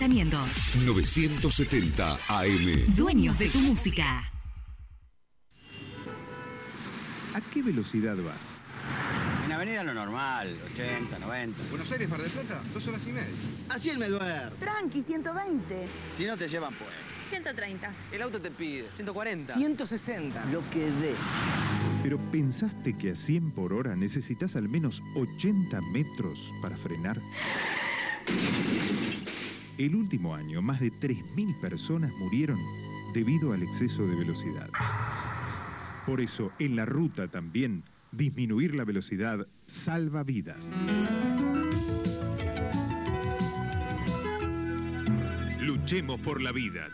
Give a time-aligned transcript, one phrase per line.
[0.00, 0.86] pensamientos.
[0.86, 2.96] 970 AM.
[2.96, 4.32] Dueños de tu música.
[7.34, 8.48] ¿A qué velocidad vas?
[9.44, 11.62] En avenida lo normal, 80, 90.
[11.68, 13.28] Buenos Aires, Mar del Plata, dos horas y media.
[13.68, 14.08] Así el me.
[14.58, 15.86] Tranqui, 120.
[16.16, 16.90] Si no te llevan, pues.
[17.28, 17.94] 130.
[18.10, 19.52] El auto te pide 140.
[19.52, 20.44] 160.
[20.46, 21.14] Lo que dé.
[22.02, 27.20] Pero ¿pensaste que a 100 por hora necesitas al menos 80 metros para frenar?
[29.80, 32.60] El último año, más de 3.000 personas murieron
[33.14, 34.68] debido al exceso de velocidad.
[36.04, 40.70] Por eso, en la ruta también, disminuir la velocidad salva vidas.
[45.62, 46.86] Luchemos por la vida.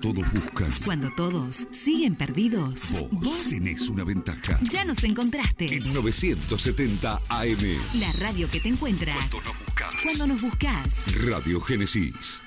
[0.00, 4.58] Todos buscan, Cuando todos siguen perdidos, vos tenés una ventaja.
[4.62, 5.66] ya nos encontraste.
[5.74, 7.76] En 970 AM.
[8.00, 9.94] La radio que te encuentra Cuando nos buscas.
[10.02, 11.24] cuando nos buscas.
[11.24, 12.42] Radio Génesis.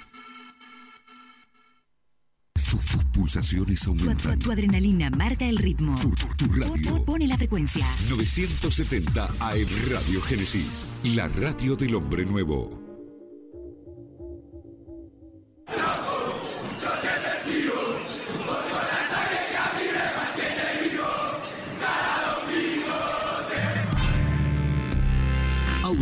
[2.55, 4.39] Tus, tus pulsaciones Tu, tu- aumentan.
[4.39, 5.93] tu adrenalina marca el ritmo.
[6.01, 7.05] Tu, tu- tu radio.
[7.05, 7.85] Pone la frecuencia.
[8.09, 10.87] 970 AM Radio Génesis.
[11.03, 12.82] La radio del hombre nuevo.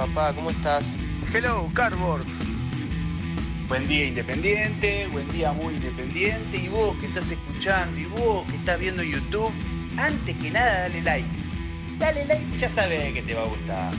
[0.00, 0.32] Papá?
[0.34, 0.84] ¿Cómo estás?
[1.34, 2.32] Hello, Cardboards.
[3.68, 6.56] Buen día independiente, buen día muy independiente.
[6.56, 9.52] Y vos que estás escuchando y vos que estás viendo YouTube,
[9.98, 11.28] antes que nada dale like.
[11.98, 13.92] Dale like y ya sabes que te va a gustar.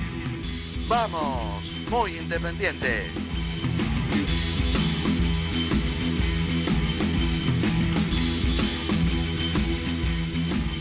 [0.88, 3.04] Vamos, muy independiente.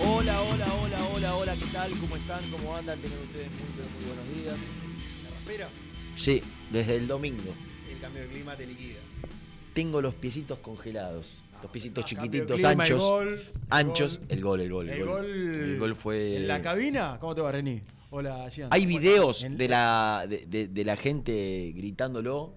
[0.03, 1.91] Hola, hola, hola, hola, hola, ¿qué tal?
[1.91, 2.41] ¿Cómo están?
[2.51, 2.99] ¿Cómo andan?
[2.99, 4.90] Tienen ustedes muy, muy buenos días.
[6.17, 7.53] Sí, desde el domingo.
[7.91, 8.99] El cambio de clima te liquida.
[9.75, 11.37] Tengo los piecitos congelados.
[11.63, 13.03] Los piecitos Ah, cambio de chiquititos, clima, el anchos.
[13.03, 14.19] gol, el anchos.
[14.19, 14.27] gol.
[14.31, 15.17] El gol, el gol, el, El gol.
[15.17, 15.27] gol.
[15.31, 16.37] El gol fue.
[16.39, 17.19] ¿En la cabina?
[17.21, 17.81] ¿Cómo te va, Reni?
[18.11, 18.69] Hola, Gian.
[18.73, 22.55] Hay videos en- de la, de, de- de la gente gritándolo.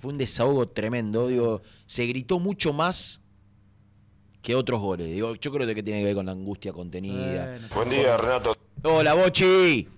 [0.00, 1.28] Fue un desahogo tremendo.
[1.28, 3.20] Digo, se gritó mucho más
[4.42, 5.08] que otros goles.
[5.12, 7.46] Digo, yo creo que tiene que ver con la angustia contenida.
[7.50, 8.56] Bueno, Buen día, Renato.
[8.84, 9.88] Hola, Bochi.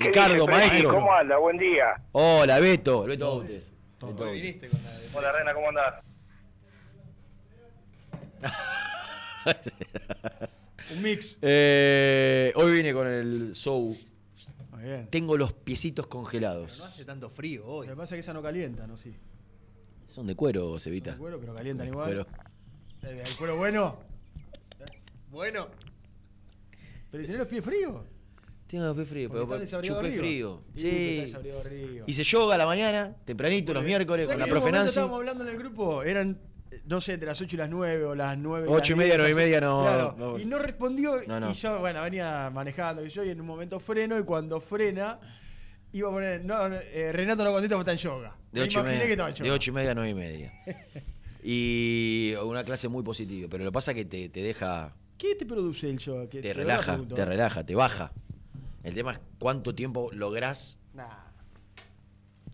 [0.00, 0.94] Ricardo, maestro.
[0.94, 1.36] ¿Cómo anda?
[1.36, 2.02] Buen día.
[2.12, 3.04] Hola, Beto.
[3.04, 3.70] Beto Bautes.
[4.00, 4.70] De...
[5.12, 6.02] Hola, Rena, ¿cómo andás?
[10.92, 11.38] Un mix.
[11.42, 13.94] Eh, hoy vine con el show.
[14.70, 15.08] Muy bien.
[15.10, 16.78] Tengo los piecitos congelados.
[16.78, 17.86] No hace tanto frío hoy.
[17.86, 18.96] Lo que pasa es que esa no calienta, ¿no?
[18.96, 19.14] Sí.
[20.06, 21.12] Son de cuero, Cevita.
[21.12, 22.06] El cuero, pero calientan De igual.
[22.06, 22.26] cuero.
[23.02, 23.98] El, cuero bueno.
[25.30, 25.68] Bueno,
[27.10, 28.02] Pero ¿y tenés los pies fríos?
[28.70, 30.16] Tengo los pies fríos, Porque pero chupé arriba.
[30.22, 30.62] frío.
[30.76, 31.34] Sí, Sí.
[31.34, 32.04] arriba.
[32.06, 34.88] Hice yoga a la mañana, tempranito, los miércoles, ¿Sabés con la profe Nancy.
[34.90, 36.38] Estábamos hablando en el grupo, eran,
[36.70, 38.96] eh, no sé, entre las 8 y las 9 o las 9 y Ocho y
[38.96, 39.40] las media, 10, nueve y así.
[39.44, 40.38] media, no, Claro, no.
[40.38, 41.50] Y no respondió, No, no.
[41.50, 45.18] y yo, bueno, venía manejando, y yo, y en un momento freno, y cuando frena,
[45.92, 48.36] iba a poner, no, eh, Renato no contesta porque está en yoga.
[48.52, 49.44] De Me ocho, y imaginé media, que estaba en yoga.
[49.50, 50.52] de ocho y media a nueve y media.
[51.42, 55.34] y una clase muy positiva, pero lo que pasa es que te, te deja, ¿Qué
[55.34, 56.28] te produce el yoga?
[56.28, 58.12] Que- te verdad relaja, te relaja, te baja.
[58.82, 61.06] El tema es cuánto tiempo lográs Nah.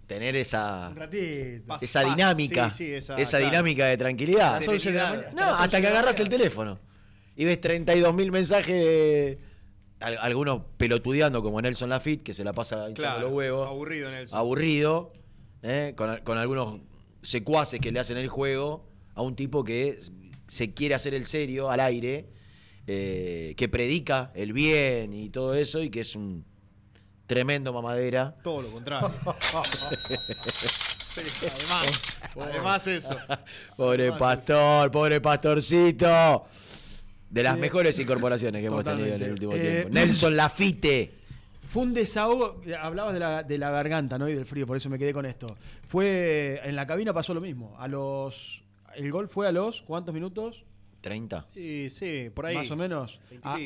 [0.06, 1.76] tener esa, ratito.
[1.81, 3.50] Esa dinámica, sí, sí, esa- esa, claro.
[3.52, 4.56] dinámica de tranquilidad.
[4.56, 5.32] A las 11 de la Serenidad.
[5.32, 5.46] mañana.
[5.46, 6.78] No, hasta 11 que agarras el teléfono
[7.37, 9.38] y ves 32.000 mensajes,
[10.00, 13.69] al- algunos pelotudeando como Nelson Lafitte, que se la pasa hinchando Claro, los huevos.
[13.69, 14.38] aburrido Nelson.
[14.38, 15.12] Aburrido,
[15.62, 15.94] ¿eh?
[15.96, 16.81] con, con algunos
[17.23, 19.99] secuaces que le hacen el juego a un tipo que
[20.46, 22.28] se quiere hacer el serio al aire,
[22.87, 26.44] eh, que predica el bien y todo eso, y que es un
[27.27, 28.35] tremendo mamadera.
[28.43, 29.11] Todo lo contrario.
[31.17, 32.19] Sí, además,
[32.50, 33.17] además eso.
[33.77, 36.44] Pobre Además pastor, pobre pastorcito.
[37.31, 37.61] De las Sí.
[37.61, 39.81] mejores incorporaciones que hemos tenido en el último Totalmente.
[39.83, 39.99] tiempo.
[39.99, 41.15] Eh, Nelson Lafite.
[41.71, 44.29] Fue un desahogo, eh, hablabas de la, de la garganta ¿no?
[44.29, 45.56] y del frío, por eso me quedé con esto.
[45.88, 47.75] Fue, en la cabina pasó lo mismo.
[47.79, 48.62] A los,
[48.94, 50.65] el gol fue a los, ¿cuántos minutos?
[51.06, 51.47] 30.
[51.55, 52.56] Y sí, por ahí.
[52.56, 53.20] Más o menos.
[53.43, 53.56] Ah,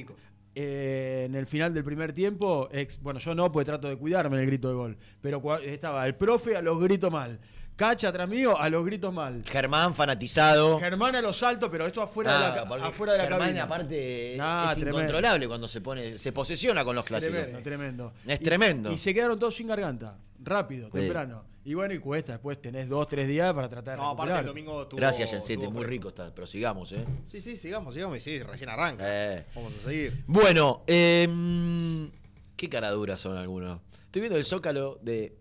[0.55, 4.37] eh, en el final del primer tiempo, ex- bueno, yo no, porque trato de cuidarme
[4.37, 4.97] en el grito de gol.
[5.21, 7.39] Pero estaba el profe a los gritos mal.
[7.77, 9.43] Cacha atrás mío a los gritos mal.
[9.47, 10.79] Germán fanatizado.
[10.79, 13.41] Germán a los saltos, pero esto afuera de Ah, la, porque afuera de la Germán,
[13.41, 13.65] cabina.
[13.65, 14.99] aparte, Ah, es tremendo.
[14.99, 17.37] incontrolable cuando se pone, se posesiona con los clásicos.
[17.37, 18.13] Tremendo, tremendo.
[18.27, 18.93] Es Y- tremendo.
[18.93, 20.19] Y se quedaron todos sin garganta.
[20.43, 20.99] Rápido, Sí.
[20.99, 21.45] temprano.
[21.65, 22.33] Y bueno, y cuesta.
[22.33, 24.99] Después tenés dos, tres días para tratar de No, aparte el domingo tuvo.
[24.99, 26.35] Gracias, tuvo muy rico está.
[26.35, 27.05] Pero sigamos, ¿eh?
[27.27, 28.17] Sí, sí, sigamos, sigamos.
[28.17, 29.05] Y sí, recién arranca.
[29.07, 29.47] Eh.
[29.55, 30.25] Vamos a seguir.
[30.27, 32.11] Bueno, em,
[32.57, 33.81] qué caraduras son algunos.
[34.07, 35.39] Estoy viendo el zócalo de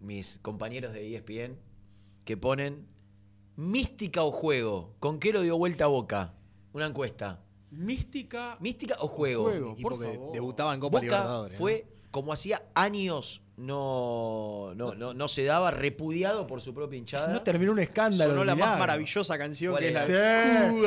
[0.00, 1.56] mis compañeros de ESPN
[2.24, 2.88] que ponen
[3.56, 4.96] mística o juego.
[4.98, 6.34] ¿Con qué lo dio vuelta a boca?
[6.72, 7.40] Una encuesta.
[7.70, 8.56] Mística.
[8.60, 9.44] ¿Mística o juego?
[9.44, 10.32] Juego, Equipo por que favor.
[10.32, 11.52] debutaba en Copa Boca Libertadores.
[11.52, 11.58] ¿no?
[11.58, 17.28] fue, como hacía años no, no, no, no se daba, repudiado por su propia hinchada.
[17.32, 18.30] No terminó un escándalo.
[18.32, 20.86] Sonó la más maravillosa canción ¿Cuál que es la de Sí.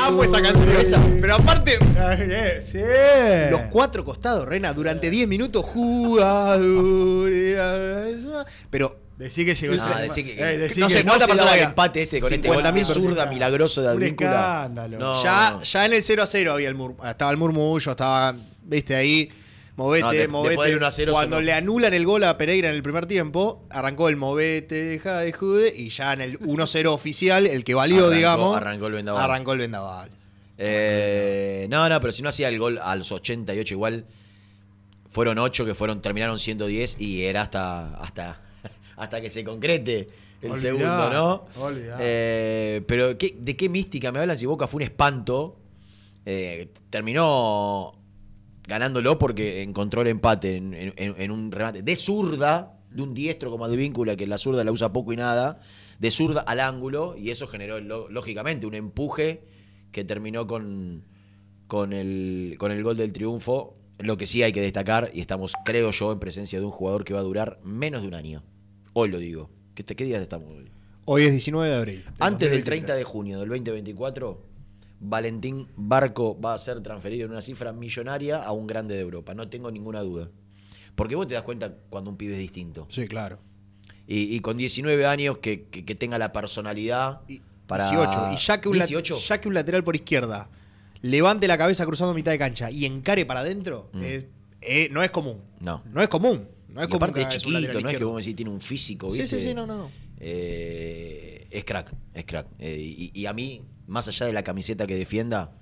[0.00, 0.80] Amo esa canción.
[0.80, 1.00] Esa.
[1.20, 3.50] Pero aparte, eh, sí.
[3.50, 5.64] los cuatro costados, Reina, durante 10 minutos.
[8.70, 11.54] Pero Decí que llegó el- decí que, Eh, decí no que sé no cuánta persona
[11.56, 14.30] el empate este con este gol 50.000 zurda milagroso de Un Advíncula.
[14.30, 14.96] escándalo.
[14.98, 15.20] No.
[15.24, 18.94] ya, ya en el 0 a 0 había el mur- estaba el murmullo, estaba, viste
[18.94, 19.28] ahí,
[19.78, 20.62] movete, No, de- después movete.
[20.68, 23.64] del 1 a 0 Cuando le anulan el gol a Pereira en el primer tiempo,
[23.70, 28.06] arrancó el movete, deja de jude, y ya en el 1-0 oficial, el que valió,
[28.08, 29.22] Arrancó- digamos, arrancó el vendaval.
[29.24, 30.10] arrancó el vendaval.
[30.58, 34.04] Eh, no, no, pero si no hacía el gol a los 88 igual,
[35.10, 38.40] fueron 8 que fueron terminaron siendo 10 y era hasta hasta
[38.96, 40.08] hasta que se concrete
[40.42, 41.46] el Olvidá, segundo, ¿no?
[42.00, 45.56] Eh, pero ¿qué- ¿de qué mística me hablan si Boca fue un espanto?
[46.26, 47.94] Eh, terminó
[48.68, 53.50] ganándolo porque encontró el empate en, en- en un remate de zurda, de un diestro
[53.50, 55.60] como de víncula, que la zurda la usa poco y nada,
[55.98, 59.42] de zurda al ángulo, y eso generó lógicamente un empuje
[59.90, 61.02] que terminó con,
[61.66, 63.74] con, el, con el gol del triunfo.
[63.98, 67.02] Lo que sí hay que destacar, y estamos, creo yo, en presencia de un jugador
[67.04, 68.44] que va a durar menos de un año.
[68.92, 69.50] Hoy lo digo.
[69.74, 70.70] ¿Qué, qué día estamos hoy?
[71.04, 72.04] Hoy es 19 de abril.
[72.20, 74.40] Antes del 30 de junio del 2024,
[75.00, 79.34] Valentín Barco va a ser transferido en una cifra millonaria a un grande de Europa.
[79.34, 80.28] No tengo ninguna duda.
[80.94, 82.86] Porque vos te das cuenta cuando un pibe es distinto.
[82.90, 83.38] Sí, claro.
[84.06, 87.20] Y, y con 19 años que, que- que tenga la personalidad
[87.66, 87.88] para...
[87.88, 88.32] 18.
[88.32, 89.16] Y ya que, un, la- 18.
[89.18, 90.48] ya que un lateral por izquierda
[91.02, 94.02] levante la cabeza cruzando mitad de cancha y encare para adentro, Mm.
[94.02, 94.24] es-
[94.62, 95.40] eh, no es común.
[95.60, 95.82] No.
[95.92, 96.48] No es común.
[96.68, 98.50] No es Y común aparte que es chiquito, no es que vos me decís tiene
[98.50, 99.38] un físico, Sí, ¿viste?
[99.38, 99.90] sí, sí, no, no, no.
[100.20, 102.46] Eh, es crack, es crack.
[102.58, 105.52] Eh, y, y a mí, más allá de la camiseta que defienda,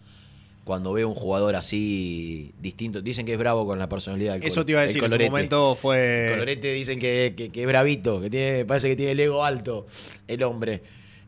[0.64, 4.64] cuando veo un jugador así distinto, dicen que es bravo con la personalidad del Eso
[4.66, 5.30] te iba a decir, en su colorete.
[5.30, 6.26] momento fue...
[6.30, 9.86] Colorete dicen que, que- que es bravito, que tiene, parece que tiene el ego alto
[10.26, 10.82] el hombre.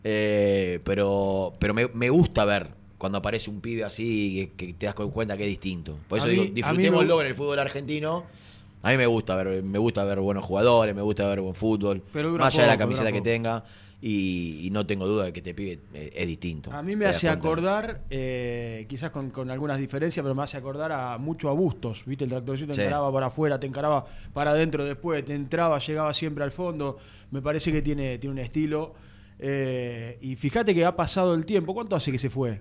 [0.04, 2.68] Eh, pero pero me, me gusta ver
[2.98, 5.98] cuando aparece un pibe así que, que te das cuenta que es distinto.
[6.08, 8.24] Por eso digo, mí- mí disfrutémoslo en el fútbol argentino.
[8.82, 12.02] A mí me gusta ver, me gusta ver buenos jugadores, me gusta ver buen fútbol,
[12.12, 13.64] Pero más allá de la camiseta que tenga.
[14.00, 16.70] Y, y no tengo duda de que este pibe eh, es distinto.
[16.72, 20.56] A mí me ¿Te hace acordar, eh, quizás con, con algunas diferencias, pero me hace
[20.56, 22.04] acordar a mucho a Bustos.
[22.06, 22.22] ¿Viste?
[22.22, 22.80] El tractorcito te Sí.
[22.82, 26.96] encaraba para afuera, te encaraba para adentro después, te entraba, llegaba siempre al fondo.
[27.32, 28.94] Me parece que tiene, tiene un estilo.
[29.40, 31.74] Eh, y fíjate que ha pasado el tiempo.
[31.74, 32.60] ¿Cuánto hace que se fue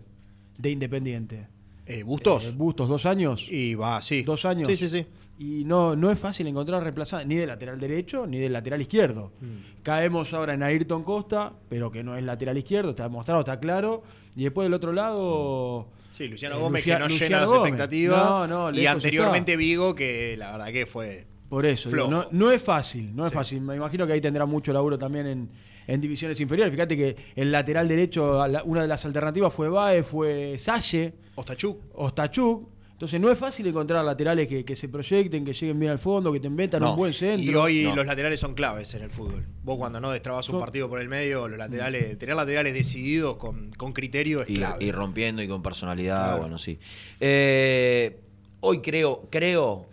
[0.58, 1.48] de Independiente?
[1.86, 2.46] Eh, ¿Bustos?
[2.46, 3.46] Eh, Bustos, dos años.
[3.48, 4.24] Y va, sí.
[4.24, 4.68] Dos años.
[4.68, 5.06] Sí, sí, sí.
[5.39, 9.32] Y no, no es fácil encontrar reemplazantes, ni de lateral derecho ni del lateral izquierdo.
[9.39, 9.84] Mm.
[9.84, 14.01] Caemos ahora en Ayrton Costa, pero que no es lateral izquierdo, está demostrado, está claro.
[14.36, 15.88] Y después del otro lado.
[16.12, 18.24] Sí, Luciano eh, Gómez Lucia- que no Luciano llena las expectativas.
[18.24, 19.60] No, no, y anteriormente está.
[19.60, 21.27] Vigo, que la verdad que fue.
[21.50, 23.62] Por eso, digo, no, no es fácil, no es fácil.
[23.62, 25.50] Me imagino que ahí tendrá mucho laburo también en,
[25.86, 26.74] en divisiones inferiores.
[26.74, 31.79] Fíjate que el lateral derecho, una de las alternativas fue Bae, fue Salle, Ostachuk.
[31.94, 32.67] Ostachuk.
[32.98, 36.34] Entonces no es fácil encontrar laterales que, que se proyecten, que lleguen bien al fondo,
[36.34, 36.92] que te inventan No.
[36.94, 37.51] un buen centro.
[37.51, 37.96] Y hoy No.
[37.96, 39.46] los laterales son claves en el fútbol.
[39.63, 43.70] Vos cuando no destrabas un partido por el medio, los laterales, tener laterales decididos con,
[43.74, 44.84] con criterio es y, clave.
[44.84, 46.39] y rompiendo y con personalidad, Claro.
[46.42, 46.80] bueno, sí.
[47.20, 48.20] Eh,
[48.62, 49.88] hoy creo, creo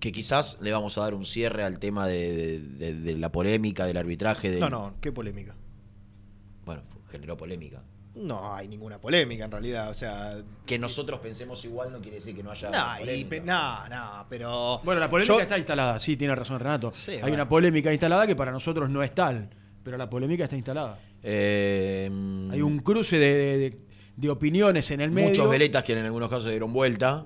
[0.00, 2.58] que quizás le vamos a dar un cierre al tema de, de-
[2.92, 4.50] de- de la polémica, del arbitraje.
[4.50, 5.54] Del, No, no, qué polémica.
[6.64, 7.84] Bueno, generó polémica.
[8.20, 10.36] No hay ninguna polémica en realidad, o sea...
[10.66, 13.28] Que nosotros pensemos igual no quiere decir que no haya No, y polémica.
[13.30, 14.80] pe- no, no, pero...
[14.84, 16.90] Bueno, la polémica Yo- está instalada, sí, tiene razón Renato.
[16.94, 17.34] Sí, Hay bueno.
[17.36, 19.48] una polémica instalada que para nosotros no es tal,
[19.82, 20.98] pero la polémica está instalada.
[21.22, 22.10] Eh,
[22.50, 23.78] Hay un cruce de, de- de-
[24.16, 25.30] de opiniones en el medio.
[25.30, 27.24] Muchos veletas que en algunos casos dieron vuelta.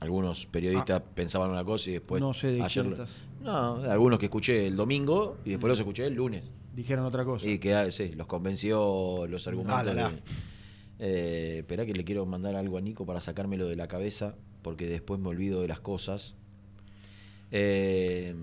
[0.00, 1.10] Algunos periodistas Ah.
[1.14, 2.20] pensaban una cosa y después.
[2.22, 2.86] No sé de ayer.
[3.42, 6.44] No, algunos que escuché el domingo y después los escuché el lunes.
[6.74, 7.46] Dijeron otra cosa.
[7.46, 9.78] Y que ah, sí, los convenció los argumentos.
[9.80, 10.10] Ah, la, la.
[10.10, 10.22] de-
[11.02, 14.86] Eh, esperá que le quiero mandar algo a Nico para sacármelo de la cabeza, porque
[14.86, 16.34] después me olvido de las cosas.
[17.50, 18.34] Eh,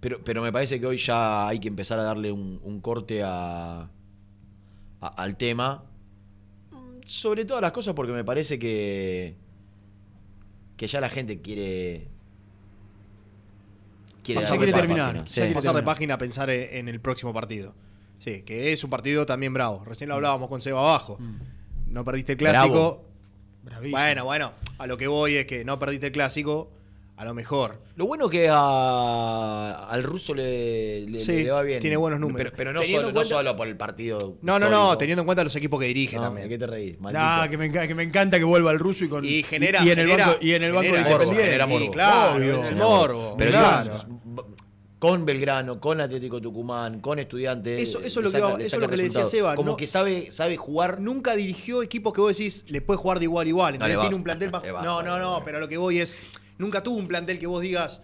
[0.00, 3.22] pero, pero me parece que hoy ya hay que empezar a darle un, un corte
[3.22, 3.88] a, a-
[5.00, 5.84] al tema.
[7.06, 9.36] Sobre todas las cosas, porque me parece que,
[10.76, 12.08] que ya la gente quiere.
[14.24, 15.24] Quiere Pasar quiere terminar, página.
[15.24, 15.34] ya Sí.
[15.40, 17.74] quiere pasar de página a pensar en, en el próximo partido.
[18.18, 19.84] Sí, que es un partido también bravo.
[19.84, 21.18] Recién lo hablábamos con Seba abajo.
[21.86, 23.04] No perdiste el clásico.
[23.62, 23.86] Bravo.
[23.90, 26.70] Bueno, bueno, a lo que voy es que no perdiste el clásico,
[27.16, 27.80] a lo mejor.
[27.96, 31.80] Lo bueno que a- al ruso le, le- Sí, le va bien.
[31.80, 32.52] tiene buenos números.
[32.54, 34.36] Pero, pero no, solo, en no cuenta- solo por el partido.
[34.42, 34.98] No, no, no, histórico.
[34.98, 36.48] teniendo en cuenta los equipos que dirige No, también.
[36.48, 37.00] ¿de qué te reís?
[37.00, 37.22] Maldito.
[37.24, 39.90] Ah, que me, que me encanta que vuelva el ruso y con Y genera- y,
[39.90, 41.84] en el genera- banco y en el banco genera morbo, genera morbo.
[41.84, 42.64] Y claro, Obvio.
[42.64, 43.34] el morbo.
[43.38, 43.84] Pero claro.
[43.84, 44.54] digo,
[44.98, 47.80] con Belgrano, con Atlético Tucumán, con Estudiantes.
[47.80, 49.26] Eso- eso es lo que saca- iba- le eso lo que le decía.
[49.26, 50.98] Seba, Como no- que sabe, sabe jugar.
[51.00, 53.72] Nunca dirigió equipos que vos decís, le puedes jugar de igual a igual.
[53.72, 53.90] No, ¿entendés?
[53.92, 54.02] le va.
[54.02, 54.82] Tiene un plantel más- va.
[54.82, 56.16] No, no, no, pero lo que voy es.
[56.58, 58.02] Nunca tuvo un plantel que vos digas.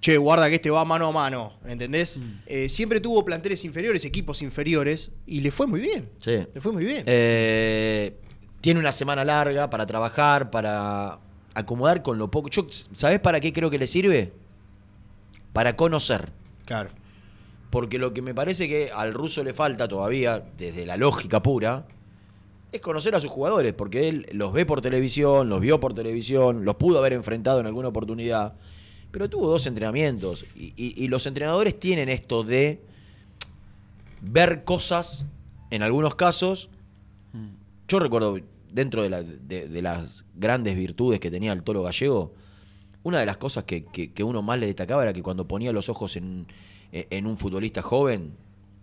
[0.00, 2.16] Che, guarda que este va mano a mano, ¿entendés?
[2.16, 2.22] Mm.
[2.46, 6.08] Eh, siempre tuvo planteles inferiores, equipos inferiores, y le fue muy bien.
[6.20, 6.46] Sí.
[6.54, 7.04] Le fue muy bien.
[7.06, 8.16] Eh,
[8.62, 11.18] tiene una semana larga para trabajar, para
[11.52, 12.48] acomodar con lo poco.
[12.48, 14.32] Yo, ¿Sabés para qué creo que le sirve?
[15.52, 16.32] Para conocer.
[16.64, 16.90] Claro.
[17.68, 21.86] Porque lo que me parece que al ruso le falta todavía, desde la lógica pura,
[22.72, 26.64] es conocer a sus jugadores, porque él los ve por televisión, los vio por televisión,
[26.64, 28.54] los pudo haber enfrentado en alguna oportunidad,
[29.10, 30.44] pero tuvo dos entrenamientos.
[30.54, 32.80] Y, y- y los entrenadores tienen esto de
[34.20, 35.24] ver cosas,
[35.70, 36.68] en algunos casos.
[37.88, 38.38] Yo recuerdo,
[38.72, 42.34] dentro de, la- de- de las grandes virtudes que tenía el toro gallego,
[43.02, 45.72] una de las cosas que, que- que uno más le destacaba era que cuando ponía
[45.72, 46.46] los ojos en,
[46.92, 48.34] en un futbolista joven,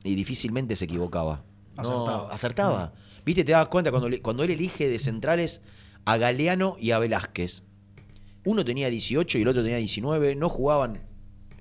[0.03, 1.43] y difícilmente se equivocaba.
[1.75, 2.33] No, Acertaba.
[2.33, 2.93] acertaba.
[3.27, 5.61] Viste, te das cuenta cuando, cuando él elige de centrales
[6.05, 7.63] a Galeano y a Velázquez.
[8.45, 11.01] Uno tenía 18 y el otro tenía 19, no jugaban.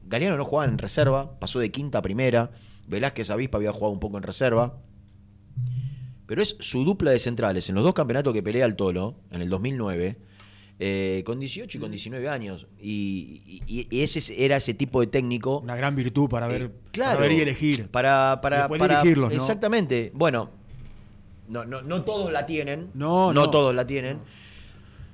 [0.05, 2.53] Galeano no jugaba en reserva, pasó de quinta a primera.
[2.87, 4.79] Velázquez Avispa había jugado un poco en reserva.
[6.27, 9.43] Pero es su dupla de centrales en los dos campeonatos que pelea el Tolo, en
[9.43, 10.19] el 2009,
[10.79, 12.67] eh, con 18 y con 19 años.
[12.81, 15.59] Y, y- y ese era ese tipo de técnico.
[15.61, 17.89] Una gran virtud para ver, Eh, claro, para ver y elegir.
[17.89, 19.37] Para, para, para- dirigirlos, ¿no?
[19.37, 20.11] Exactamente.
[20.15, 20.51] Bueno,
[21.49, 22.91] no, no, no todos la tienen.
[22.95, 23.51] No, no.
[23.51, 24.19] todos la tienen.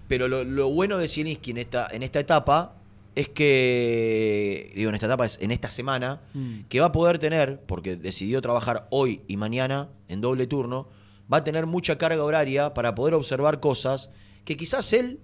[0.08, 2.74] Pero lo, lo bueno de Zielinski en esta, en esta etapa
[3.14, 6.60] es que, digo, en esta etapa, es en esta semana, Mm.
[6.68, 10.88] que va a poder tener, porque decidió trabajar hoy y mañana en doble turno,
[11.32, 14.10] va a tener mucha carga horaria para poder observar cosas
[14.44, 15.20] que quizás él,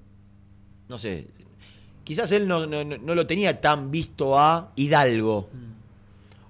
[0.89, 1.29] no sé,
[2.05, 5.49] quizás él no, no- no- no lo tenía tan visto a Hidalgo,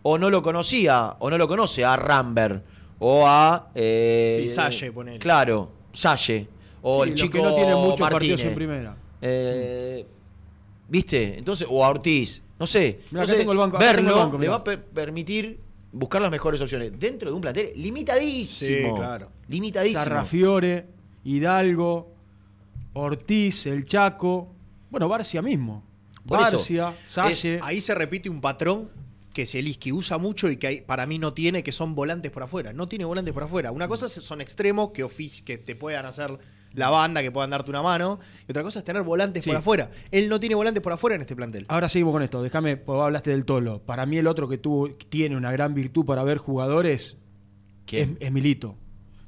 [0.02, 2.64] o no lo conocía, o no lo conoce a Rambert,
[2.98, 3.70] o a...
[3.74, 5.18] Eh, Y Salle, ponele.
[5.18, 6.48] Claro, Salle,
[6.82, 8.10] o Sí, el chico que no tienen muchos Martínez.
[8.10, 8.96] partidos en primera.
[9.22, 10.06] Eh,
[10.88, 11.38] ¿Viste?
[11.38, 13.00] Entonces, o a Ortiz, no sé.
[13.10, 15.60] Mirá, Entonces, tengo el banco, verlo el banco, le va a per- permitir
[15.92, 18.88] buscar las mejores opciones dentro de un plantel limitadísimo.
[18.88, 19.30] Sí, claro.
[19.48, 20.02] Limitadísimo.
[20.02, 20.86] Sarrafiore,
[21.24, 22.10] Hidalgo,
[22.94, 24.48] Ortiz, El Chaco.
[24.90, 25.82] Bueno, Barcia mismo.
[26.26, 27.60] Por Barcia, Salle.
[27.62, 28.88] Ahí se repite un patrón
[29.38, 32.42] que Zielinski usa mucho y que hay- para mí no tiene, que son volantes por
[32.42, 32.72] afuera.
[32.72, 33.70] No tiene volantes por afuera.
[33.70, 35.06] Una cosa es- son extremos que,
[35.44, 36.36] que te puedan hacer
[36.72, 38.18] la banda, que puedan darte una mano.
[38.48, 39.50] Y otra cosa es tener volantes Sí.
[39.50, 39.90] por afuera.
[40.10, 41.66] Él no tiene volantes por afuera en este plantel.
[41.68, 42.42] Ahora seguimos con esto.
[42.42, 43.80] Déjame, porque vos hablaste del Tolo.
[43.80, 47.16] Para mí el otro que tuvo, tiene una gran virtud para ver jugadores.
[47.92, 48.74] Es, es Milito.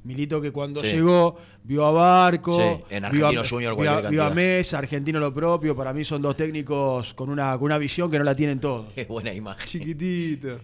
[0.03, 0.87] Milito que cuando Sí.
[0.93, 4.29] llegó vio a Barco, Sí, en vio a- Argentino Junior vio a, vio a.
[4.31, 5.75] Mesa, Argentino lo propio.
[5.75, 8.91] Para mí son dos técnicos con una, con una visión que no la tienen todos.
[8.95, 9.67] Qué buena imagen.
[9.67, 10.59] Chiquitito.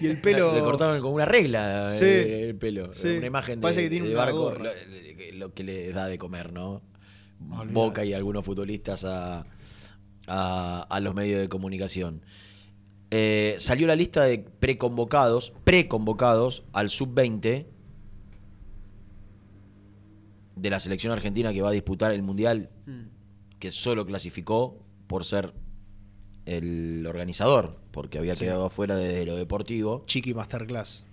[0.00, 0.52] Y el pelo.
[0.54, 2.04] Le cortaron con una regla Sí.
[2.04, 2.92] eh, el pelo.
[2.92, 3.16] Sí.
[3.16, 4.64] Una imagen de, Parece que tiene de una barco, gorra.
[4.64, 6.82] lo, lo que le da de comer, ¿no?
[7.50, 7.72] Olvidate.
[7.72, 9.46] Boca y algunos futbolistas a,
[10.26, 12.22] a- a los medios de comunicación.
[13.10, 17.66] Eh, salió la lista de preconvocados, preconvocados al sub-20
[20.56, 22.70] de la selección argentina que va a disputar el Mundial,
[23.58, 25.52] que solo clasificó por ser
[26.46, 28.44] el organizador, porque había Sí.
[28.44, 30.04] quedado afuera desde lo deportivo.
[30.06, 31.04] Chiqui Masterclass.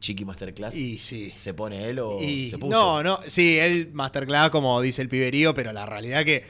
[0.00, 0.76] Chiqui Masterclass.
[0.76, 1.32] Y sí.
[1.36, 2.70] ¿Se pone él o Y- se puso?
[2.70, 6.44] no, no, sí, él Masterclass, como dice el piberío, pero la realidad que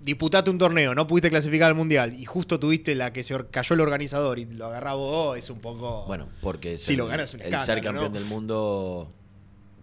[0.00, 3.74] disputaste un torneo, no pudiste clasificar al mundial y justo tuviste la que se cayó
[3.74, 6.04] el organizador y lo agarraba vos, es un poco.
[6.06, 8.18] Bueno, porque Si ser- lo ganas es un el escándalo, ser campeón ¿no?
[8.18, 9.12] del mundo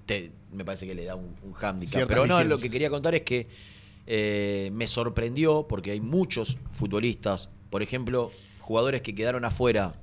[0.05, 1.93] te- me parece que le da un, un hándicap.
[1.93, 3.47] Ciertas Pero no, lo que quería contar es que
[4.07, 9.93] eh, me sorprendió porque hay muchos futbolistas, por ejemplo, jugadores que quedaron afuera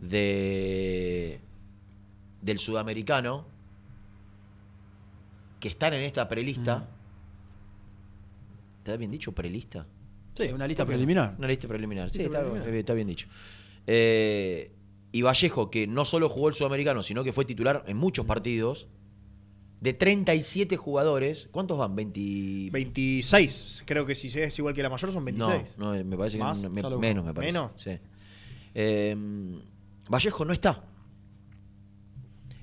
[0.00, 1.40] de
[2.40, 3.46] del sudamericano
[5.60, 6.88] que están en esta prelista.
[8.78, 9.86] ¿Está bien dicho prelista?
[10.34, 11.36] Sí, una lista preliminar.
[11.38, 12.74] Una lista preliminar, sí, Lista está, preliminar.
[12.74, 13.28] está bien dicho.
[13.86, 14.72] Eh,
[15.12, 18.88] y Vallejo, que no solo jugó el sudamericano, sino que fue titular en muchos partidos,
[19.80, 21.94] de 37 jugadores, ¿cuántos van?
[21.96, 22.70] 20...
[22.70, 25.76] 26, creo que si es igual que la mayor son 26.
[25.76, 26.62] No, no, me parece que ¿Más?
[26.62, 27.52] no- me- menos, me parece.
[27.52, 27.72] ¿Menos?
[27.76, 27.90] Sí.
[28.74, 29.16] Eh,
[30.08, 30.84] Vallejo no está.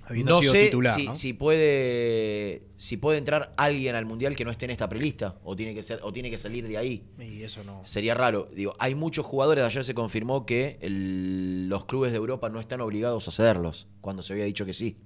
[0.10, 1.16] Habiendo no sido sé titular, si, ¿no?
[1.16, 5.56] si puede si puede entrar alguien al mundial que no esté en esta prelista o
[5.56, 7.04] tiene que ser o tiene que salir de ahí.
[7.20, 7.82] Y eso no.
[7.86, 8.50] Sería raro.
[8.56, 9.64] Digo, hay muchos jugadores.
[9.64, 14.24] Ayer se confirmó que el- los clubes de Europa no están obligados a cederlos, cuando
[14.24, 14.98] se había dicho que sí.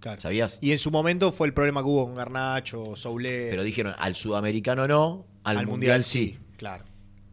[0.00, 0.20] Claro.
[0.20, 0.58] ¿Sabías?
[0.60, 3.46] Y en su momento fue el problema que hubo con Garnacho, Soule.
[3.50, 6.38] Pero dijeron, al sudamericano no, al, mundial, sí.
[6.56, 6.84] Claro.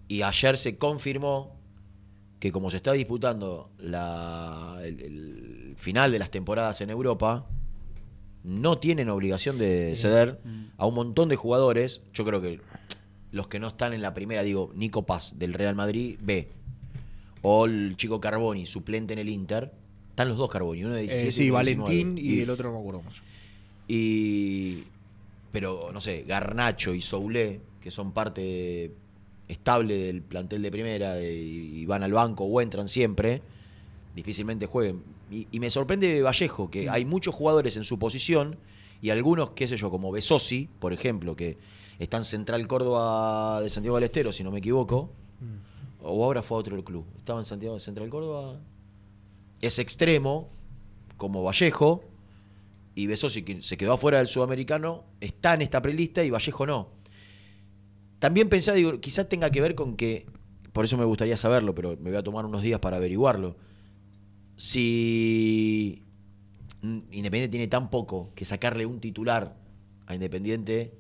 [0.08, 1.59] Y ayer se confirmó
[2.40, 7.46] que como se está disputando la- el, el final de las temporadas en Europa,
[8.44, 10.40] no tienen obligación de ceder
[10.78, 12.02] a un montón de jugadores.
[12.14, 12.62] Yo creo que
[13.32, 16.48] los que no están en la primera, digo, Nico Paz del Real Madrid, B.
[17.42, 19.72] O el chico Carboni, suplente en el Inter.
[20.10, 21.84] Están los dos Carboni, uno de 17 Eh, sí, y uno de 19.
[22.04, 23.22] Valentín y, el otro no me acuerdo mucho.
[23.88, 24.84] Y.
[25.52, 28.92] Pero, no sé, Garnacho y Soulé, que son parte
[29.50, 33.42] estable del plantel de primera y van al banco o entran siempre,
[34.16, 35.04] difícilmente jueguen.
[35.30, 38.58] Y, y me sorprende Vallejo, que hay muchos jugadores en su posición
[39.02, 41.58] y algunos, qué sé yo, como Besosi, por ejemplo, que
[42.00, 45.10] está en Central Córdoba de Santiago del Estero, si no me equivoco,
[46.02, 47.06] o ahora fue a otro club.
[47.18, 48.60] Estaba en Santiago de Central Córdoba.
[49.62, 50.50] Es extremo,
[51.18, 52.04] como Vallejo,
[52.96, 56.99] y Besosi, que se quedó afuera del sudamericano, está en esta prelista y Vallejo no.
[58.20, 60.26] También pensaba, digo, quizás tenga que ver con que,
[60.74, 63.56] por eso me gustaría saberlo, pero me voy a tomar unos días para averiguarlo.
[64.56, 66.04] Si
[66.82, 69.56] Independiente tiene tan poco que sacarle un titular
[70.06, 70.94] a Independiente.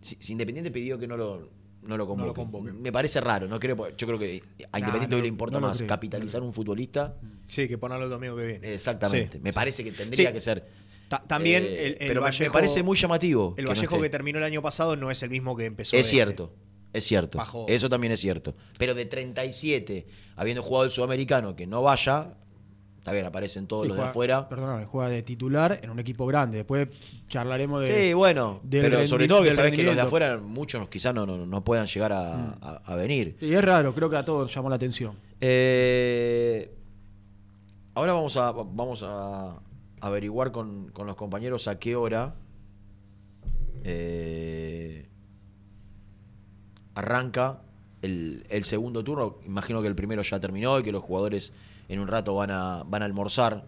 [0.00, 1.50] Si, si Independiente pidió que no lo,
[1.82, 2.34] no lo convoque.
[2.34, 2.72] convoque.
[2.72, 5.68] Me parece raro, no creo, yo creo que a Independiente no, hoy le importa no
[5.68, 7.16] más creo, capitalizar un futbolista.
[7.46, 8.74] Sí, que ponerlo el domingo que viene.
[8.74, 9.38] Exactamente.
[9.38, 9.54] Sí, me sí.
[9.54, 10.32] parece que tendría Sí.
[10.34, 10.66] que ser.
[11.12, 14.08] Ta- también Eh, el, el pero me- parece muy llamativo El que no Vallejo que
[14.08, 15.94] terminó el año pasado no es el mismo que empezó.
[15.94, 16.10] Es este.
[16.16, 16.52] cierto,
[16.94, 17.36] es cierto.
[17.36, 17.66] Bajó.
[17.68, 18.54] Eso también es cierto.
[18.78, 22.34] Pero de 37, habiendo jugado el sudamericano, que no vaya,
[22.96, 24.48] está bien, aparecen todos Sí, los juega- de afuera.
[24.48, 26.56] Perdóname, juega de titular en un equipo grande.
[26.58, 26.88] Después
[27.28, 28.08] charlaremos de.
[28.08, 31.26] sí, bueno, del pero sobre todo que sabes que los de afuera, muchos quizás no,
[31.26, 32.54] no, no puedan llegar a, Mm.
[32.62, 33.36] a- a venir.
[33.38, 35.14] Sí, es raro, creo que a todos llamó la atención.
[35.40, 36.72] Eh,
[37.94, 39.58] ahora vamos a, vamos a
[40.02, 42.34] averiguar con, con los compañeros a qué hora
[43.84, 45.06] eh,
[46.94, 47.62] arranca
[48.02, 49.36] el, el segundo turno.
[49.46, 51.52] Imagino que el primero ya terminó y que los jugadores
[51.88, 53.64] en un rato van a, van a almorzar.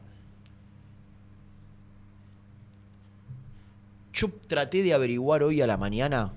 [4.12, 6.32] Yo traté de averiguar hoy a la mañana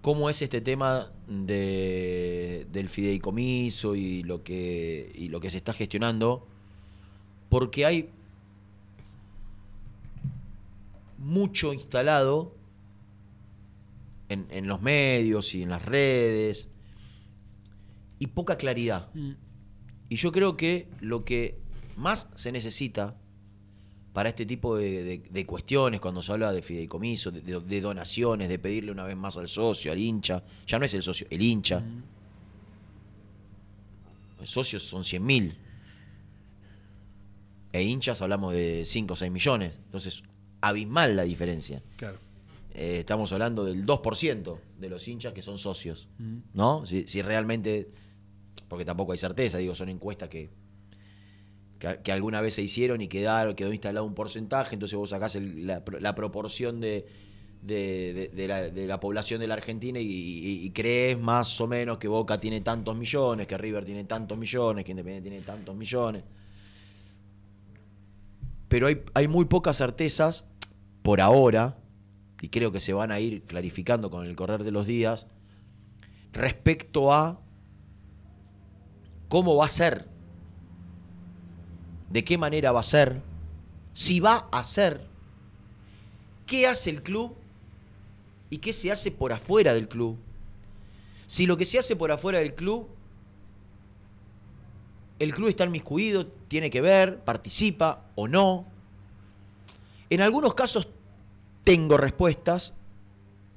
[0.00, 5.72] cómo es este tema de, del fideicomiso y lo que y lo que se está
[5.72, 6.46] gestionando
[7.56, 8.10] porque hay
[11.16, 12.54] mucho instalado
[14.28, 16.68] en, en los medios y en las redes
[18.18, 19.08] y poca claridad
[20.10, 21.56] y yo creo que lo que
[21.96, 23.16] más se necesita
[24.12, 28.58] para este tipo de, de- de cuestiones, cuando se habla de fideicomiso, de, donaciones, de
[28.58, 31.82] pedirle una vez más al socio, al hincha, ya no es el socio, el hincha.
[34.40, 35.54] Los socios son 100.000.
[37.76, 39.72] E hinchas hablamos de 5 o 6 millones.
[39.86, 40.22] Entonces,
[40.60, 41.82] abismal la diferencia.
[41.96, 42.18] Claro.
[42.74, 46.08] Eh, estamos hablando del 2% de los hinchas que son socios.
[46.18, 46.38] Mm.
[46.54, 46.84] ¿No?
[46.86, 47.88] Si, si realmente.
[48.68, 50.50] Porque tampoco hay certeza, digo, son encuestas que.
[51.78, 55.36] que, que alguna vez se hicieron y quedaron, quedó instalado un porcentaje, entonces vos sacás
[55.36, 57.06] el- la, la proporción de,
[57.62, 61.98] de- la, de la población de la Argentina y, y- y crees más o menos
[61.98, 66.22] que Boca tiene tantos millones, que River tiene tantos millones, que Independiente tiene tantos millones.
[68.68, 70.44] Pero hay, hay muy pocas certezas
[71.02, 71.78] por ahora,
[72.40, 75.26] y creo que se van a ir clarificando con el correr de los días,
[76.32, 77.40] respecto a
[79.28, 80.08] cómo va a ser,
[82.10, 83.22] de qué manera va a ser,
[83.92, 85.06] si va a ser,
[86.46, 87.34] qué hace el club
[88.50, 90.18] y qué se hace por afuera del club.
[91.26, 92.88] Si lo que se hace por afuera del club,
[95.18, 98.66] el club está inmiscuido, tiene que ver, participa o no.
[100.10, 100.88] En algunos casos
[101.64, 102.74] tengo respuestas,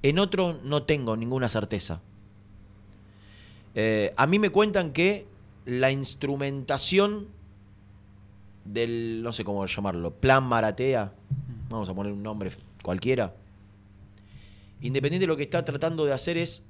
[0.01, 2.01] en otros no tengo ninguna certeza.
[3.75, 5.27] Eh, a mí me cuentan que
[5.65, 7.27] la instrumentación
[8.65, 11.13] del, no sé cómo llamarlo, plan Maratea,
[11.69, 13.33] vamos a poner un nombre cualquiera,
[14.81, 16.63] Independiente lo que está tratando de hacer es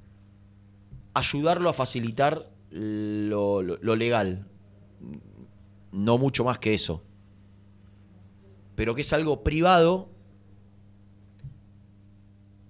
[1.14, 3.62] ayudarlo a facilitar lo
[3.96, 4.46] legal,
[5.92, 7.02] no mucho más que eso,
[8.74, 10.08] pero que es algo privado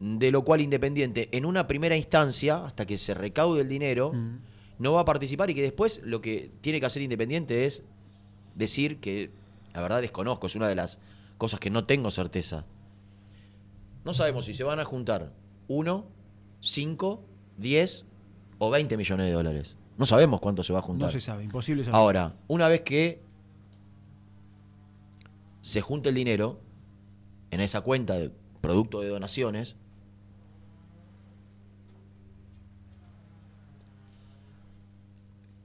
[0.01, 4.13] de lo cual Independiente en una primera instancia, hasta que se recaude el dinero,
[4.79, 7.87] no va a participar y que después lo que tiene que hacer Independiente es
[8.55, 9.31] decir que,
[9.75, 10.99] la verdad desconozco, es una de las
[11.37, 12.65] cosas que no tengo certeza.
[14.05, 15.33] No sabemos si se van a juntar
[15.69, 16.07] 1,
[16.61, 17.25] 5,
[17.59, 18.07] 10
[18.59, 19.77] o 20 millones de dólares.
[20.01, 21.09] No sabemos cuánto se va a juntar.
[21.09, 21.95] No se sabe, imposible saber.
[21.95, 23.21] Ahora, una vez que
[25.61, 26.59] se junte el dinero
[27.51, 28.31] en esa cuenta de
[28.63, 29.77] producto de donaciones,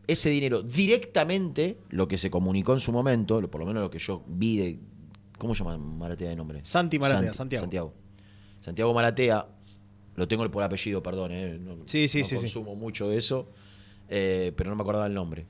[0.07, 3.99] ese dinero directamente, lo que se comunicó en su momento, por lo menos lo que
[3.99, 4.79] yo vi de...
[5.39, 6.59] ¿Cómo se llama Maratea de nombre?
[6.63, 7.63] Santi Maratea, Santi- Santiago.
[7.63, 7.93] Santiago.
[8.61, 9.47] Santiago Maratea,
[10.15, 12.41] lo tengo por apellido, perdón, eh, no, Sí, sí, no sí, sí.
[12.43, 13.49] consumo mucho de eso,
[14.09, 15.45] eh, pero no me acordaba el nombre.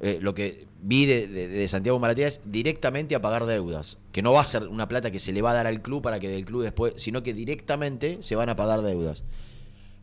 [0.00, 4.22] Eh, lo que vi de, de- de Santiago Maratea es directamente a pagar deudas, que
[4.22, 6.18] no va a ser una plata que se le va a dar al club para
[6.20, 9.22] que del club después, sino que directamente se van a pagar deudas.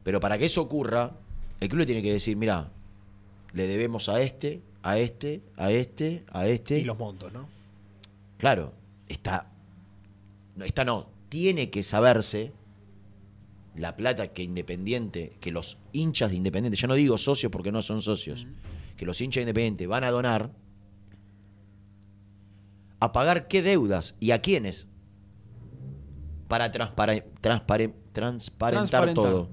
[0.03, 1.11] Pero para que eso ocurra,
[1.59, 2.69] el club le tiene que decir, mira,
[3.53, 6.79] le debemos a este, a este, a este, a este.
[6.79, 7.47] Y los montos, ¿no?
[8.37, 8.73] Claro,
[9.07, 9.51] está.
[10.55, 11.07] No, está no.
[11.29, 12.51] Tiene que saberse
[13.75, 17.81] la plata que Independiente, que los hinchas de Independiente, ya no digo socios porque no
[17.81, 18.45] son socios,
[18.97, 20.51] que los hinchas de Independiente van a donar
[22.99, 24.87] a pagar qué deudas y a quiénes
[26.47, 29.23] para transpare- transpare- transparentar, Transparentar.
[29.23, 29.49] todo.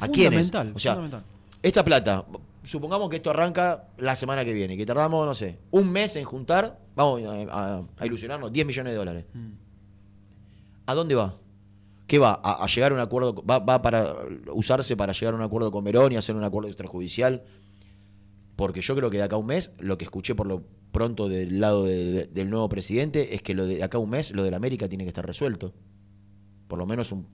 [0.00, 0.50] ¿A quiénes?
[0.74, 1.24] O sea, fundamental.
[1.62, 2.24] esta plata,
[2.62, 6.24] supongamos que esto arranca la semana que viene, que tardamos, no sé, un mes en
[6.24, 9.24] juntar, vamos a, a- a ilusionarnos, 10 millones de dólares.
[10.86, 11.34] ¿A dónde va?
[12.06, 12.40] ¿Qué va?
[12.42, 13.34] ¿A, a llegar a un acuerdo?
[13.44, 14.14] Va, ¿Va para
[14.52, 17.42] usarse para llegar a un acuerdo con Verón y hacer un acuerdo extrajudicial?
[18.54, 21.28] Porque yo creo que de acá a un mes, lo que escuché por lo pronto
[21.28, 24.32] del lado de- de- del nuevo presidente es que lo de acá a un mes,
[24.32, 25.74] lo del América tiene que estar resuelto.
[26.68, 27.26] Por lo menos un,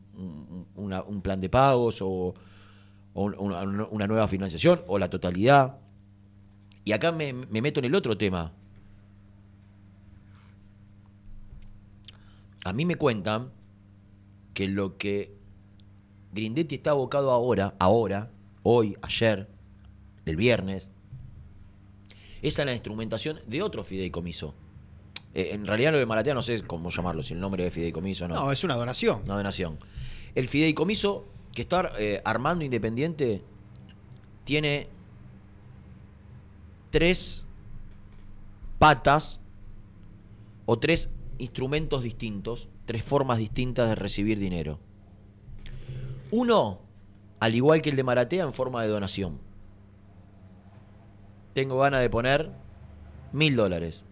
[1.23, 2.35] plan de pagos o,
[3.15, 3.35] o un-
[3.91, 5.79] una, nueva financiación o la totalidad.
[6.85, 8.53] Y acá me meto en el otro tema.
[12.65, 13.51] A mí me cuentan
[14.55, 15.35] que lo que
[16.33, 18.31] Grindetti está abocado ahora, ahora,
[18.63, 19.49] hoy, ayer,
[20.25, 20.89] el viernes,
[22.43, 24.55] es a la instrumentación de otro fideicomiso.
[25.35, 28.25] Eh, en realidad lo de Maratea no sé cómo llamarlo, si el nombre de fideicomiso
[28.27, 28.35] o no.
[28.35, 29.23] No, es una donación.
[29.25, 29.79] Una donación.
[30.35, 33.43] El fideicomiso que está eh, armando Independiente
[34.45, 34.89] tiene
[36.91, 37.47] tres
[38.79, 39.41] patas
[40.67, 44.79] o tres instrumentos distintos, tres formas distintas de recibir dinero.
[46.31, 46.81] Uno,
[47.41, 49.39] al igual que el de Maratea, en forma de donación.
[51.55, 52.51] Tengo ganas de poner
[53.33, 54.05] mil dólares.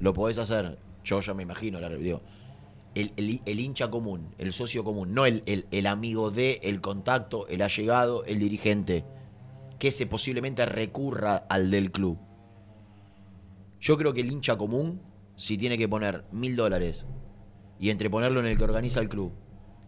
[0.00, 0.78] Lo podés hacer.
[1.04, 2.22] Yo ya me imagino, la digo,
[2.94, 7.60] el, el- hincha común, el socio común, no el- el amigo de, el contacto, el
[7.62, 9.04] allegado, el dirigente,
[9.78, 12.18] que se posiblemente recurra al del club.
[13.80, 15.00] Yo creo que el hincha común,
[15.36, 17.04] si tiene que poner mil dólares
[17.78, 19.32] y entre ponerlo en el que organiza el club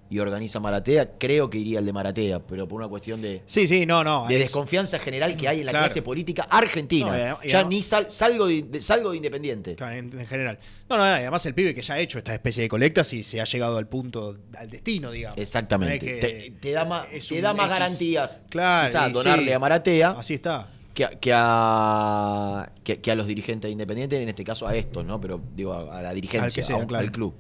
[0.09, 3.67] y organiza Maratea, creo que iría al de Maratea, pero por una cuestión de, Sí,
[3.67, 4.27] sí, no, no.
[4.29, 5.87] de es- desconfianza general que hay en la Claro.
[5.87, 7.11] clase política argentina.
[7.11, 9.75] No, y adem- y ya ni sal- salgo, de, salgo de Independiente.
[9.75, 10.61] Claro, en, en general.
[10.89, 13.41] No, no, además el pibe que ya ha hecho esta especie de colectas y se
[13.41, 15.39] ha llegado al punto, al destino, digamos.
[15.39, 15.99] Exactamente.
[16.07, 17.79] No es que te, te da más, es te un da más X.
[17.79, 18.41] garantías.
[18.49, 19.53] Claro, Quizá y donarle sí.
[19.53, 20.11] a Maratea.
[20.11, 20.71] Así está.
[20.97, 25.05] Que, a- que a, que, que a los dirigentes independientes, en este caso a estos,
[25.05, 25.21] ¿no?
[25.21, 27.05] Pero digo, a, a la dirigencia, Al que sea, a un- claro.
[27.05, 27.35] al club.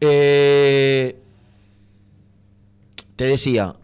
[0.00, 1.20] Eh,
[3.16, 3.76] te decía,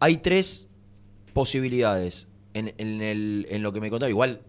[0.00, 0.68] hay tres
[1.32, 4.10] posibilidades en, en el- en lo que me contaba.
[4.10, 4.40] Igual,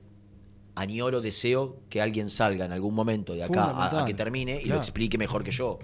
[0.73, 4.75] añoro, deseo que alguien salga en algún momento de acá a- que termine y lo
[4.75, 5.77] explique mejor que yo.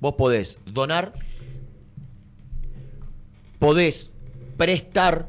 [0.00, 1.12] Vos podés donar,
[3.60, 4.12] podés
[4.56, 5.28] prestar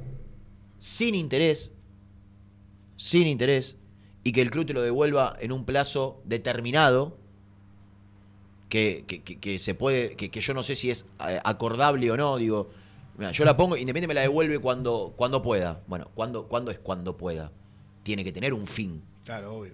[0.80, 1.72] sin interés,
[2.98, 3.78] sin interés,
[4.24, 7.18] y que el club te lo devuelva en un plazo determinado,
[8.70, 12.16] que, que- que- que se puede, que, yo no sé si es eh, acordable o
[12.18, 12.70] no, digo,
[13.18, 15.82] mira, yo la pongo, Independiente me la devuelve cuando, cuando pueda.
[15.88, 17.52] Bueno, ¿cuándo, ¿cuándo es cuando pueda?
[18.04, 19.74] Tiene que tener un fin Claro, obvio.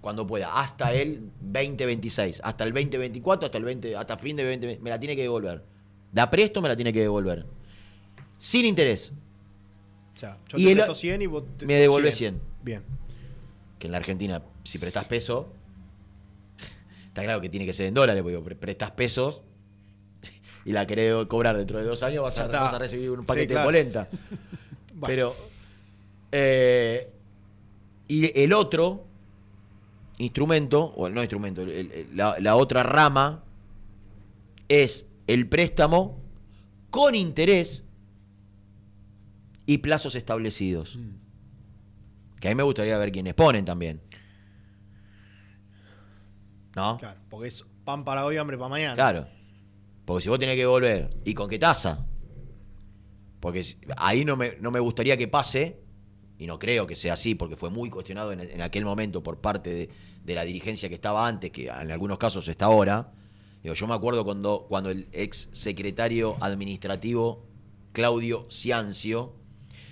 [0.00, 4.78] cuando pueda, hasta el 2026, hasta el 2024, hasta el 20, hasta fin de 20,
[4.82, 5.62] me la tiene que devolver.
[6.12, 7.46] Da presto, me la tiene que devolver.
[8.40, 9.12] Sin interés.
[10.16, 12.40] O sea, yo Y te presto 100 y vos te- me devolvés 100.
[12.62, 12.82] Bien.
[13.78, 15.52] Que en la Argentina, si prestás peso,
[17.08, 19.42] está claro que tiene que ser en dólares, porque pre- prestás pesos
[20.64, 22.62] y la querés cobrar dentro de dos años, vas a, está.
[22.62, 23.60] vas a recibir un Sí, paquete claro.
[23.60, 24.08] de polenta.
[25.06, 25.36] Pero.
[26.32, 27.10] eh,
[28.08, 29.04] y el otro
[30.18, 33.44] instrumento, o no instrumento, el- el- la, la otra rama
[34.68, 36.18] es el préstamo
[36.90, 37.84] con interés
[39.70, 40.98] y plazos establecidos.
[42.40, 44.00] Que a mí me gustaría ver quiénes ponen también.
[46.74, 46.96] ¿No?
[46.96, 48.96] Claro, porque es pan para hoy, hambre para mañana.
[48.96, 49.28] Claro.
[50.04, 52.04] Porque si vos tenés que volver, ¿y con qué tasa?
[53.38, 53.64] Porque
[53.96, 55.78] ahí no me, no me gustaría que pase,
[56.36, 59.40] y no creo que sea así, porque fue muy cuestionado en, en aquel momento por
[59.40, 59.90] parte de,
[60.24, 63.12] de la dirigencia que estaba antes, que en algunos casos está ahora.
[63.62, 67.46] Digo, yo me acuerdo cuando, cuando el ex secretario administrativo
[67.92, 69.38] Claudio Ciancio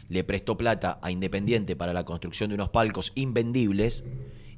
[0.08, 4.04] le prestó plata a Independiente para la construcción de unos palcos invendibles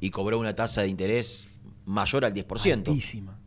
[0.00, 1.48] y cobró una tasa de interés
[1.84, 2.88] mayor al 10%.
[2.88, 3.38] Altísima.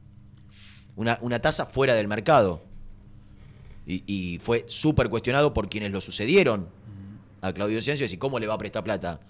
[0.96, 2.63] Una, una tasa fuera del mercado.
[3.86, 6.68] Y, y fue súper cuestionado por quienes lo sucedieron
[7.42, 8.06] a Claudio Ciencio.
[8.06, 9.22] Y cómo le va a prestar plata.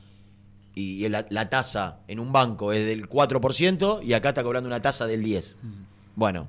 [0.76, 4.82] Y la, la tasa en un banco es del 4% y acá está cobrando una
[4.82, 5.56] tasa del 10%.
[6.16, 6.48] Bueno,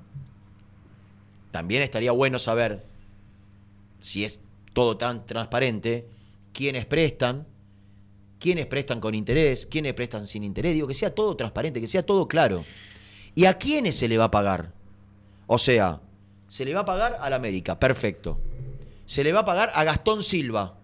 [1.51, 2.85] también estaría bueno saber
[4.01, 4.41] si es
[4.73, 6.09] todo tan transparente,
[6.55, 7.47] quiénes prestan,
[8.39, 10.73] quiénes prestan con interés, quiénes prestan sin interés.
[10.75, 12.65] Digo, que sea todo transparente, que sea todo claro.
[13.35, 14.73] ¿Y a quiénes se le va a pagar?
[15.47, 16.01] O sea,
[16.49, 18.41] se le va a pagar al América, perfecto.
[19.05, 20.79] Se le va a pagar a Gastón Silva.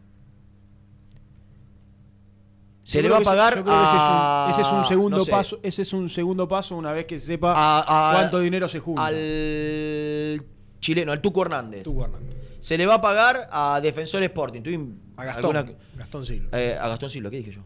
[2.82, 4.60] Se Yo le va a ese- pagar yo creo que ese es un- a- ese
[4.62, 7.26] es un segundo no sé, paso, ese es un segundo paso una vez que se
[7.26, 9.06] sepa a- a- cuánto dinero se junta.
[9.06, 10.42] Al
[10.80, 11.84] chileno, al Tuco Hernández.
[11.84, 12.36] Tuco Hernández.
[12.60, 14.62] Se le va a pagar a Defensor Sporting.
[14.62, 15.56] ¿Tuvim A Gastón.
[15.56, 16.58] alguna- Gastón Silva.
[16.58, 17.62] Eh, a Gastón Silva, ¿qué dije yo?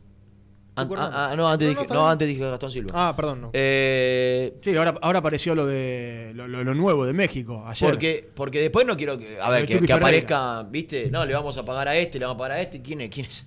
[0.77, 1.29] An- Tuco ah, Hernández.
[1.33, 2.11] ah, no, antes, No, dije, no, bien.
[2.13, 2.91] antes dije Gastón Silva.
[2.95, 3.51] Ah, perdón, no.
[3.53, 7.89] Eh, Sí, ahora, ahora apareció lo de lo, lo- lo nuevo de México ayer.
[7.91, 11.11] porque, porque después no quiero que, a ver, que, que aparezca, ¿viste?
[11.11, 12.83] No, le vamos a pagar a este, le vamos a pagar a este.
[12.83, 13.11] ¿Quién es?
[13.11, 13.47] ¿Quién es?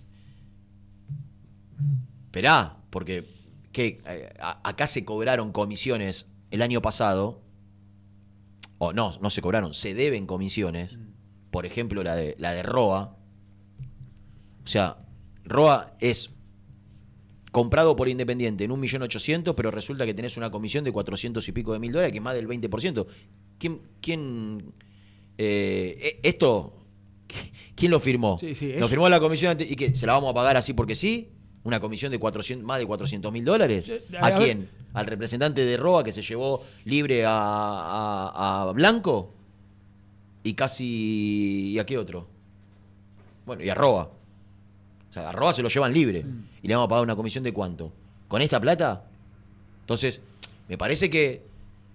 [2.26, 3.26] Esperá, porque
[3.72, 4.02] ¿qué?
[4.06, 7.42] Eh, a- acá se cobraron comisiones el año pasado.
[8.80, 10.98] O no, no se cobraron, se deben comisiones.
[11.58, 13.18] Por ejemplo, la de, la de Roa.
[14.64, 14.98] O sea,
[15.44, 16.30] Roa es
[17.52, 21.74] comprado por Independiente en 1.800.000, pero resulta que tenés una comisión de 400 y pico
[21.74, 23.08] de mil dólares, que es más del 20%.
[23.58, 24.72] ¿Quién, quién
[25.40, 26.74] eh, eh, esto,
[27.76, 28.38] quién lo firmó?
[28.38, 30.94] Sí, sí, ¿Lo firmó la comisión y que se la vamos a pagar así porque
[30.94, 31.32] sí?
[31.64, 33.84] ¿Una comisión de 400, más de 400 mil dólares?
[34.22, 34.70] a ¿A ver- quién?
[34.94, 39.34] ¿Al representante de Roa que se llevó libre a, a- a Blanco?
[40.48, 41.72] Y casi...
[41.74, 42.26] ¿Y a qué otro?
[43.46, 44.10] Bueno, y a Roa.
[45.10, 46.24] O sea, a Roa se lo llevan libre.
[46.64, 47.92] Y le vamos a pagar una comisión de cuánto.
[48.30, 49.04] ¿Con esta plata?
[49.82, 50.22] Entonces,
[50.70, 51.44] me parece que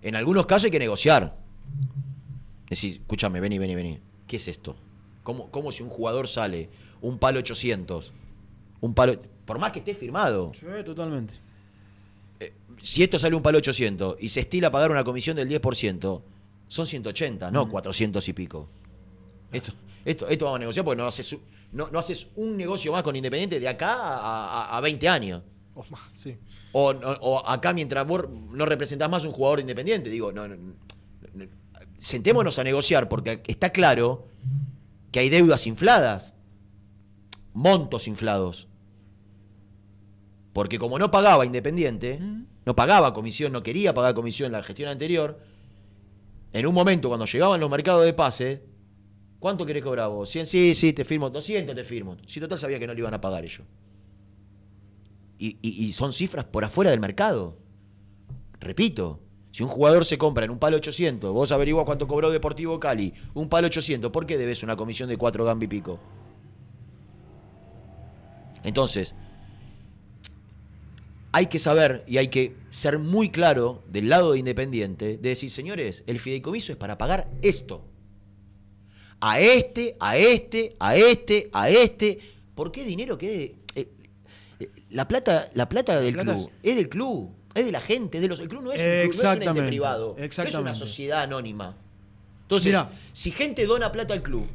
[0.02, 1.34] en algunos casos hay que negociar.
[2.68, 4.00] Decir, escúchame, vení, vení, vení.
[4.26, 4.76] ¿Qué es esto?
[5.22, 6.68] ¿Cómo, cómo si un jugador sale
[7.00, 8.12] un palo 800?
[8.82, 9.16] Un palo...
[9.46, 10.52] Por más que esté firmado.
[10.52, 11.32] Sí, totalmente.
[12.82, 16.20] Si esto sale un palo 800 y se estila pagar una comisión del 10%,
[16.72, 18.68] son 180, no 400 y pico.
[19.52, 19.72] Esto,
[20.06, 23.02] esto, esto vamos a negociar porque no haces, un- no, no haces un negocio más
[23.02, 24.16] con Independiente de acá a,
[24.70, 25.42] a- a 20 años.
[25.74, 26.36] O más, sí.
[26.72, 30.08] O, o acá mientras vos no representás más un jugador independiente.
[30.08, 30.72] Digo, no, no, no,
[31.34, 31.44] no.
[31.98, 34.26] sentémonos a negociar porque está claro
[35.10, 36.32] que hay deudas infladas,
[37.52, 38.66] montos inflados.
[40.54, 42.18] Porque como no pagaba Independiente,
[42.66, 45.38] no pagaba comisión, no quería pagar comisión en la gestión anterior,
[46.52, 48.62] en un momento cuando llegaban los mercados de pase,
[49.42, 50.32] ¿Cuánto querés cobrar vos?
[50.32, 50.44] ¿100?
[50.44, 51.28] Sí, sí, te firmo.
[51.28, 52.16] 200 te firmo.
[52.28, 53.66] Si total sabía que no le iban a pagar ellos.
[55.36, 57.58] Y, son cifras por afuera del mercado.
[58.60, 59.18] Repito,
[59.50, 63.14] si un jugador se compra en un palo 800, vos averiguás cuánto cobró Deportivo Cali,
[63.34, 65.98] un palo 800, ¿por qué debes una comisión de 4 gambi pico?
[68.62, 69.16] Entonces,
[71.32, 75.50] hay que saber y hay que ser muy claro del lado de Independiente de decir,
[75.50, 77.82] señores, el fideicomiso es para pagar esto.
[79.20, 82.18] A este, a este, a este, a este.
[82.54, 83.88] ¿Por qué dinero que eh,
[84.60, 86.76] eh, la plata, la plata del plata club es...
[86.76, 89.24] del club, es de la gente, es de los, el club no es un club,
[89.24, 91.76] no es un ente privado, no es una sociedad anónima.
[92.42, 92.90] Entonces, Mirá.
[93.12, 94.46] si gente dona plata al club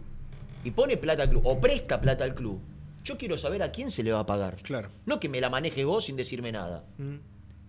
[0.64, 2.60] y pone plata al club o presta plata al club,
[3.08, 4.58] yo quiero saber a quién se le va a pagar.
[4.64, 4.90] Claro.
[5.06, 6.84] No que me la maneje vos sin decirme nada.
[6.98, 7.16] Mm.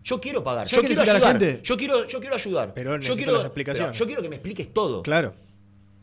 [0.05, 1.42] Yo quiero pagar, ¿Sabés yo quiero necesita la ayudar.
[1.42, 1.62] gente?
[1.62, 2.74] Yo quiero, yo quiero ayudar.
[2.74, 3.96] Pero yo quiero, las explicaciones.
[3.98, 5.03] yo quiero que me expliques todo.
[5.03, 5.35] Claro.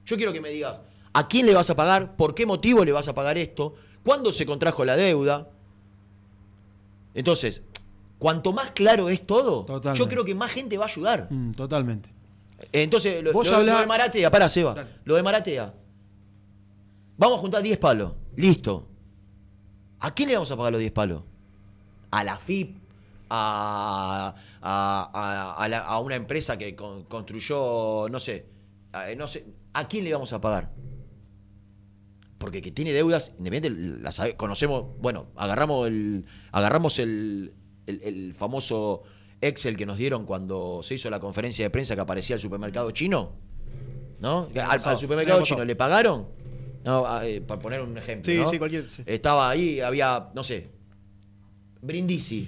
[0.06, 0.80] Yo quiero que me digas
[1.14, 4.32] a quién le vas a pagar, por qué motivo le vas a pagar esto, cuándo
[4.32, 5.50] se contrajo la deuda.
[7.14, 7.62] Entonces,
[8.20, 11.28] cuanto más claro es todo, yo creo que más gente va a ayudar.
[11.30, 12.10] Mm, totalmente.
[12.72, 14.74] Entonces, lo, Vos lo- hablá- lo de Maratea, pará, Seba.
[14.74, 14.90] Dale.
[15.04, 15.74] Lo de Maratea.
[17.18, 18.14] Vamos a juntar 10 palos.
[18.36, 18.88] Listo.
[20.06, 21.24] ¿A quién le vamos a pagar los 10 palos?
[22.12, 22.78] ¿A la FIP?
[23.28, 28.46] ¿A, a- a- a la- a una empresa que con- construyó, no sé,
[28.94, 29.48] a, no sé?
[29.74, 30.72] ¿A quién le vamos a pagar?
[32.38, 37.54] Porque que tiene deudas, independiente, la sabe- conocemos, bueno, agarramos el, agarramos el,
[37.88, 39.02] el- el famoso
[39.42, 42.92] Excel que nos dieron cuando se hizo la conferencia de prensa que aparecía el supermercado
[42.92, 43.32] chino,
[44.20, 44.50] ¿no?
[44.70, 46.28] Al, supermercado chino le pagaron,
[46.86, 48.32] no, a- eh, para poner un ejemplo.
[48.32, 48.48] Sí, ¿no?
[48.48, 49.04] sí, cualquier- sí.
[49.06, 50.70] Estaba ahí, había, no sé,
[51.82, 52.48] Brindisi.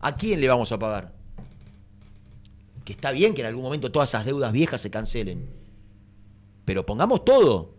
[0.00, 1.12] ¿A quién le vamos a pagar?
[2.84, 5.48] Que está bien que en algún momento todas esas deudas viejas se cancelen.
[6.64, 7.74] Pero pongamos todo.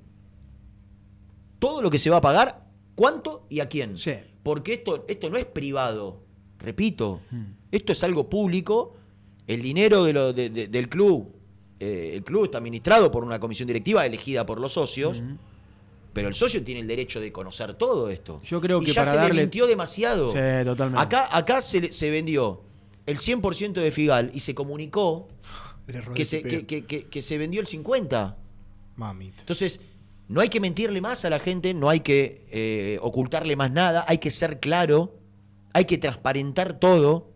[1.60, 2.66] Todo lo que se va a pagar,
[2.96, 3.98] ¿cuánto y a quién?
[3.98, 4.14] Sí.
[4.44, 6.22] Porque esto, esto no es privado.
[6.60, 7.22] Repito,
[7.72, 8.96] esto es algo público.
[9.48, 11.32] El dinero de lo- de- de- del club,
[11.80, 15.22] eh, el club está administrado por una comisión directiva elegida por los socios.
[16.18, 18.42] Pero el socio tiene el derecho de conocer todo esto.
[18.44, 20.34] Yo creo y que ya para se darle- le mintió demasiado.
[20.34, 21.02] Sí, totalmente.
[21.02, 22.62] Acá, acá se, se vendió
[23.06, 25.28] el 100% de Figal y se comunicó
[26.14, 26.50] que se, pedo.
[26.52, 28.36] que, que- que- que se vendió el 50%.
[28.96, 29.40] Mamita.
[29.42, 29.80] Entonces,
[30.28, 34.04] no hay que mentirle más a la gente, no hay que eh, ocultarle más nada,
[34.08, 35.16] hay que ser claro,
[35.72, 37.30] hay que transparentar todo.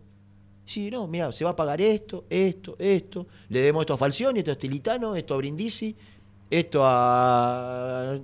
[0.64, 3.26] Sí, no, mira, se va a pagar esto, esto, esto.
[3.48, 5.94] Le demos esto a Falcioni, esto a Stilitano, esto a Brindisi,
[6.50, 8.18] esto a,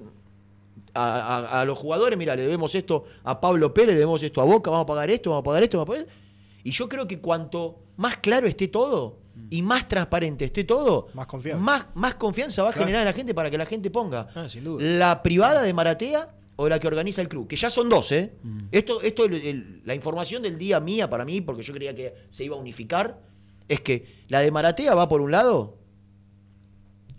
[0.99, 4.41] a, a- a los jugadores, mira, le debemos esto a Pablo Pérez, le debemos esto
[4.41, 6.19] a Boca, vamos a pagar esto, vamos a pagar esto, vamos a pagar esto.
[6.65, 9.19] Y yo creo que cuanto más claro esté todo
[9.51, 11.63] y más transparente esté todo, Más confiable.
[11.63, 12.87] más, más confianza va a Claro.
[12.87, 14.83] generar en la gente para que la gente ponga Ah, sin duda.
[14.85, 18.33] la privada de Maratea o la que organiza el club, que ya son dos, ¿eh?
[18.73, 22.13] Esto, esto el- el- la información del día mía para mí, porque yo creía que
[22.29, 23.21] se iba a unificar,
[23.69, 25.77] es que la de Maratea va por un lado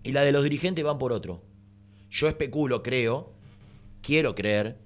[0.04, 1.42] y la de los dirigentes van por otro.
[2.10, 3.32] Yo especulo, creo,
[4.02, 4.78] quiero creer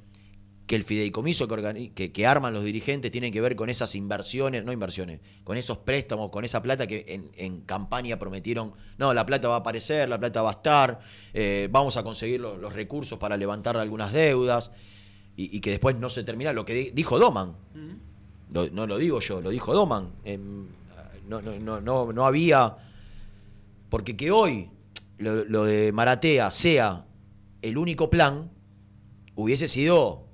[0.65, 4.63] que el fideicomiso que, que, que arman los dirigentes tiene que ver con esas inversiones,
[4.63, 9.25] no inversiones, con esos préstamos, con esa plata que en, en campaña prometieron, no, la
[9.25, 10.99] plata va a aparecer, la plata va a estar,
[11.33, 14.71] eh, vamos a conseguir lo- los recursos para levantar algunas deudas
[15.35, 17.55] y, y que después no se termina, lo que di- dijo Doman,
[18.53, 20.65] Lo- no lo digo yo, lo dijo Doman, Em,
[21.27, 22.77] no, no, no, no, no había,
[23.89, 24.69] porque que hoy
[25.17, 27.05] lo, lo de Maratea sea
[27.61, 28.49] el único plan,
[29.35, 30.25] hubiese sido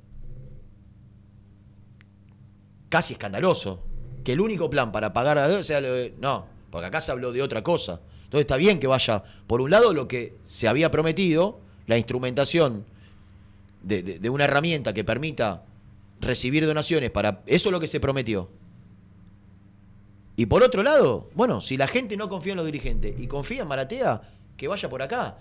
[2.89, 3.83] casi escandaloso.
[4.23, 7.11] Que el único plan para pagar a deuda sea lo de- No, porque acá se
[7.11, 8.01] habló de otra cosa.
[8.25, 12.85] Entonces está bien que vaya, por un lado, lo que se había prometido, la instrumentación
[13.81, 15.63] de, de- de una herramienta que permita
[16.19, 17.41] recibir donaciones para.
[17.45, 18.49] Eso es lo que se prometió.
[20.35, 23.61] Y por otro lado, bueno, si la gente no confía en los dirigentes y confía
[23.63, 24.21] en Maratea,
[24.57, 25.37] que vaya por acá.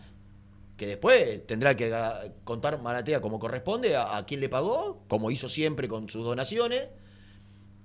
[0.79, 5.31] Que después tendrá que ah, contar Maratea como corresponde a, a quién le pagó, como
[5.31, 6.89] hizo siempre con sus donaciones.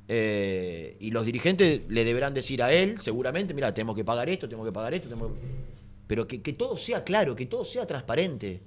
[0.07, 4.47] Eh, y los dirigentes le deberán decir a él, seguramente, mira, tenemos que pagar esto,
[4.47, 5.39] tenemos que pagar esto, tenemos que-".
[6.07, 8.61] pero que, que todo sea claro, que todo sea transparente.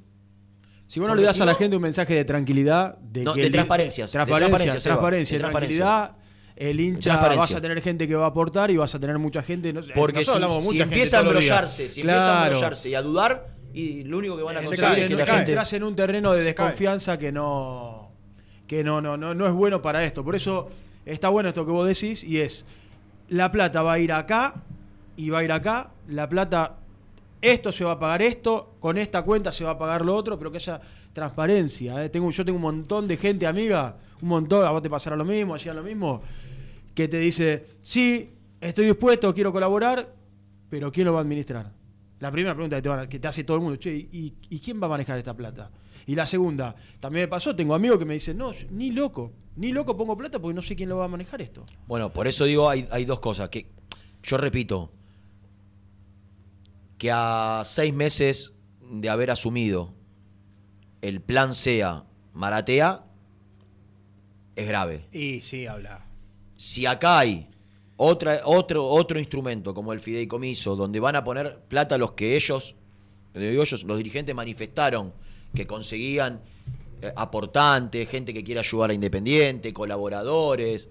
[0.87, 2.97] Si vos no Porque le das si a la no- gente un mensaje de tranquilidad,
[2.99, 5.85] de, No, que de el- transparencias, de transparencia, transparencia, transparencia, de transparencia.
[5.85, 6.17] tranquilidad,
[6.57, 7.41] el hincha transparencia.
[7.41, 9.73] vas a tener gente que va a aportar y vas a tener mucha gente.
[9.73, 12.47] No, Porque si, si mucha gente empieza a embrollarse, si empieza a Claro.
[12.47, 15.17] embrollarse y a dudar, y lo único que van a Se conseguir cae, es que
[15.17, 15.53] la gente...
[15.53, 16.67] Entras en un terreno de Se cae.
[16.67, 18.11] desconfianza que no
[18.67, 20.25] que no, no, no, no es bueno para esto.
[20.25, 20.71] Por eso
[21.05, 22.65] está bueno esto que vos decís y es
[23.29, 24.55] la plata va a ir acá
[25.15, 25.91] y va a ir acá.
[26.09, 26.79] La plata
[27.43, 30.39] esto se va a pagar esto, con esta cuenta se va a pagar lo otro,
[30.39, 30.81] pero que haya
[31.13, 32.03] transparencia.
[32.03, 32.09] ¿eh?
[32.09, 35.25] Tengo, yo tengo un montón de gente amiga, un montón, a vos te pasará lo
[35.25, 36.23] mismo, allá lo mismo,
[36.95, 40.09] que te dice, sí, estoy dispuesto, quiero colaborar,
[40.71, 41.76] pero ¿quién lo va a administrar?
[42.21, 44.35] La primera pregunta que te, van a- que te hace todo el mundo, che, ¿y,
[44.49, 45.71] y quién va a manejar esta plata?
[46.07, 49.73] Y la segunda, también me pasó, tengo amigos que me dicen, no, ni loco, ni
[49.73, 51.67] loco pongo plata porque no sé quién lo va a manejar esto.
[51.87, 53.49] Bueno, por eso digo, hay, hay dos cosas.
[53.51, 53.67] Que
[54.23, 54.93] yo repito,
[56.99, 58.53] que a seis meses
[58.91, 59.93] de haber asumido
[61.03, 63.05] el plan sea Maratea,
[64.55, 65.07] es grave.
[65.13, 66.07] Y sí, habla.
[66.57, 67.49] Si acá hay
[67.97, 72.75] otra, otro, otro instrumento como el fideicomiso, donde van a poner plata los que ellos,
[73.35, 75.13] los dirigentes manifestaron
[75.55, 76.41] que conseguían
[77.03, 80.89] eh, aportantes, gente que quiera ayudar a Independiente, colaboradores.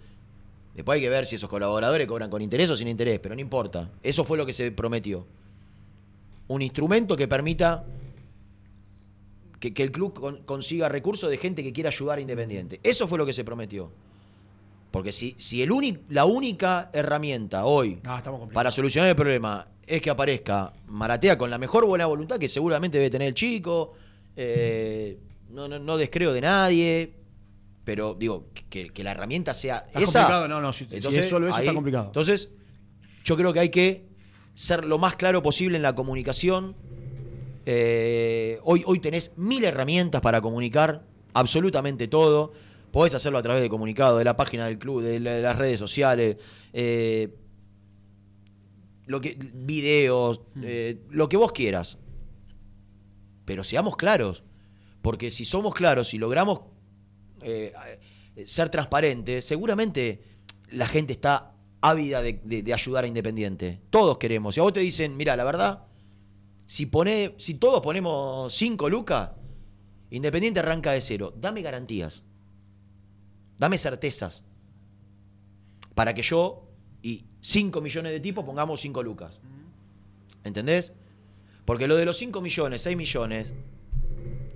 [0.76, 3.42] Después hay que ver si esos colaboradores cobran con interés o sin interés, pero no
[3.42, 3.90] importa.
[4.04, 5.26] Eso fue lo que se prometió.
[6.48, 7.86] Un instrumento que permita
[9.60, 12.80] que, que el club con- consiga recursos de gente que quiera ayudar a Independiente.
[12.84, 13.90] Eso fue lo que se prometió.
[14.96, 18.24] Porque si, si el uni- la única herramienta hoy Ah,
[18.54, 22.98] para solucionar el problema es que aparezca Maratea con la mejor buena voluntad que seguramente
[22.98, 23.92] debe tener el chico,
[24.38, 25.20] eh,
[25.50, 27.14] no, no, no descreo de nadie,
[27.84, 30.20] pero digo, que, que la herramienta sea Está esa.
[30.20, 32.06] complicado, no, no, si- si es solo eso, está complicado.
[32.06, 32.48] Entonces,
[33.26, 34.06] yo creo que hay que
[34.54, 36.74] ser lo más claro posible en la comunicación.
[37.66, 42.54] Eh, hoy, hoy tenés mil herramientas para comunicar absolutamente todo.
[42.96, 45.58] Podés hacerlo a través de comunicado, de la página del club, de, la- de las
[45.58, 46.38] redes sociales,
[46.72, 47.36] eh,
[49.06, 51.98] lo que, videos, eh, lo que vos quieras.
[53.44, 54.44] Pero seamos claros,
[55.02, 56.62] porque si somos claros y logramos
[57.42, 57.74] eh,
[58.46, 60.22] ser transparentes, seguramente
[60.70, 63.82] la gente está ávida de, de- de ayudar a Independiente.
[63.90, 64.54] Todos queremos.
[64.56, 65.84] Si a vos te dicen, mira, la verdad,
[66.66, 69.32] si, pone, si todos ponemos 5 lucas,
[70.12, 71.34] Independiente arranca de cero.
[71.36, 72.24] Dame garantías.
[73.58, 74.44] Dame certezas.
[75.94, 76.68] Para que yo
[77.02, 79.40] y 5 millones de tipos pongamos 5 lucas.
[80.44, 80.94] ¿Entendés?
[81.66, 83.54] Porque lo de los 5 millones, 6 millones,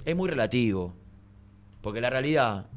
[0.05, 0.93] es muy relativo.
[1.81, 2.67] Porque la realidad,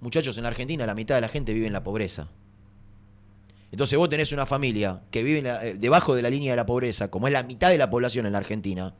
[0.00, 2.28] muchachos, en la Argentina la mitad de la gente vive en la pobreza.
[3.72, 7.10] Entonces vos tenés una familia que vive eh, debajo de la línea de la pobreza,
[7.10, 8.94] como es la mitad de la población en la Argentina,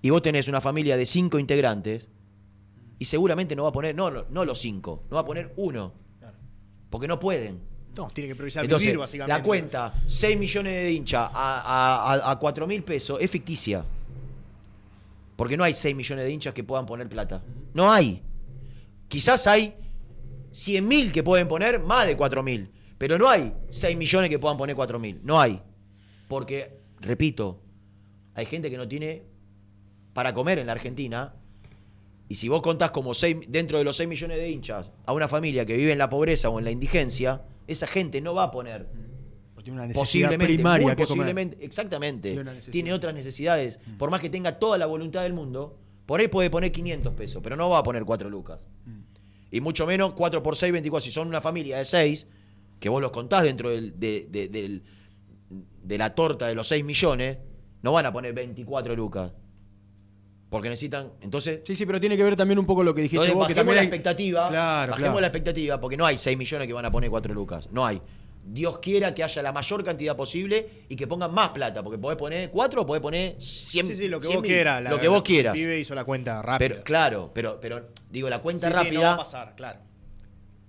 [0.00, 2.08] y vos tenés una familia de cinco integrantes,
[3.02, 5.52] y seguramente no va a poner, no, no, no los cinco, no va a poner
[5.56, 5.92] uno.
[6.88, 7.58] Porque no pueden.
[7.96, 9.38] No, tiene que priorizar Entonces, vivir, básicamente.
[9.38, 13.84] la cuenta, 6 millones de hinchas a, a, a, a 4 mil pesos, es ficticia.
[15.34, 17.42] Porque no hay 6 millones de hinchas que puedan poner plata.
[17.74, 18.22] No hay.
[19.08, 19.74] Quizás hay
[20.52, 22.70] 100 mil que pueden poner más de 4 mil.
[22.98, 25.20] Pero no hay 6 millones que puedan poner 4 mil.
[25.24, 25.60] No hay.
[26.28, 27.60] Porque, repito,
[28.34, 29.24] hay gente que no tiene
[30.12, 31.34] para comer en la Argentina.
[32.32, 35.28] Y si vos contás como seis, dentro de los 6 millones de hinchas a una
[35.28, 38.50] familia que vive en la pobreza o en la indigencia, esa gente no va a
[38.50, 38.88] poner
[39.62, 41.08] Tiene una necesidad posiblemente, primaria muy que comer.
[41.08, 42.34] posiblemente, exactamente,
[42.72, 43.78] Tiene otras necesidades.
[43.98, 45.76] Por más que tenga toda la voluntad del mundo,
[46.06, 48.60] por ahí puede poner 500 pesos, pero no va a poner 4 lucas.
[49.50, 51.04] Y mucho menos 4 por 6, 24.
[51.04, 52.26] Si son una familia de 6,
[52.80, 54.82] que vos los contás dentro del- de, de- del-
[55.84, 57.36] de la torta de los 6 millones,
[57.82, 59.32] no van a poner 24 lucas.
[60.52, 61.10] Porque necesitan.
[61.22, 61.60] Entonces.
[61.66, 63.74] Sí, sí, pero tiene que ver también un poco lo que dijiste vos, que también
[63.76, 64.48] la hay- expectativa.
[64.48, 65.20] Claro, bajemos claro.
[65.22, 67.70] la expectativa, porque no hay 6 millones que van a poner 4 lucas.
[67.72, 68.02] No hay.
[68.44, 72.18] Dios quiera que haya la mayor cantidad posible y que pongan más plata, porque podés
[72.18, 74.84] poner 4 o podés poner 100 Sí, sí, lo que 100 vos quieras.
[74.84, 75.54] Lo que vos quieras.
[75.54, 76.68] Pibe hizo la cuenta rápida.
[76.68, 79.00] Pero, claro, pero, pero digo, la cuenta Sí, sí, rápida.
[79.00, 79.78] no va a pasar, claro.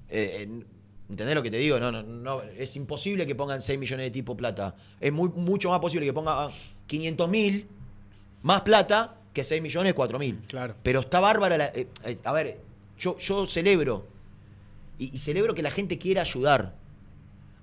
[0.07, 0.63] eh, eh,
[1.09, 1.77] ¿Entendés lo que te digo?
[1.77, 4.75] No, no, no, es imposible que pongan 6 millones de tipo plata.
[5.01, 6.49] Es muy, mucho más posible que pongan
[6.87, 7.67] 500 mil
[8.43, 10.39] más plata que 6 millones 4 mil.
[10.47, 10.75] Claro.
[10.83, 11.57] Pero está bárbara.
[11.57, 12.59] la- eh, eh, a ver,
[12.99, 14.05] yo, yo celebro.
[14.99, 16.75] Y, y celebro que la gente quiera ayudar.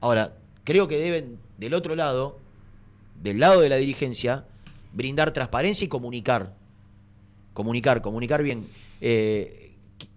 [0.00, 2.38] Ahora, creo que deben, del otro lado,
[3.22, 4.44] del lado de la dirigencia,
[4.92, 6.54] brindar transparencia y comunicar.
[7.52, 8.66] Comunicar, comunicar bien.
[9.00, 10.08] Eh, qui-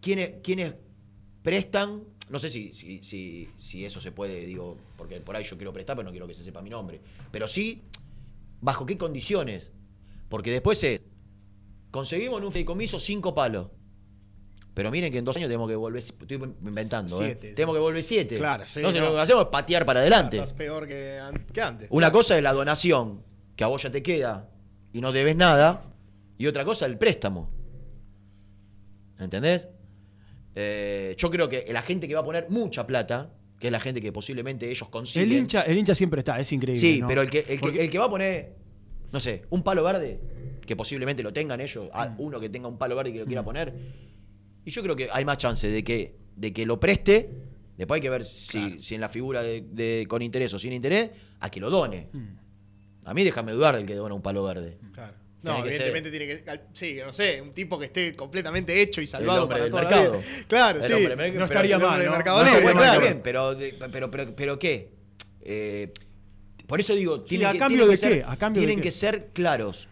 [0.00, 0.74] ¿quiénes, quiénes
[1.42, 2.02] prestan?
[2.28, 5.72] No sé si, si, si, si eso se puede, digo, porque por ahí yo quiero
[5.72, 7.00] prestar, pero no quiero que se sepa mi nombre.
[7.32, 7.82] Pero sí,
[8.60, 9.72] ¿bajo qué condiciones?
[10.30, 11.02] Porque después es,
[11.90, 13.68] conseguimos en un fideicomiso cinco palos.
[14.72, 17.36] Pero miren que en dos años tenemos que volver, estoy inventando, ¿eh?
[17.38, 17.52] Siete.
[17.54, 18.36] tenemos que volver siete.
[18.36, 19.08] Claro, sí, Entonces no.
[19.10, 20.36] lo que hacemos es patear para adelante.
[20.38, 21.88] Estás peor que, an- que antes.
[21.90, 23.22] Una cosa es la donación,
[23.56, 24.48] que a vos ya te queda
[24.92, 25.82] y no debes nada,
[26.38, 27.50] y otra cosa el préstamo.
[29.18, 29.68] ¿Entendés?
[30.54, 33.80] Eh, yo creo que la gente que va a poner mucha plata, que es la
[33.80, 35.30] gente que posiblemente ellos consiguen.
[35.30, 36.80] El hincha, el hincha siempre está, es increíble.
[36.80, 37.08] Sí, ¿no?
[37.08, 38.56] pero el que, el, que, el que va a poner,
[39.12, 40.20] no sé, un palo verde,
[40.66, 41.90] que posiblemente lo tengan ellos, Mm.
[41.92, 43.72] a- uno que tenga un palo verde y que lo quiera poner,
[44.64, 47.30] y yo creo que hay más chance de que, de que lo preste,
[47.76, 50.72] después hay que ver si, si en la figura de, de- con interés o sin
[50.72, 52.08] interés, a que lo done.
[52.12, 52.26] Mm.
[53.06, 54.78] A mí déjame dudar del que dona un palo verde.
[54.92, 55.14] Claro.
[55.42, 56.60] Tiene No, ser- evidentemente tiene que.
[56.74, 59.82] Sí, no sé, un tipo que esté completamente hecho y salvado hombre para del toda
[59.84, 60.12] la mercado.
[60.20, 60.44] vida.
[60.46, 60.92] Claro, El sí.
[60.92, 62.04] hombre no pero- estaría el mal.
[62.04, 62.92] no- Mercado no, Libre, bueno, claro.
[62.92, 63.56] está bien, pero,
[63.90, 64.90] pero, pero, pero ¿qué?
[65.40, 65.92] Eh,
[66.70, 68.24] por eso digo, tienen ¿a que, cambio tienen de que ser, qué?
[68.24, 68.82] ¿A cambio de tienen qué?
[68.84, 69.88] que ser claros.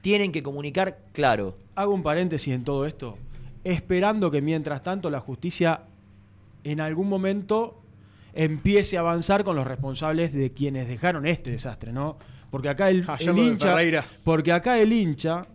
[0.00, 1.56] Tienen que comunicar claro.
[1.76, 3.16] Hago un paréntesis en todo esto,
[3.62, 5.82] esperando que mientras tanto la justicia
[6.64, 7.80] en algún momento
[8.34, 12.18] empiece a avanzar con los responsables de quienes dejaron este desastre, ¿no?
[12.50, 15.46] Porque acá el, Ah, el hincha, porque acá el hincha,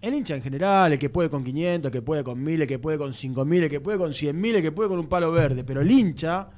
[0.00, 2.68] el hincha en general, el que puede con 500, el que puede con 1000, el
[2.68, 5.30] que puede con 5000, el que puede con 100.000, el que puede con un palo
[5.32, 6.48] verde, pero el hincha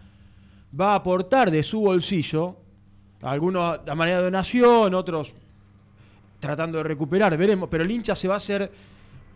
[0.79, 2.59] va a aportar de su bolsillo,
[3.23, 5.35] algunos a manera de donación, otros
[6.41, 8.71] tratando de recuperar, veremos, pero el hincha se va a hacer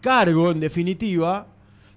[0.01, 1.47] cargo, en definitiva,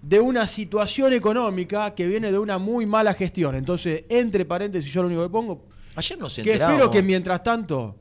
[0.01, 3.55] de una situación económica que viene de una muy mala gestión.
[3.55, 5.63] Entonces, entre paréntesis, yo lo único que pongo,
[5.95, 6.73] Ayer nos que enteramos.
[6.73, 7.95] espero que mientras tanto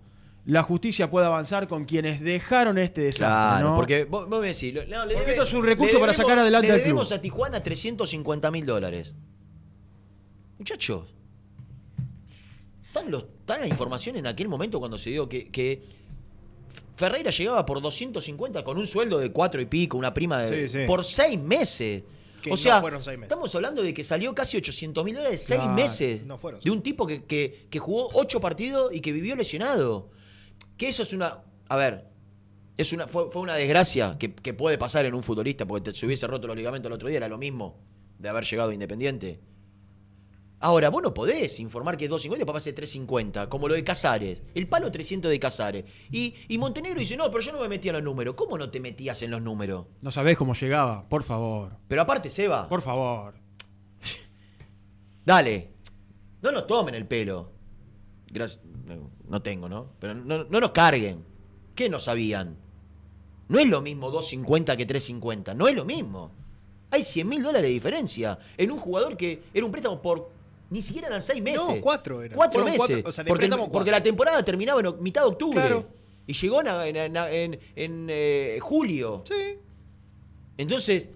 [0.47, 3.27] la justicia pueda avanzar con quienes dejaron este desastre.
[3.27, 3.77] Claro, ¿no?
[3.77, 6.13] porque vos, vos me decís, no, le Porque debe- esto es un recurso le para
[6.15, 6.87] sacar adelante le al club.
[6.89, 9.15] debemos a Tijuana 350 mil dólares.
[10.59, 11.14] Muchachos,
[12.95, 15.83] ¿están, los, ¿están la información en aquel momento cuando se dio que, que
[16.97, 20.79] Ferreira llegaba por 250 con un sueldo de cuatro y pico, una prima de, Sí,
[20.79, 20.85] sí.
[20.87, 22.05] por seis meses?
[22.41, 23.31] Que o no sea, fueron seis meses.
[23.33, 26.25] estamos hablando de que salió casi 800 mil dólares seis meses.
[26.25, 30.11] no fueron de un tipo que, que- que jugó ocho partidos y que vivió lesionado.
[30.77, 31.39] Que eso es una.
[31.69, 32.05] A ver,
[32.77, 35.99] es una, fue, fue una desgracia que, que puede pasar en un futbolista porque te,
[35.99, 37.81] se hubiese roto los ligamentos el otro día, era lo mismo
[38.19, 39.41] de haber llegado Independiente.
[40.65, 43.85] Ahora, vos no podés informar que es 2.50 y después pase 3.50, como lo de
[43.85, 44.43] Casares.
[44.55, 45.85] El palo 300 de Casares.
[46.11, 48.35] Y, y Montenegro dice, no, pero yo no me metía en los números.
[48.35, 49.85] ¿Cómo no te metías en los números?
[50.01, 51.77] No sabés cómo llegaba, por favor.
[51.87, 53.35] Pero aparte, Seba, Por favor.
[55.27, 55.69] dale,
[56.41, 57.53] no nos tomen el pelo.
[58.29, 59.91] Gracias, no, no tengo, ¿no?
[59.99, 61.27] Pero no, no nos carguen.
[61.75, 62.57] ¿Qué no sabían?
[63.49, 66.31] No es lo mismo 2.50 que 3.50, no es lo mismo.
[66.91, 70.33] Hay 100 mil dólares de diferencia en un jugador que era un préstamo por
[70.75, 71.67] ni siquiera eran seis meses.
[71.69, 72.37] No, cuatro eran.
[72.37, 72.97] Cuatro Fueron meses.
[72.97, 73.31] cuatro, o sea, de
[73.71, 75.61] porque, la temporada terminaba en mitad de octubre.
[75.61, 75.87] Claro.
[76.27, 79.23] Y llegó en, en- en- en, eh, julio.
[79.25, 79.59] Sí.
[80.59, 81.11] Entonces,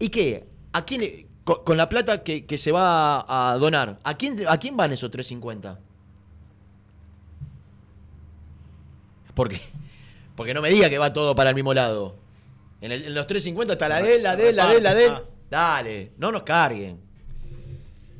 [0.00, 0.44] ¿y qué?
[0.72, 4.44] ¿A quién le- con, con la plata que, que se va a, donar, ¿a quién,
[4.48, 5.78] ¿a quién van esos 350?
[9.34, 9.60] Porque,
[10.34, 12.16] porque no me diga que va todo para el mismo lado.
[12.80, 15.12] En, el- en los 350 está la de la de la de la de él.
[15.14, 15.22] Ah.
[15.48, 16.98] Dale, no nos carguen.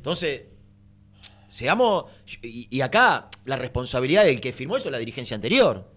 [0.01, 0.45] Entonces,
[1.47, 2.05] seamos.
[2.41, 5.87] Y, acá la responsabilidad del que firmó eso es la dirigencia anterior.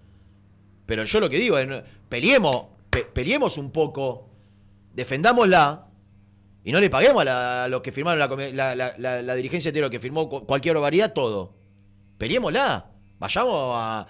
[0.85, 4.29] Pero yo lo que digo es, peleemos, pe- peleemos un poco,
[4.93, 5.87] defendámosla
[6.65, 10.75] y no le paguemos a, los que firmaron la, dirigencia anterior que firmó cu- cualquier
[10.75, 11.55] barbaridad, todo.
[12.19, 12.91] Peleémosla.
[13.19, 14.07] Vayamos a-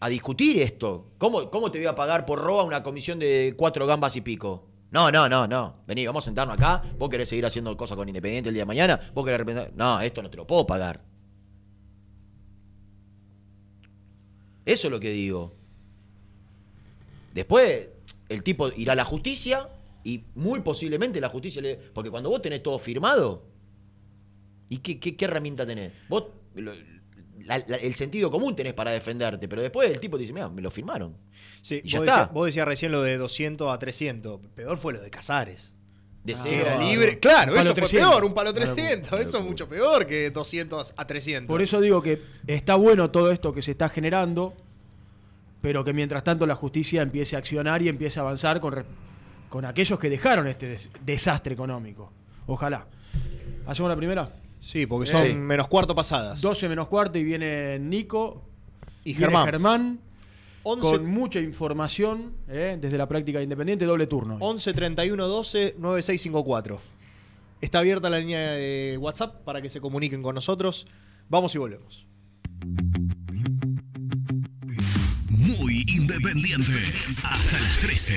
[0.00, 1.12] a discutir esto.
[1.18, 4.66] ¿Cómo, ¿Cómo te voy a pagar por roba una comisión de cuatro gambas y pico?
[4.94, 5.74] No, no, no, no.
[5.88, 6.80] Vení, vamos a sentarnos acá.
[6.96, 9.00] Vos querés seguir haciendo cosas con Independiente el día de mañana.
[9.12, 9.72] Vos querés representar.
[9.74, 11.00] No, esto no te lo puedo pagar.
[14.64, 15.52] Eso es lo que digo.
[17.34, 17.88] Después,
[18.28, 19.68] el tipo irá a la justicia
[20.04, 21.74] y muy posiblemente la justicia le.
[21.74, 23.42] Porque cuando vos tenés todo firmado,
[24.68, 25.92] ¿y qué, herramienta tenés?
[26.08, 26.26] Vos.
[27.42, 30.48] La- la- el sentido común tenés para defenderte, pero después el tipo te dice, mira,
[30.48, 31.16] me lo firmaron.
[31.62, 32.18] Sí, Y ya vos, está.
[32.20, 34.40] decías, vos decías recién lo de 200 a 300.
[34.54, 35.72] Peor fue lo de Casares.
[36.24, 37.18] De Que era libre.
[37.18, 37.90] Claro, eso 300.
[37.90, 39.12] fue peor, un palo Una locura, 300.
[39.12, 41.46] una Eso es mucho peor que 200 a 300.
[41.52, 44.54] Por eso digo que está bueno todo esto que se está generando,
[45.60, 48.84] pero que mientras tanto la justicia empiece a accionar y empiece a avanzar con,
[49.50, 52.10] con aquellos que dejaron este des- desastre económico.
[52.46, 52.86] Ojalá.
[53.66, 54.30] ¿Hacemos la primera?
[54.64, 55.34] Sí, porque son Sí.
[55.34, 56.40] menos cuarto pasadas.
[56.40, 58.42] 12 menos cuarto y viene Nico
[59.04, 59.44] Y viene Germán.
[59.44, 60.00] Germán
[60.62, 64.38] 11, con mucha información eh, desde la práctica independiente, doble turno.
[64.40, 66.80] 11 31 12 9654.
[67.60, 70.86] Está abierta la línea de WhatsApp para que se comuniquen con nosotros.
[71.28, 72.06] Vamos y volvemos.
[75.30, 76.72] Muy independiente.
[77.22, 78.14] Hasta las 13.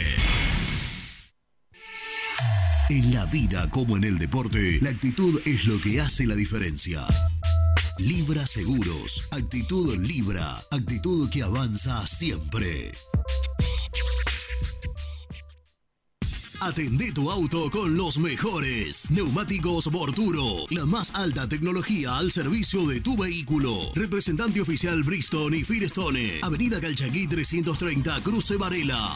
[2.90, 7.06] En la vida como en el deporte, la actitud es lo que hace la diferencia.
[7.98, 9.28] Libra Seguros.
[9.32, 10.64] Actitud Libra.
[10.72, 12.94] Actitud que avanza siempre.
[16.62, 19.12] Atendé tu auto con los mejores.
[19.12, 20.66] Neumáticos Borturo.
[20.70, 23.92] La más alta tecnología al servicio de tu vehículo.
[23.96, 26.40] Representante oficial Bristol y Firestone.
[26.42, 29.16] Avenida Calchaquí 330, Cruce Varela.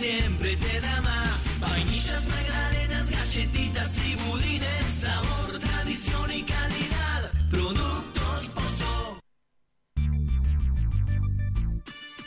[0.00, 1.60] Siempre te da más.
[1.60, 3.59] Vainillas, magdalenas, galletitas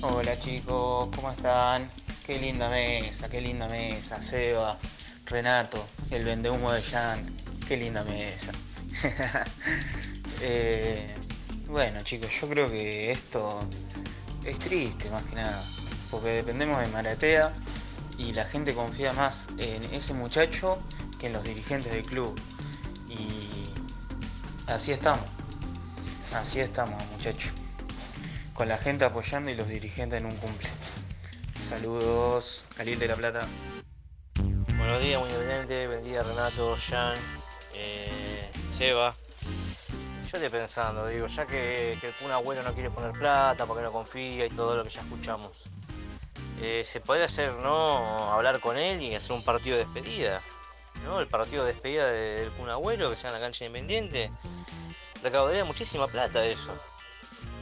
[0.00, 1.90] Hola chicos, ¿cómo están?
[2.24, 4.22] Qué linda mesa, qué linda mesa.
[4.22, 4.78] Seba,
[5.26, 7.36] Renato, el vendehumo de Jan.
[7.66, 8.52] Qué linda mesa.
[10.40, 11.04] Eh,
[11.66, 13.68] bueno chicos, yo creo que esto
[14.44, 15.60] es triste más que nada.
[16.12, 17.52] Porque dependemos de Maratea
[18.18, 20.80] y la gente confía más en ese muchacho
[21.18, 22.40] que en los dirigentes del club.
[23.08, 23.74] Y
[24.70, 25.26] así estamos.
[26.32, 27.52] Así estamos muchachos
[28.58, 30.68] con la gente apoyando y los dirigentes en un cumple.
[31.60, 33.46] Saludos, Calil de la Plata.
[34.76, 35.86] Buenos días, muy independiente.
[35.86, 37.16] Buen día, Renato, Jan,
[37.74, 39.14] eh, Seba.
[40.28, 43.92] Yo estoy pensando, digo, ya que, que Kun Agüero no quiere poner plata porque no
[43.92, 45.52] confía y todo lo que ya escuchamos,
[46.60, 48.32] eh, se podría hacer, ¿no?
[48.32, 50.40] Hablar con él y hacer un partido de despedida,
[51.04, 51.20] ¿no?
[51.20, 54.32] El partido de despedida de- del Kun Agüero, que sea en la cancha independiente.
[55.22, 56.76] Recaudaría muchísima plata eso.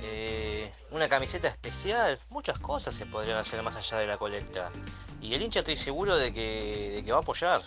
[0.08, 4.70] Eh, una camiseta especial, muchas cosas se podrían hacer más allá de la colecta.
[5.20, 7.62] Y el hincha estoy seguro de que, de que va a apoyar.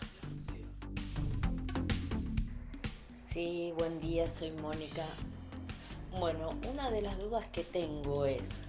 [3.18, 5.06] Sí, buen día, soy Mónica.
[6.18, 8.62] Bueno, una de las dudas que tengo es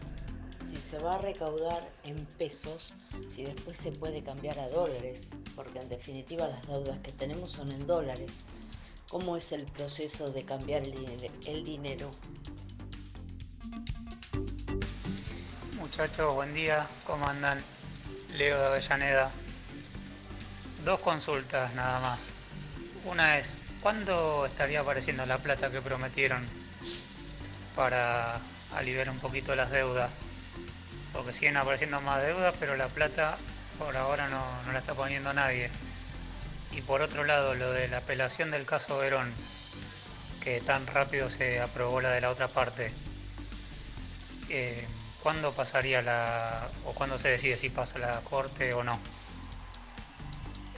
[0.69, 2.95] si se va a recaudar en pesos,
[3.29, 7.71] si después se puede cambiar a dólares, porque en definitiva las deudas que tenemos son
[7.73, 8.41] en dólares.
[9.09, 12.11] ¿Cómo es el proceso de cambiar el, din- el dinero?
[15.91, 17.61] Muchachos, buen día, ¿cómo andan?
[18.37, 19.29] Leo de Avellaneda.
[20.85, 22.33] Dos consultas nada más.
[23.07, 26.47] Una es, ¿cuándo estaría apareciendo la plata que prometieron
[27.75, 28.39] para
[28.77, 30.13] aliviar un poquito las deudas?
[31.13, 33.37] Porque siguen apareciendo más deudas, pero la plata
[33.77, 35.69] por ahora no, no la está poniendo nadie.
[36.71, 39.35] Y por otro lado, lo de la apelación del caso Verón,
[40.41, 42.93] que tan rápido se aprobó la de la otra parte.
[44.51, 44.87] Eh,
[45.23, 46.67] ¿Cuándo pasaría la.
[46.87, 48.99] o cuándo se decide si pasa la corte o no?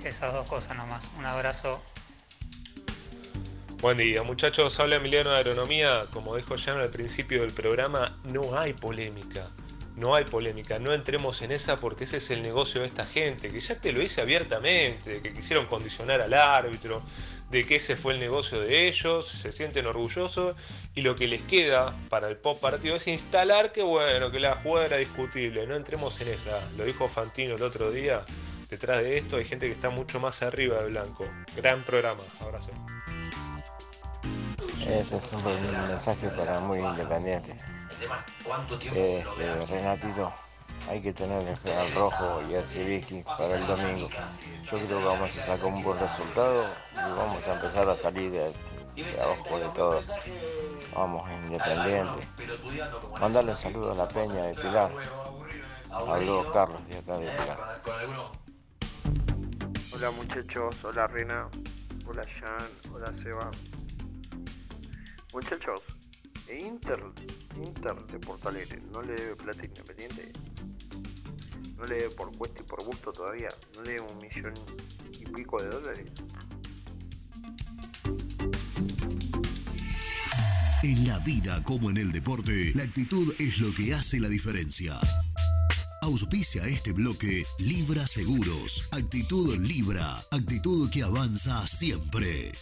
[0.05, 1.11] Esas dos cosas nomás.
[1.17, 1.81] Un abrazo.
[3.81, 4.79] Buen día, muchachos.
[4.81, 6.07] Habla Emiliano de Agronomía.
[6.13, 9.49] Como dijo Jan al principio del programa, no hay polémica.
[9.97, 10.81] No hay polémica.
[10.81, 13.53] No entremos en esa porque ese es el negocio de esta gente.
[13.53, 15.23] Que ya te lo dice abiertamente.
[15.23, 17.03] Que quisieron condicionar al árbitro.
[17.53, 19.29] De que ese fue el negocio de ellos.
[19.29, 20.57] Se sienten orgullosos.
[20.97, 24.57] Y lo que les queda para el pop partido es instalar que bueno, que la
[24.57, 25.67] jugada era discutible.
[25.69, 26.61] No entremos en esa.
[26.77, 28.25] Lo dijo Fantino el otro día.
[28.69, 31.25] Detrás de esto hay gente que está mucho más arriba de Blanco.
[31.55, 32.23] Gran programa.
[32.41, 32.73] Abrazo.
[34.81, 37.55] Este es un mensaje para muy independiente.
[38.81, 39.25] Este,
[39.71, 40.35] Renatito,
[40.89, 44.09] hay que tener el general rojo y el Cibiki para el domingo.
[44.11, 48.31] Yo creo que vamos a sacar un buen resultado y vamos a empezar a salir
[48.31, 48.53] de,
[49.21, 50.01] abajo de todo.
[50.95, 52.27] Vamos, independiente.
[53.21, 54.91] Mandarle un saludo a la peña de Pilar.
[55.91, 57.83] Habló Carlos de acá de Pilar.
[59.95, 61.49] Hola muchachos, hola Rena,
[62.07, 63.51] hola Jan, hola Seba.
[65.33, 65.81] Muchachos,
[66.49, 67.01] ¿e Inter,
[67.57, 70.33] Inter de Porto Alegre no le debe plata independiente.
[71.83, 73.49] No le debe por cuesta y por gusto todavía.
[73.75, 74.55] No le debe un millón
[75.19, 76.13] y pico de dólares.
[80.85, 85.01] En la vida como en el deporte, la actitud es lo que hace la diferencia.
[86.03, 88.89] Auspicia este bloque Libra Seguros.
[88.93, 90.23] Actitud Libra.
[90.31, 92.53] Actitud que avanza siempre.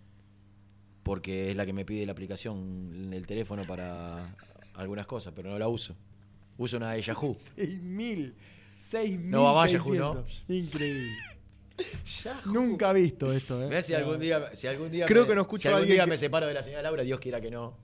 [1.03, 4.33] porque es la que me pide la aplicación en el teléfono para
[4.73, 5.95] algunas cosas, pero no la uso.
[6.57, 7.35] Uso una de Yahoo.
[7.57, 8.33] 6.000.
[8.91, 9.19] 6.600.
[9.25, 10.25] No va Yahoo, ¿no?
[10.47, 11.11] Increíble.
[12.45, 13.67] Nunca he visto esto, ¿eh?
[13.67, 15.81] Mirá si algún día, si algún día Creo me, que no escucho si a algún
[15.83, 17.77] alguien día que- me separo de la señora Laura, Dios quiera que no.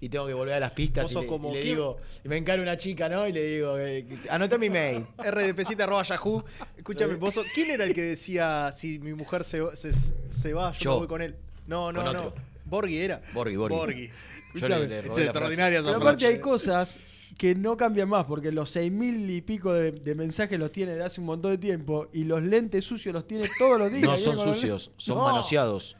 [0.00, 1.74] Y tengo que volver a las pistas Vos y sos le, como, y le ¿quién?
[1.74, 3.26] digo, y me encara una chica, ¿no?
[3.26, 5.06] Y le digo, eh, anota mi mail.
[5.18, 6.44] rdpcita.yahoo.
[6.76, 10.70] Escúchame, vos sos- ¿quién era el que decía si mi mujer se, se, se va,
[10.72, 10.90] yo, Yo.
[10.92, 11.34] me voy con él?
[11.66, 12.32] No, no, Con no.
[12.66, 13.20] Borghi era.
[13.32, 13.76] Borghi, Borghi.
[13.76, 14.10] Borghi.
[14.54, 16.96] Escúchame, es la extraordinaria Pero aparte hay cosas
[17.38, 21.02] que no cambian más, porque los 6.000 y pico de, de mensajes los tiene de
[21.04, 24.02] hace un montón de tiempo y los lentes sucios los tiene todos los días.
[24.02, 25.96] No son los sucios, son No, manoseados.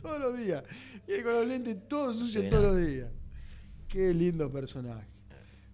[0.00, 0.62] Todos los días.
[1.06, 2.72] Viene con los lentes todos sucios Sí, todos no.
[2.78, 3.08] los días.
[3.88, 5.06] Qué lindo personaje.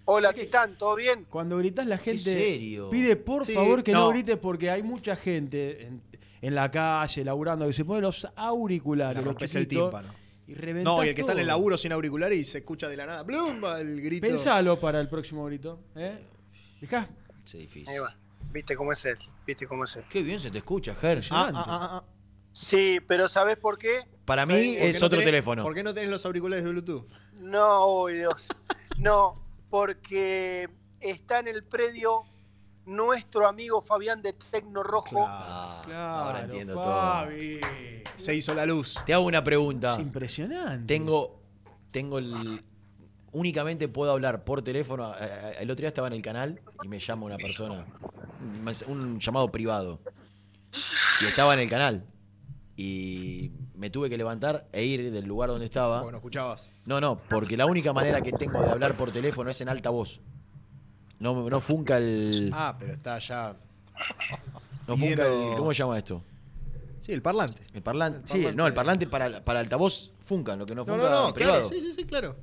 [0.06, 0.76] Hola, ¿qué están?
[0.76, 1.24] ¿Todo bien?
[1.30, 2.90] Cuando gritas la gente serio?
[2.90, 4.00] pide por Sí, favor que no.
[4.00, 4.08] no.
[4.10, 6.02] grites porque hay mucha gente en,
[6.46, 10.14] en la calle laburando que se pone los auriculares, los rompes el chiquitos, tímpano.
[10.46, 10.52] y
[10.84, 13.06] No, y el que está en el laburo sin auriculares y se escucha de la
[13.06, 13.22] nada.
[13.22, 13.62] ¡Blum!
[13.64, 14.26] va El grito.
[14.26, 15.80] Pensalo para el próximo grito.
[15.96, 16.18] ¿eh?
[17.44, 17.88] Sí, difícil.
[17.88, 18.14] Ahí va.
[18.52, 19.18] ¿Viste cómo es él?
[19.46, 20.04] ¿Viste cómo es él?
[20.10, 21.24] Qué bien se te escucha, Ger.
[21.30, 22.04] Ah, ah, ah, ah.
[22.52, 24.00] Sí, pero ¿sabés por qué?
[24.24, 25.62] Para mí ¿Por qué es no otro tenés- teléfono.
[25.62, 27.06] ¿Por qué no tenés los auriculares de Bluetooth?
[27.40, 28.34] No, oh, Dios.
[28.98, 29.34] No,
[29.70, 30.68] porque
[31.00, 32.22] está en el predio
[32.86, 35.26] nuestro amigo Fabián de Tecno Rojo.
[35.26, 37.60] Ahora entiendo Fabi.
[38.16, 38.94] Se hizo la luz.
[38.94, 39.04] todo.
[39.04, 39.94] Te hago una pregunta.
[39.94, 40.86] Es impresionante.
[40.86, 41.40] Tengo,
[41.90, 42.62] tengo el.
[43.32, 45.04] Únicamente puedo hablar por teléfono.
[45.06, 47.84] A- a- El otro día estaba en el canal y me llama una persona,
[48.88, 49.98] un llamado privado.
[51.20, 52.04] Y estaba en el canal.
[52.76, 56.00] Y me tuve que levantar e ir del lugar donde estaba.
[56.00, 56.68] Porque no escuchabas.
[56.84, 59.90] No, no, porque la única manera que tengo de hablar por teléfono es en alta
[59.90, 60.20] voz.
[61.18, 62.50] No, no funca el.
[62.52, 63.56] Ah, pero está ya.
[64.86, 65.56] No funca el.
[65.56, 66.22] ¿Cómo se llama esto?
[67.00, 67.62] Sí, el parlante.
[67.72, 68.18] El parlante.
[68.20, 68.56] El Sí, parlante.
[68.56, 71.64] no, el parlante para, para altavoz funca, lo que no No, funca no, no, claro.
[71.64, 72.36] Sí, sí, sí, claro.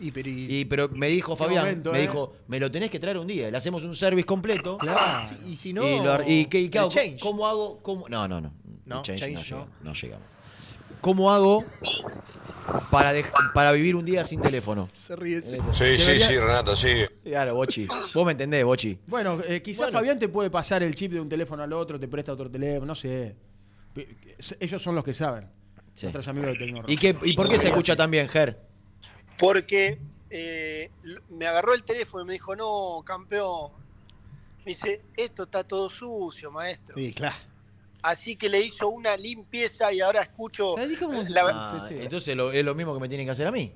[0.00, 2.02] Y, pero y- Y pero me dijo Fabián, momento, me ¿eh?
[2.02, 4.76] dijo, me lo tenés que traer un día, le hacemos un service completo.
[4.78, 5.26] Claro.
[5.28, 6.90] Sí, y si no, Y, lo ar- y qué- y qué el hago?
[6.90, 7.20] change.
[7.20, 7.78] ¿Cómo hago?
[7.82, 8.08] ¿Cómo?
[8.08, 8.52] No, no, no.
[8.86, 9.64] No, El change change no, no.
[9.64, 10.26] llega- no llegamos.
[11.00, 11.64] ¿Cómo hago
[12.90, 13.12] para,
[13.54, 14.88] para vivir un día sin teléfono?
[14.92, 15.38] Se ríe.
[15.38, 15.56] ese.
[15.56, 17.06] Sí, sí, Debería- sí, Renato, sí.
[17.24, 17.86] Claro, Bochi.
[18.14, 18.98] Vos me entendés, Bochi.
[19.06, 19.92] Bueno, eh, quizás Bueno.
[19.98, 22.86] Fabián te puede pasar el chip de un teléfono al otro, te presta otro teléfono,
[22.86, 23.34] no sé.
[24.60, 25.48] Ellos son los que saben.
[25.94, 26.06] Sí.
[26.06, 26.92] Nuestros amigos de Tecnorrojo.
[26.92, 28.58] ¿Y, qué, ¿Y por qué se escucha tan bien, Ger?
[29.38, 29.98] Porque
[30.30, 30.90] eh,
[31.30, 33.72] me agarró el teléfono y me dijo, no, campeón.
[34.58, 36.96] Me dice, esto está todo sucio, maestro.
[36.96, 37.36] Sí, claro.
[38.02, 40.74] Así que le hizo una limpieza y ahora escucho.
[41.28, 43.72] la- Ah, entonces lo- es lo mismo que me tienen que hacer a mí.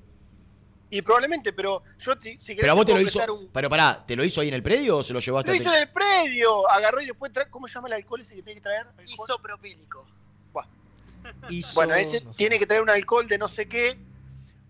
[0.91, 3.35] y probablemente, pero yo si querés Pero a vos te lo hizo.
[3.35, 5.51] un- Pero pará, ¿te lo hizo ahí en el predio o se lo llevó hasta
[5.51, 6.71] Lo el hizo en el predio.
[6.71, 7.51] Agarró y después trae.
[7.51, 8.87] ¿Cómo se llama el alcohol ese que tiene que traer?
[9.05, 10.07] Isopropílico.
[11.75, 13.97] bueno, ese tiene que traer un alcohol de no sé qué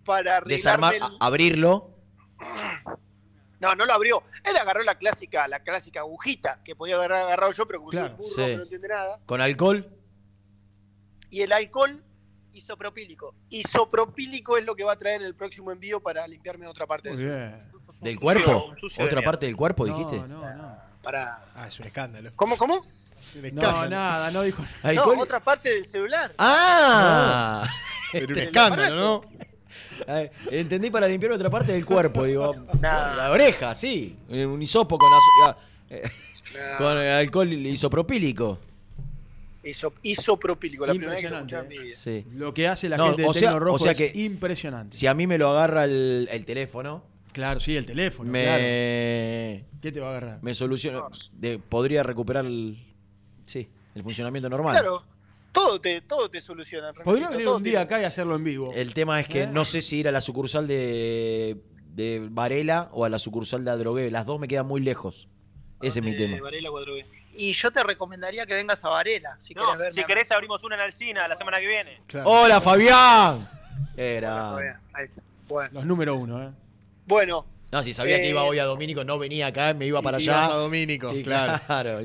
[0.05, 1.91] para Desarmar, el- abrirlo.
[3.61, 4.23] No, no lo abrió.
[4.45, 8.17] Él agarró la clásica, la clásica agujita que podía haber agarrado yo, pero como Claro,
[8.17, 8.51] soy burro sí.
[8.51, 9.21] que no entiende nada.
[9.27, 9.89] Con alcohol.
[11.31, 12.03] Y el alcohol
[12.53, 13.35] Isopropílico.
[13.49, 17.11] isopropílico es lo que va a traer el próximo envío para limpiarme otra parte.
[17.17, 18.73] ¿Del cuerpo?
[18.97, 20.21] de ¿Otra parte del cuerpo, No, dijiste?
[20.29, 20.79] no, no.
[21.03, 21.43] Para...
[21.57, 22.31] Ah, es un escándalo.
[22.37, 22.87] ¿Cómo, cómo?
[23.13, 24.95] Es un No, nada, no dijo nada.
[24.95, 26.33] No, otra parte del celular.
[26.39, 27.67] ¡Ah!
[28.13, 29.23] Pero un escándalo, ¿no?
[30.07, 32.55] Ay, Entendí para limpiar otra parte del cuerpo, digo.
[32.81, 33.15] Nah.
[33.17, 34.17] La oreja, sí.
[34.29, 35.11] Un hisopo con,
[35.45, 35.57] ah,
[35.91, 36.03] eh,
[36.79, 38.59] con alcohol isopropílico.
[39.63, 41.97] Iso- isopropílico, la primera vez que lo escuché en mi vida.
[41.97, 42.25] Sí.
[42.35, 44.97] Lo que hace la No, gente de o sea- Tecnorrojo o sea es que- impresionante.
[44.97, 48.31] Si a mí me lo agarra el, el teléfono, Claro, sí, el teléfono.
[48.31, 48.63] me, claro.
[49.81, 50.39] ¿Qué te va a agarrar?
[50.43, 51.03] me soluciona.
[51.69, 52.77] podría recuperar el,
[53.47, 54.73] sí, el funcionamiento normal.
[54.75, 55.03] Claro,
[55.55, 56.93] todo te, todo te soluciona.
[56.93, 58.73] Podría venir un día acá y hacerlo en vivo.
[58.75, 59.47] El tema es que ¿Eh?
[59.47, 61.57] no sé si ir a la sucursal de,
[61.95, 64.11] de Varela o a la sucursal de Adrogué.
[64.11, 65.29] Las dos me quedan muy lejos.
[65.81, 66.39] Ese es mi tema.
[66.43, 67.07] Varela Guadrogué.
[67.37, 69.93] Y yo te recomendaría que vengas a Varela, si querés verme.
[69.93, 72.01] si querés abrimos una en Alcina la semana que viene.
[72.25, 73.49] ¡Hola, Fabián!
[73.97, 74.51] Era.
[74.53, 75.23] Fabián, ahí está.
[75.49, 76.51] Bueno, Los número uno, ¿eh?
[77.07, 80.01] bueno, No, si sabía que Eh, iba hoy a Domínico, no venía acá, me iba
[80.01, 80.25] para allá.
[80.33, 82.01] Ibas a Domínico, Sí, claro.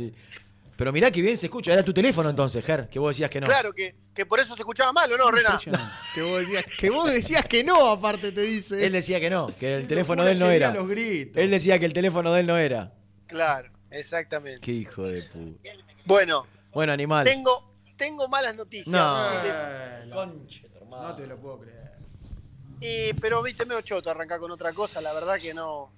[0.80, 1.73] Pero mirá que bien se escucha.
[1.73, 3.47] Era tu teléfono entonces, Ger, que vos decías que no.
[3.47, 5.59] claro que, que por eso se escuchaba mal, ¿o no, Rena?
[6.15, 8.86] Que vos decías que, vos decías que no, aparte te dice.
[8.86, 10.73] Él decía que no, que el teléfono de él no era.
[10.73, 11.36] los gritos.
[11.36, 12.93] Él decía que el teléfono de él no era.
[13.27, 14.61] Claro, exactamente.
[14.61, 15.69] Qué hijo de puta.
[16.05, 17.25] Bueno, Bueno, animal.
[17.25, 18.88] tengo, tengo malas noticias.
[18.88, 19.30] No.
[20.23, 20.65] ¿viste?
[20.89, 21.91] No te lo puedo creer.
[22.80, 25.91] Y, pero viste, medio choto arrancar con otra cosa, la verdad que no,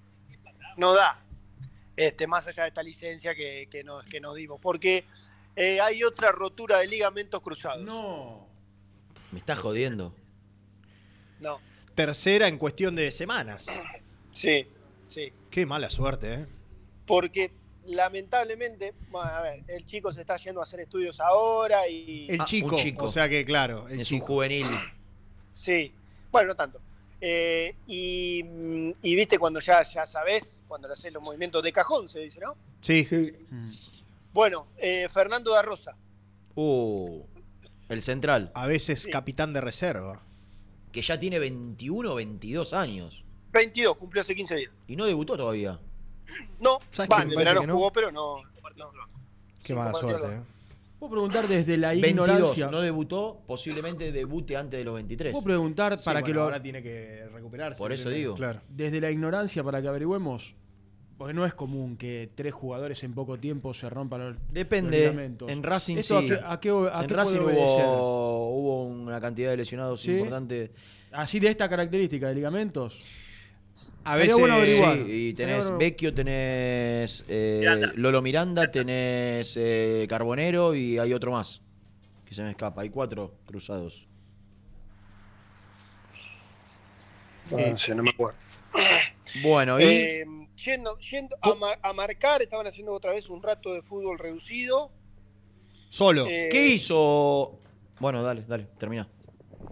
[0.78, 1.24] no da.
[1.96, 4.60] Este, más allá de esta licencia que, que, nos, que nos dimos.
[4.62, 5.06] Porque
[5.56, 7.84] eh, hay otra rotura de ligamentos cruzados.
[7.84, 8.48] No.
[9.32, 10.14] Me estás jodiendo.
[11.40, 11.60] No.
[11.96, 13.68] Tercera en cuestión de semanas.
[14.32, 14.68] Sí,
[15.08, 15.32] sí.
[15.50, 16.48] Qué mala suerte, ¿eh?
[17.06, 17.52] Porque
[17.86, 22.28] lamentablemente, bueno, a ver, el chico se está yendo a hacer estudios ahora y.
[22.30, 23.06] El Ah, chico, un chico.
[23.06, 24.24] o sea que claro, el Es chico.
[24.24, 24.68] un juvenil.
[25.52, 25.94] Sí,
[26.32, 26.80] bueno, no tanto.
[27.24, 31.72] Eh, y, mm, y viste cuando ya, ya sabés, cuando le haces los movimientos de
[31.72, 32.56] cajón, se dice, ¿no?
[32.82, 33.08] Sí.
[34.34, 35.96] Bueno, eh, Fernando da Rosa.
[36.56, 37.24] Uh,
[37.90, 38.52] el central.
[38.56, 40.24] A veces capitán de reserva.
[40.92, 43.24] Que ya tiene 21 o 22 años.
[43.52, 44.72] 22, cumplió hace 15 días.
[44.88, 45.80] Y no debutó todavía.
[46.60, 47.74] No, ¿Sabes el verano que no?
[47.76, 48.38] jugó, pero no.
[48.76, 48.92] no.
[49.60, 50.42] Qué Sí, mala suerte, ¿eh?
[51.02, 52.68] Puedo preguntar desde la 22, ignorancia.
[52.70, 55.32] no debutó, posiblemente debute antes de los 23.
[55.32, 56.44] Puedo preguntar Sí, para bueno, que lo.
[56.44, 57.80] ahora tiene que recuperarse.
[57.80, 58.36] Por eso digo.
[58.36, 58.62] Claro.
[58.70, 60.54] Desde la ignorancia para que averigüemos.
[61.18, 65.36] Porque no es común que tres jugadores en poco tiempo se rompan los, Depende.
[65.40, 65.50] los.
[65.50, 66.28] En Racing ¿Eso sí.
[66.34, 70.12] a qué, a qué- a en qué Racing hubo, hubo una cantidad de lesionados ¿Sí?
[70.12, 70.72] importante.
[71.12, 73.00] Así de esta característica de ligamentos.
[74.04, 74.38] A veces.
[74.38, 74.98] bueno averiguar.
[75.06, 77.92] Sí, y tenés bueno- Vecchio, tenés eh, Miranda.
[77.96, 81.62] Lolo Miranda, tenés eh, Carbonero y hay otro más.
[82.26, 82.82] Que se me escapa.
[82.82, 84.08] Hay cuatro cruzados.
[87.52, 88.38] No sé, no me acuerdo.
[89.44, 90.26] Bueno, y Eh,
[90.56, 94.92] yendo yendo a, mar- a marcar, estaban haciendo otra vez un rato de fútbol reducido.
[95.90, 96.26] Solo.
[96.28, 97.60] Eh, ¿qué hizo?
[98.00, 99.08] Bueno, dale, dale, termina.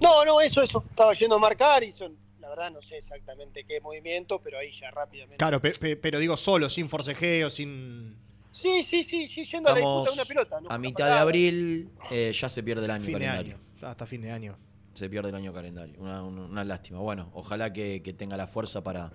[0.02, 0.84] No, no, eso, eso.
[0.90, 4.72] Estaba yendo a marcar y son, la verdad no sé exactamente qué movimiento, pero ahí
[4.72, 5.38] ya rápidamente.
[5.38, 8.18] Claro, pe- pe- pero digo solo, sin forcejeo, sin.
[8.52, 10.62] Sí, sí, sí, sí, yendo a la disputa de una pelota.
[10.62, 10.70] ¿no?
[10.72, 13.56] a mitad de abril, eh, ya se pierde el año Fin de calendario.
[13.56, 13.88] año.
[13.88, 14.58] Hasta fin de año.
[14.94, 16.00] Se pierde el año calendario.
[16.00, 17.00] Una, una- una lástima.
[17.00, 19.12] Bueno, ojalá que, que tenga la fuerza para,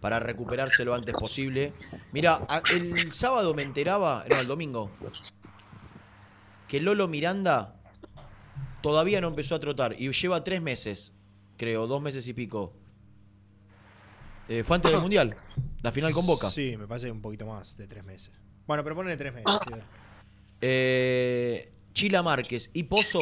[0.00, 1.72] para recuperarse lo antes posible.
[2.12, 4.90] Mira, el sábado me enteraba, no, el domingo,
[6.68, 7.76] que Lolo Miranda
[8.82, 11.14] todavía no empezó a trotar y lleva tres meses,
[11.56, 12.72] creo, dos meses y pico.
[14.48, 15.36] Eh, fue antes del Mundial,
[15.82, 16.50] la final con Boca.
[16.50, 18.32] Sí, me parece un poquito más de tres meses.
[18.66, 19.58] Bueno, pero ponle tres meses.
[19.66, 19.74] sí.
[20.60, 23.18] Eh, Chila Márquez y Pozo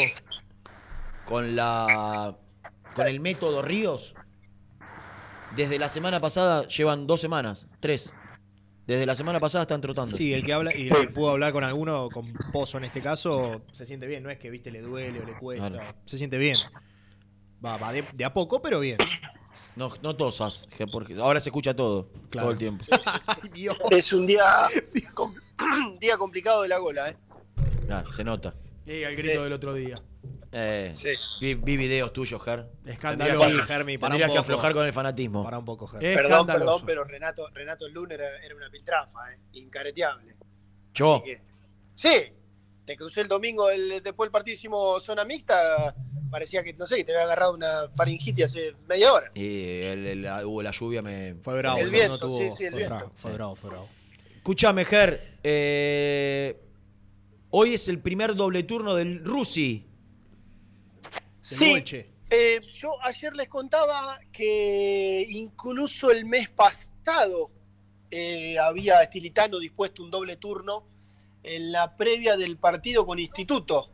[1.24, 2.37] con la
[2.95, 4.14] con el método Ríos
[5.57, 8.12] desde la semana pasada llevan dos semanas, tres,
[8.87, 10.16] Desde la semana pasada están trotando.
[10.16, 13.03] Sí, el que habla y el que pudo hablar con alguno, con Pozo en este
[13.03, 14.22] caso, se siente bien.
[14.22, 15.70] No es que, viste, le duele o le cuesta.
[15.70, 15.95] Claro.
[16.05, 16.57] Se siente bien.
[17.64, 18.98] Va, va de, de a poco, pero bien.
[19.76, 22.46] No, no tosas, que porque ahora se escucha todo, Claro.
[22.46, 22.84] todo el tiempo.
[23.90, 24.44] Es un día,
[25.14, 25.34] com-
[26.00, 27.16] día complicado de la gola, ¿eh?
[27.86, 28.54] Claro, se nota.
[28.86, 30.00] Y el grito del otro día.
[30.52, 30.92] Eh,
[31.40, 32.66] vi, vi videos tuyos, Ger.
[32.86, 33.40] Escandaloso.
[33.40, 35.44] Tendrías que, Germi, para tendrías que aflojar con el fanatismo.
[35.44, 36.00] Para un poco, Ger.
[36.16, 39.38] Perdón, perdón, pero Renato, Renato el lunes era, era una piltrafa, ¿eh?
[39.52, 40.36] Incareteable.
[40.94, 41.22] Yo.
[41.24, 41.40] Que-
[41.94, 42.32] sí,
[42.84, 45.94] te crucé el domingo, el- después del partido hicimos zona mixta,
[46.31, 49.31] parecía que, no sé, que te había agarrado una faringitis hace media hora.
[49.35, 51.35] Y el, el- la- hubo la lluvia, me.
[51.43, 51.78] Fue bravo.
[51.78, 52.97] El no viento, tuvo- sí, sí, el fue viento.
[52.97, 53.89] bravo, fue bravo, fue bravo.
[54.37, 55.39] Escúchame, Ger.
[55.43, 56.61] eh,
[57.51, 59.87] hoy es el primer doble turno del Rusi.
[61.41, 61.83] Sí,
[62.31, 67.51] eh, yo ayer les contaba que incluso el mes pasado
[68.11, 70.85] eh, había Estilitano dispuesto un doble turno
[71.43, 73.91] en la previa del partido con Instituto.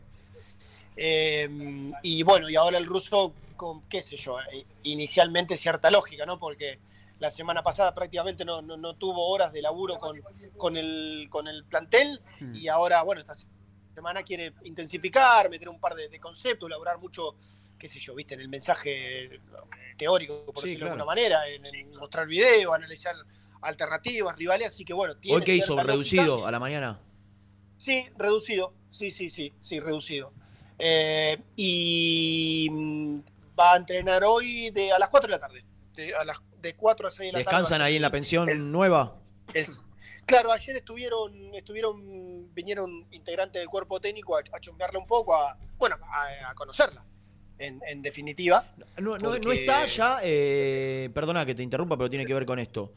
[0.97, 6.25] Eh, y bueno, y ahora el ruso, con qué sé yo, eh, inicialmente cierta lógica,
[6.27, 6.39] ¿no?
[6.39, 6.79] Porque
[7.19, 10.21] la semana pasada prácticamente no, no- no tuvo horas de laburo con,
[10.57, 12.21] con, el, con el plantel
[12.55, 13.35] y ahora, bueno, esta
[13.95, 17.37] semana quiere intensificar, meter un par de, de conceptos, elaborar mucho,
[17.79, 19.41] qué sé yo, viste, en el mensaje
[19.97, 23.17] teórico, por Sí, decirlo de alguna manera, en, en mostrar video, analizar
[23.63, 25.75] alternativas, rivales, así que bueno, tiene ¿Hoy qué hizo?
[25.75, 25.93] lógica.
[25.93, 27.01] ¿Reducido a la mañana?
[27.79, 28.75] Sí, reducido.
[28.91, 30.33] Sí, sí, sí, sí, reducido.
[30.79, 33.19] Eh, y mm,
[33.59, 35.65] va a entrenar hoy de, a las 4 de la tarde.
[35.95, 37.45] De, a las, de 4 a 6 de la tarde.
[37.45, 39.17] ¿Descansan va a ahí en la pensión nueva?
[39.55, 39.67] el-
[40.27, 45.57] claro, ayer estuvieron, estuvieron, vinieron integrantes del cuerpo técnico a, a chongarla un poco, a,
[45.79, 47.05] bueno, a, a conocerla,
[47.59, 48.75] en, en definitiva.
[48.99, 52.59] No, no- no está ya, eh, perdona que te interrumpa, pero tiene que ver con
[52.59, 52.93] esto.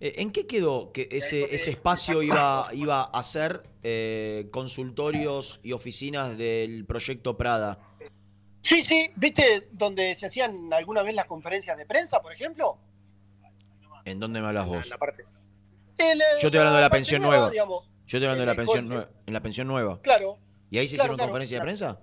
[0.00, 5.72] Eh, ¿En qué quedó que ese, ese espacio iba, iba a ser eh, consultorios y
[5.72, 7.78] oficinas del proyecto Prada?
[8.60, 12.78] Sí, sí, ¿viste donde se hacían alguna vez las conferencias de prensa, por ejemplo?
[14.04, 14.88] ¿En dónde me hablas vos?
[14.88, 15.24] La parte.
[15.98, 17.50] El, Yo estoy hablando de la pensión nueva.
[17.50, 17.84] digamos.
[18.06, 19.08] Yo estoy hablando de en la pensión nueva.
[19.26, 20.00] En la pensión nueva.
[20.02, 20.38] Claro,
[20.70, 21.64] ¿Y ahí se Claro, hicieron claro, conferencia claro.
[21.64, 22.00] de prensa?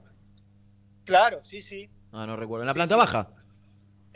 [1.06, 1.89] claro, sí, sí.
[2.12, 2.64] Ah, no recuerdo.
[2.64, 3.30] ¿En la planta baja?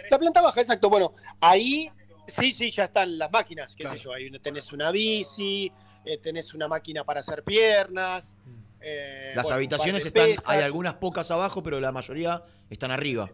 [0.10, 0.90] La planta baja, exacto.
[0.90, 1.92] Bueno, ahí
[2.30, 4.14] sí, sí, ya están las máquinas, qué sé yo.
[4.14, 5.72] Ahí tenés una bici,
[6.06, 8.36] eh, tenés una máquina para hacer piernas.
[8.82, 10.46] eh, Las bueno, habitaciones están, pesas.
[10.48, 13.30] hay algunas pocas abajo, pero la mayoría están arriba.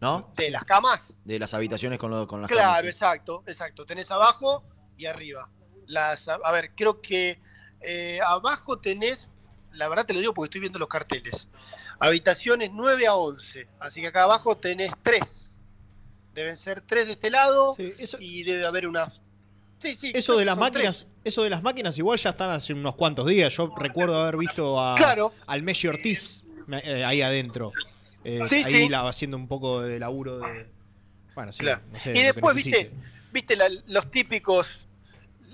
[0.00, 0.32] ¿No?
[0.36, 1.16] De las camas.
[1.24, 2.84] De las habitaciones con, lo- con las Claro, camas.
[2.92, 3.86] exacto, exacto.
[3.86, 4.64] Tenés abajo
[4.96, 5.48] y arriba.
[5.86, 7.40] Las, a a ver, creo que
[7.80, 9.28] eh, abajo tenés,
[9.72, 11.48] la verdad te lo digo porque estoy viendo los carteles,
[12.00, 13.68] habitaciones 9 a 11.
[13.78, 15.41] Así que acá abajo tenés 3.
[16.34, 17.76] Deben ser 3 de este lado
[18.18, 19.20] y debe haber unas...
[19.78, 20.12] Sí, sí.
[20.14, 23.52] Eso de las máquinas, eso de las máquinas igual ya están hace unos cuantos días.
[23.56, 25.32] Yo recuerdo haber visto a, Claro.
[25.46, 26.44] al Messi Ortiz
[26.84, 27.72] eh, ahí adentro.
[28.24, 30.68] Eh, Sí, ahí la- haciendo un poco de laburo de.
[31.34, 31.80] Bueno, sí, Claro.
[31.92, 32.90] no sé, y después, viste,
[33.32, 34.66] viste la- los típicos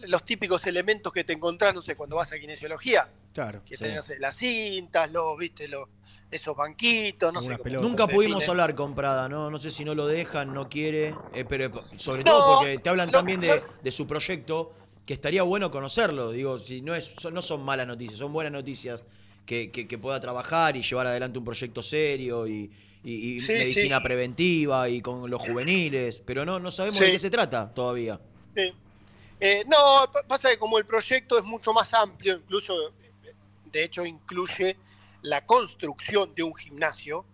[0.02, 3.08] los típicos elementos que te encontrás, no sé, cuando vas a kinesiología.
[3.34, 3.62] Claro.
[3.64, 5.88] Que tenés, no sé, las cintas, los, viste, los,
[6.30, 7.56] esos banquitos, no sé.
[7.58, 8.50] cómo- Nunca se pudimos define.
[8.50, 9.50] hablar con Prada, ¿no?
[9.50, 12.88] No sé si no lo dejan, no quiere, eh, pero sobre No, todo porque te
[12.90, 13.54] hablan no, también de, no.
[13.82, 14.72] de su proyecto,
[15.06, 16.32] que estaría bueno conocerlo.
[16.32, 19.04] Digo, si no, es, son- no son malas noticias, son buenas noticias
[19.46, 22.70] que, que- que pueda trabajar y llevar adelante un proyecto serio y,
[23.02, 24.02] y- y Sí, medicina sí.
[24.04, 27.04] preventiva y con los juveniles, pero no, no sabemos Sí.
[27.06, 28.20] de qué se trata todavía.
[28.54, 28.70] Sí.
[29.40, 32.74] Eh, no, pa- pasa que como el proyecto es mucho más amplio, incluso,
[33.72, 34.76] de hecho, incluye
[35.22, 37.24] la construcción de un gimnasio,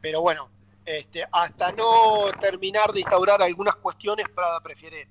[0.00, 0.48] pero bueno,
[0.84, 5.08] este, hasta no terminar de instaurar algunas cuestiones, Prada prefiere...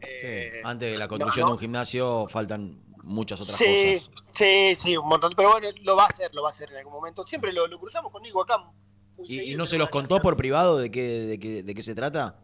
[0.00, 1.48] eh, Antes de la construcción no.
[1.48, 4.10] de un gimnasio faltan muchas otras sí, cosas.
[4.32, 6.78] sí, sí, un montón, pero bueno, lo va a hacer, lo va a hacer en
[6.78, 7.26] algún momento.
[7.26, 8.58] Siempre lo, lo cruzamos conmigo acá.
[8.58, 11.94] muy ¿Y, no se los contó por privado de qué, de qué, de qué se
[11.94, 12.36] trata?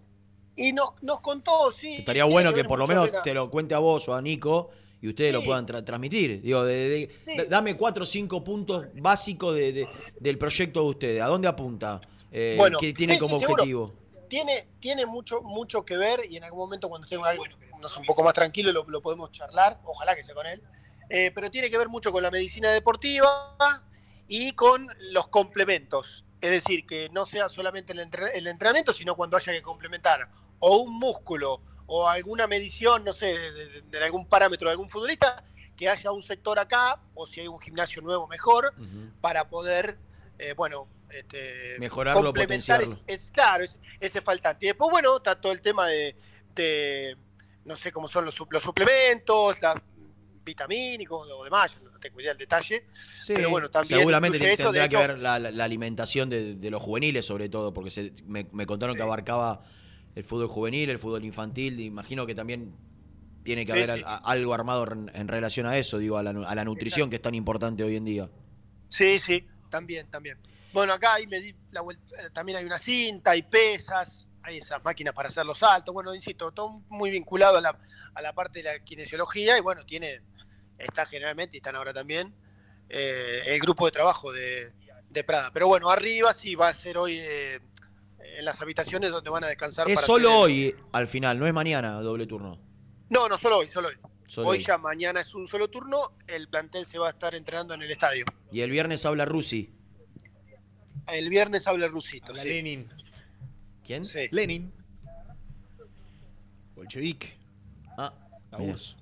[0.57, 1.97] Y nos, nos contó, sí.
[1.97, 4.71] Estaría bueno que por lo menos te lo cuente a vos o a Nico
[5.03, 6.41] y ustedes lo puedan tra- transmitir.
[6.41, 9.89] Digo, de- de- da- dame cuatro o cinco puntos básicos de- de-
[10.21, 11.21] del proyecto de ustedes.
[11.23, 12.01] ¿A dónde apunta?
[12.31, 13.65] Eh, Bueno, ¿Qué tiene sí, como seguro.
[13.65, 13.93] objetivo?
[14.29, 18.33] tiene, tiene mucho, mucho que ver y en algún momento cuando sé, un poco más
[18.33, 20.63] tranquilo lo, lo podemos charlar, ojalá que sea con él,
[21.11, 23.85] Eh, pero tiene que ver mucho con la medicina deportiva
[24.29, 26.25] y con los complementos.
[26.41, 30.31] Es decir, que no sea solamente el, entre- el entrenamiento, sino cuando haya que complementar
[30.61, 31.61] o un músculo
[31.95, 35.45] o alguna medición, no sé, de, de- de algún parámetro de algún futbolista,
[35.77, 38.73] que haya un sector acá, o si hay un gimnasio nuevo mejor,
[39.21, 39.99] para poder,
[40.39, 43.05] eh, bueno, este, Mejorarlo, complementar potenciarlo.
[43.07, 44.65] es, es- claro, es- ese faltante.
[44.65, 46.17] Y después, bueno, está todo el tema de,
[46.55, 47.15] de,
[47.67, 49.75] no sé cómo son los, los suplementos, los
[50.45, 52.87] vitamínicos o demás, yo no tengo idea del detalle.
[53.13, 56.71] Sí, pero bueno, también seguramente tendrá que hecho- ver la, la- la alimentación de, de
[56.71, 59.63] los juveniles, sobre todo, porque se- me, me contaron que abarcaba
[60.15, 61.81] el fútbol juvenil, el fútbol infantil.
[61.81, 62.75] Imagino que también
[63.45, 64.03] tiene que Sí, haber sí.
[64.03, 67.17] al- a- algo armado en, relación a eso, digo, a la, a la nutrición que
[67.17, 68.31] es tan importante hoy en día.
[68.89, 70.39] Sí, sí, también, también.
[70.73, 74.59] Bueno, acá ahí me di la vuelta, eh, también hay una cinta, hay pesas, hay
[74.59, 75.93] esas máquinas para hacer los saltos.
[75.93, 77.79] Bueno, insisto, todo muy vinculado a la,
[78.15, 80.21] a la parte de la kinesiología y bueno, tiene,
[80.79, 82.35] está generalmente, y están ahora también,
[82.89, 84.73] eh, el grupo de trabajo de,
[85.11, 85.51] de Prada.
[85.53, 87.61] Pero bueno, arriba sí va a ser hoy eh,
[88.39, 89.89] en las habitaciones donde van a descansar.
[89.89, 92.59] Es para solo hoy, al final, no es mañana doble turno.
[93.11, 93.95] No, no, solo hoy, solo hoy.
[94.27, 94.65] Solo hoy hoy.
[94.65, 97.91] ya mañana es un solo turno, el plantel se va a estar entrenando en el
[97.91, 98.25] estadio.
[98.51, 99.71] Y el viernes habla Rusi.
[101.09, 102.29] El viernes habla Rusito.
[102.29, 102.49] Habla sí.
[102.49, 102.89] Lenin.
[103.85, 104.05] ¿Quién?
[104.31, 104.73] Lenin.
[106.75, 107.37] Bolchevique.
[107.99, 108.13] Ah.
[108.59, 108.97] URSS.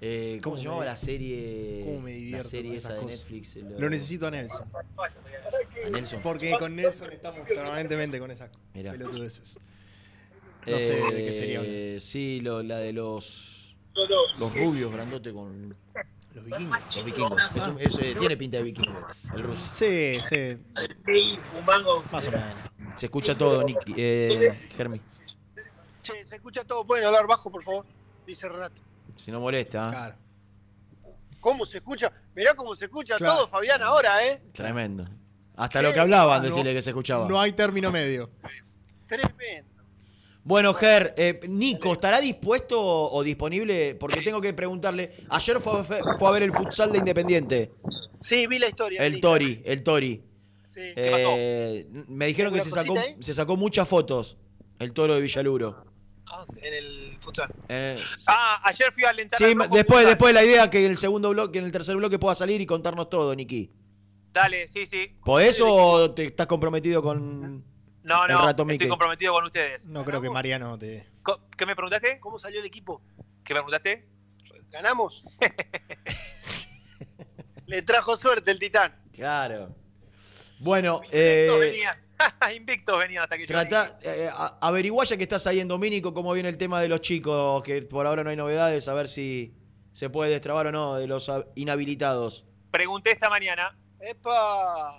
[0.00, 1.82] Eh, ¿Cómo ¿Cómo se me- llamaba la serie?
[1.84, 3.18] cómo me la divierto serie con esa de cosas.
[3.20, 3.56] Netflix.
[3.78, 4.68] Lo necesito a Nelson.
[5.86, 6.20] A Nelson.
[6.22, 8.92] Porque con Nelson estamos permanentemente con esas Mirá.
[8.92, 9.58] pelotudeces.
[10.66, 11.60] No sé de qué sería.
[11.62, 13.76] Eh, Sí, lo- la de los.
[13.94, 15.74] Los- rubios, grandote con.
[16.34, 16.78] Los vikingos.
[16.96, 17.42] Los vikingos.
[17.56, 19.64] Es un- es, eh, tiene pinta de vikingos, el ruso.
[19.64, 20.56] Sí, sí.
[22.10, 22.44] Más o menos.
[22.96, 23.94] Se escucha todo, Nicky.
[23.96, 25.00] Eh, Germi.
[26.02, 26.84] Che, se escucha todo.
[26.84, 27.86] ¿Pueden hablar bajo, por favor?
[28.26, 28.82] Dice Renato.
[29.16, 29.86] Si no molesta.
[29.86, 29.90] ¿eh?
[29.90, 30.14] Claro.
[31.40, 32.10] ¿Cómo se escucha?
[32.34, 33.36] Mirá cómo se escucha Claro.
[33.36, 34.42] todo, Fabián, ahora, ¿eh?
[34.52, 35.04] Tremendo.
[35.56, 37.28] Hasta lo que hablaban, No- decirle que se escuchaba.
[37.28, 38.30] No hay término medio.
[39.06, 39.74] Tremendo.
[40.42, 43.94] Bueno, Ger, eh, Nico, ¿estará dispuesto o disponible?
[43.94, 45.24] Porque tengo que preguntarle.
[45.30, 47.72] Ayer fue, fue a ver el futsal de Independiente.
[48.20, 49.02] Sí, vi la historia.
[49.04, 49.20] El.
[49.20, 50.22] Tori, el Tori.
[50.66, 50.80] Sí.
[50.96, 53.16] Eh, me dijeron que ¿Alguna se sacó, ahí?
[53.20, 54.36] se sacó muchas fotos.
[54.78, 55.86] El toro de Villaluro.
[56.56, 57.52] En el futsal.
[57.68, 60.06] Eh, Ah, ayer fui a alentar sí, al Rojo después, Futsal.
[60.06, 62.66] después la idea que en el segundo bloque, en el tercer bloque pueda salir y
[62.66, 63.72] contarnos todo, Niki.
[64.32, 65.16] Dale, sí, sí.
[65.24, 67.64] ¿Podés o te estás comprometido con
[68.02, 68.88] No, el no, rato estoy Mickey?
[68.88, 69.86] comprometido con ustedes.
[69.86, 71.08] No creo que Mariano te.
[71.56, 72.20] ¿Qué me preguntaste?
[72.20, 73.00] ¿Cómo salió el equipo?
[73.44, 74.08] ¿Qué me preguntaste?
[74.70, 75.24] ¿Ganamos?
[77.66, 78.94] Le trajo suerte el titán.
[79.12, 79.68] Claro.
[80.58, 81.48] Bueno, eh.
[82.56, 86.14] Invictos venían hasta que yo trata, eh, a- averiguá ya que estás ahí en Domínico
[86.14, 89.08] cómo viene el tema de los chicos, que por ahora no hay novedades, a ver
[89.08, 89.52] si
[89.92, 92.44] se puede destrabar o no de los inhabilitados.
[92.70, 93.76] Pregunté esta mañana.
[94.00, 94.92] ¡Epa!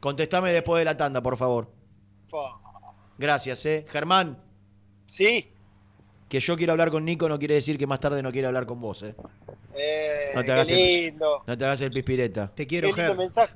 [0.00, 1.72] Contestame después de la tanda, por favor.
[2.26, 2.38] Fa.
[3.18, 3.84] Gracias, eh.
[3.88, 4.42] Germán.
[5.06, 5.52] Sí.
[6.28, 8.66] Que yo quiero hablar con Nico no quiere decir que más tarde no quiere hablar
[8.66, 9.14] con vos, eh.
[9.74, 11.44] Eh, No te qué hagas el- lindo.
[11.46, 12.50] No te hagas el pispireta.
[12.54, 13.54] Te lindo mensaje.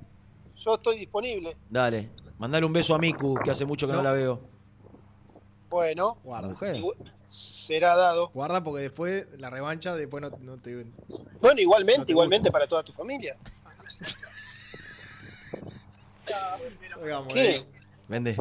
[0.56, 1.56] Yo estoy disponible.
[1.68, 2.10] Dale.
[2.38, 4.40] Mandale un beso a Miku, que hace mucho que no, la veo.
[5.70, 6.54] Bueno, Guarda.
[7.26, 8.28] Será dado.
[8.28, 10.86] Guarda porque después la revancha, después no, no te.
[11.40, 13.36] Bueno, igualmente, No te igualmente para toda tu familia.
[17.32, 17.66] ¿Qué?
[18.08, 18.36] Vende.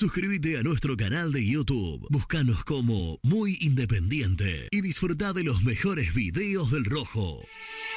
[0.00, 2.06] Suscríbete a nuestro canal de YouTube.
[2.08, 7.42] Búscanos como Muy Independiente y disfruta de los mejores videos del Rojo.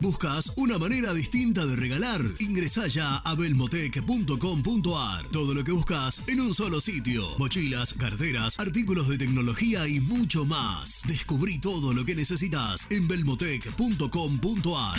[0.00, 2.22] ¿Buscas una manera distinta de regalar?
[2.38, 5.28] Ingresá ya a belmotec.com.ar.
[5.28, 7.26] Todo lo que buscas en un solo sitio.
[7.38, 11.02] Mochilas, carteras, artículos de tecnología y mucho más.
[11.06, 14.98] Descubrí todo lo que necesitas en belmotec.com.ar.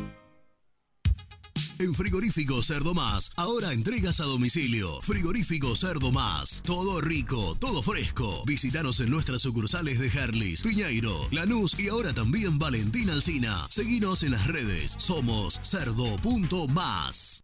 [1.81, 5.01] En Frigorífico Cerdo Más, ahora entregas a domicilio.
[5.01, 8.43] Frigorífico Cerdo Más, todo rico, todo fresco.
[8.45, 13.65] Visítanos en nuestras sucursales de Herlis, Piñeiro, Lanús y ahora también Valentín Alsina.
[13.67, 17.43] Seguinos en las redes, somos cerdo.más.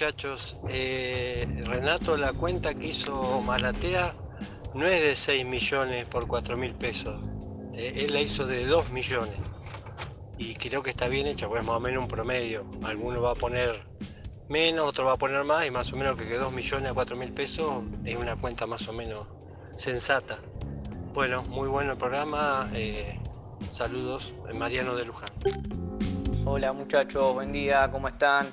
[0.00, 0.56] Muchachos.
[0.70, 4.14] Eh, Renato, la cuenta que hizo Malatea
[4.72, 7.20] no es de 6 millones por 4 mil pesos.
[7.74, 9.36] Eh, él la hizo de 2 millones.
[10.38, 12.64] Y creo que está bien hecha, pues más o menos un promedio.
[12.82, 13.78] Alguno va a poner
[14.48, 16.94] menos, otro va a poner más y más o menos que que 2 millones a
[16.94, 19.26] 4 mil pesos es una cuenta más o menos
[19.76, 20.38] sensata.
[21.12, 22.70] Bueno, muy bueno el programa.
[22.72, 23.18] eh,
[23.70, 25.28] saludos, Mariano de Luján.
[26.46, 28.46] Hola muchachos, buen día, ¿cómo están?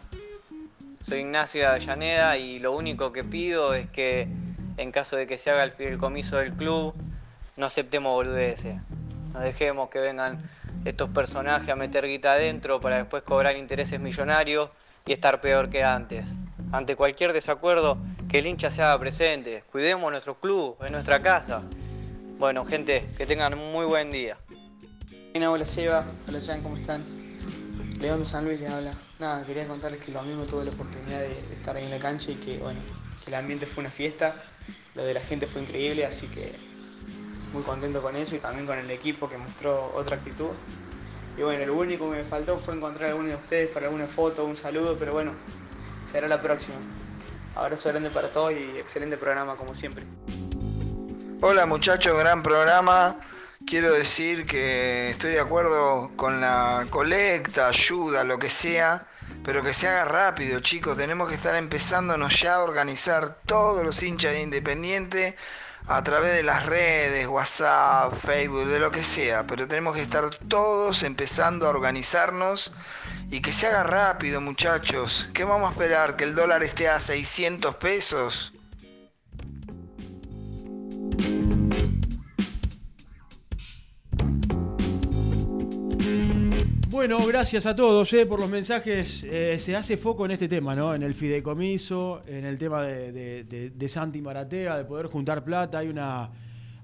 [1.07, 4.27] Soy Ignacio Avellaneda y lo único que pido es que
[4.75, 6.93] en caso de que se haga el fideicomiso del club,
[7.55, 8.75] no aceptemos boludeces.
[9.31, 10.49] No dejemos que vengan
[10.83, 14.69] estos personajes a meter guita adentro para después cobrar intereses millonarios
[15.05, 16.25] y estar peor que antes.
[16.73, 17.97] Ante cualquier desacuerdo,
[18.27, 19.63] que el hincha se haga presente.
[19.71, 21.63] Cuidemos nuestro club, es nuestra casa.
[22.37, 24.37] Bueno, gente, que tengan un muy buen día.
[25.33, 27.01] Hola Seba, hola Jan, ¿cómo están?
[27.97, 29.06] León San Luis le habla.
[29.19, 32.31] Nada, quería contarles que lo mismo tuve la oportunidad de, estar ahí en la cancha
[32.31, 32.79] y que bueno,
[33.23, 34.35] que el ambiente fue una fiesta,
[34.93, 36.55] lo de la gente fue increíble, así que
[37.51, 40.51] muy contento con eso y también con el equipo que mostró otra actitud.
[41.35, 44.05] Y bueno, lo único que me faltó fue encontrar a alguno de ustedes para alguna
[44.05, 45.33] foto, un saludo, pero bueno,
[46.11, 46.77] será la próxima.
[47.55, 50.05] Abrazo grande para todos y excelente programa como siempre.
[51.41, 53.19] Hola muchachos, gran programa.
[53.67, 59.05] Quiero decir que estoy de acuerdo con la colecta, ayuda, lo que sea,
[59.43, 60.95] pero que se haga rápido, chicos.
[60.95, 65.35] Tenemos que estar empezándonos ya a organizar todos los hinchas de Independiente
[65.85, 69.45] a través de las redes, WhatsApp, Facebook, de lo que sea.
[69.45, 72.71] Pero tenemos que estar todos empezando a organizarnos
[73.29, 75.27] y que se haga rápido, muchachos.
[75.33, 76.15] ¿Qué vamos a esperar?
[76.15, 78.53] ¿Que el dólar esté a 600 pesos?
[86.89, 89.25] Bueno, gracias a todos eh, por los mensajes.
[89.29, 90.95] Eh, se hace foco en este tema, ¿no?
[90.95, 95.43] En el fideicomiso, en el tema de, de- de- de Santi Maratea, de poder juntar
[95.43, 95.79] plata.
[95.79, 96.29] Hay una,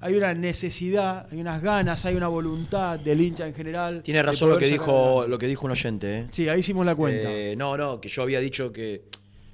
[0.01, 4.03] hay una necesidad, hay unas ganas, hay una voluntad del hincha en general.
[4.03, 6.27] Tiene razón lo que dijo lo que dijo un oyente, ¿eh?
[6.31, 7.31] Sí, ahí hicimos la cuenta.
[7.31, 9.03] Eh, no, no, que yo había dicho que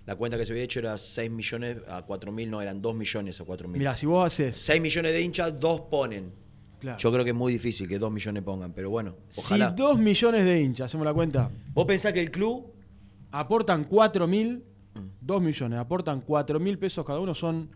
[0.08, 2.96] la cuenta que se había hecho era 6 millones a 4 mil, no, eran 2
[2.96, 3.78] millones a 4 mil.
[3.78, 4.58] Mirá, si vos haces.
[4.58, 6.49] 6 millones de hinchas, 2 ponen.
[6.80, 6.98] Claro.
[6.98, 9.70] Yo creo que es muy difícil que 2 millones pongan, pero bueno, ojalá.
[9.70, 11.50] Si dos millones de hinchas, hacemos la cuenta.
[11.74, 12.72] ¿Vos pensás que el club
[13.32, 14.64] aportan 4 mil,
[15.22, 17.70] 2 millones, aportan 4 mil pesos cada uno, son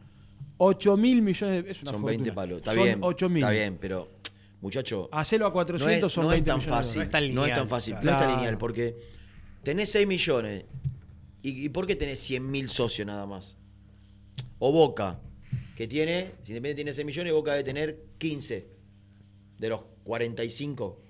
[0.58, 2.24] 8 mil millones de Es una son fortuna.
[2.24, 2.58] 20 palos.
[2.60, 3.00] Está Son bien.
[3.02, 3.44] 8 mil.
[3.44, 4.08] Está bien, pero
[4.62, 5.10] muchacho.
[5.12, 6.98] Hacelo a 400 no es, son no 20 es tan millones fácil.
[7.00, 7.96] No es tan No es tan fácil.
[7.96, 8.06] claro.
[8.06, 8.96] No es tan lineal porque
[9.64, 10.66] tenés 6 millones.
[11.42, 13.58] ¿Y, y por qué tenés 100 mil socios nada más?
[14.60, 15.20] O Boca,
[15.76, 18.73] que tiene, si Independiente tiene 6 millones, Boca debe tener 15
[19.58, 21.02] de los 45.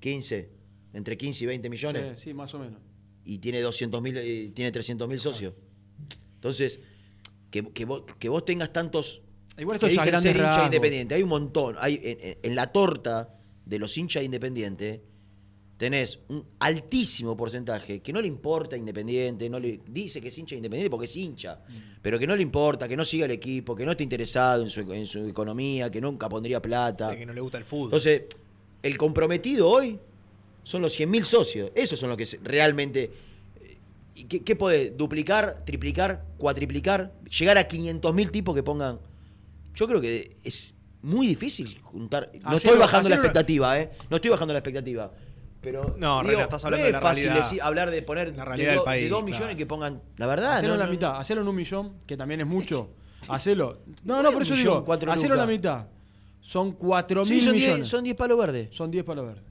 [0.00, 0.50] 15,
[0.92, 2.18] entre 15 y 20 millones.
[2.18, 2.80] Sí, sí, más o menos.
[3.24, 5.54] y tiene 200 mil, tiene 300 mil socios.
[6.36, 6.80] Entonces,
[7.50, 9.22] que, que vos, que vos tengas tantos
[9.58, 11.74] Igual esto que es dicen ser hincha independiente, hay un montón.
[11.80, 13.34] Hay, en- en la torta
[13.66, 15.00] de los hinchas independientes
[15.78, 20.56] tenés un altísimo porcentaje que no le importa Independiente, no le dice que es hincha
[20.56, 22.00] Independiente porque es hincha, Mm.
[22.02, 24.70] pero que no le importa, que no siga el equipo, que no esté interesado en
[24.70, 27.14] su, en su economía, que nunca pondría plata.
[27.16, 27.86] Que no le gusta el fútbol.
[27.86, 28.22] Entonces,
[28.82, 29.98] el comprometido hoy
[30.64, 31.70] son los 100.000 socios.
[31.74, 33.10] Esos son los que realmente...
[33.60, 33.76] eh,
[34.16, 34.96] ¿y ¿Qué, qué podés?
[34.96, 37.12] ¿Duplicar, triplicar, cuatriplicar?
[37.38, 38.98] ¿Llegar a 500.000 tipos que pongan...?
[39.74, 42.32] Yo creo que es muy difícil juntar...
[42.44, 43.90] No estoy bajando la expectativa, ¿eh?
[44.10, 45.12] No estoy bajando la expectativa.
[45.60, 47.44] Pero, No, digo, Reina, estás hablando no de es la fácil realidad.
[47.44, 49.32] decir- hablar de poner La de realidad do- del país, de 2 claro.
[49.34, 50.02] millones que pongan...
[50.16, 52.46] La verdad, Hacelo no, en la no, mitad, hacelo en un millón, que también es
[52.46, 52.90] mucho.
[53.28, 53.80] Hacelo.
[54.04, 55.86] No, no, por eso digo, millón, cuatro hacelo en la mitad.
[56.40, 57.88] Son 4 Sí, mil son diez- millones.
[57.88, 58.68] son 10 palos verdes.
[58.74, 59.42] Son 10 palos verdes.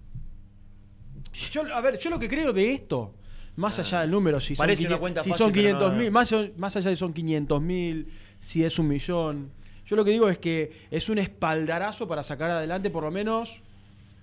[1.51, 3.13] Yo, a ver, yo lo que creo de esto,
[3.57, 4.57] más allá del número, si Ah.
[4.59, 6.89] Parece son, una 500 cuenta si fácil, son pero 500 no- mil, más, más allá
[6.89, 8.07] de son 500 mil,
[8.39, 9.51] si es un millón.
[9.85, 13.61] Yo lo que digo es que es un espaldarazo para sacar adelante por lo menos...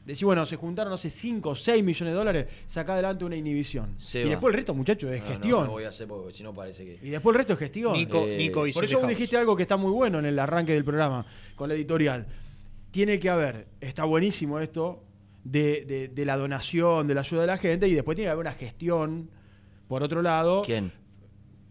[0.04, 3.36] Decir, bueno, se juntaron, no sé, 5 o 6 millones de dólares, saca adelante una
[3.36, 3.94] inhibición.
[3.96, 4.26] Seba.
[4.26, 5.64] Y después el resto, muchachos, es No, gestión.
[5.64, 6.98] No, voy a hacer porque si no parece que...
[7.06, 7.94] Y después el resto es gestión.
[7.94, 10.38] Nico- Eh, Nico dice Por eso vos dijiste algo que está muy bueno en el
[10.38, 11.24] arranque del programa,
[11.56, 12.26] con la editorial.
[12.90, 15.02] Tiene que haber, está buenísimo esto,
[15.42, 18.32] de, de- de la donación, de la ayuda de la gente, y después tiene que
[18.32, 19.30] haber una gestión,
[19.88, 20.92] por otro lado, ¿Quién?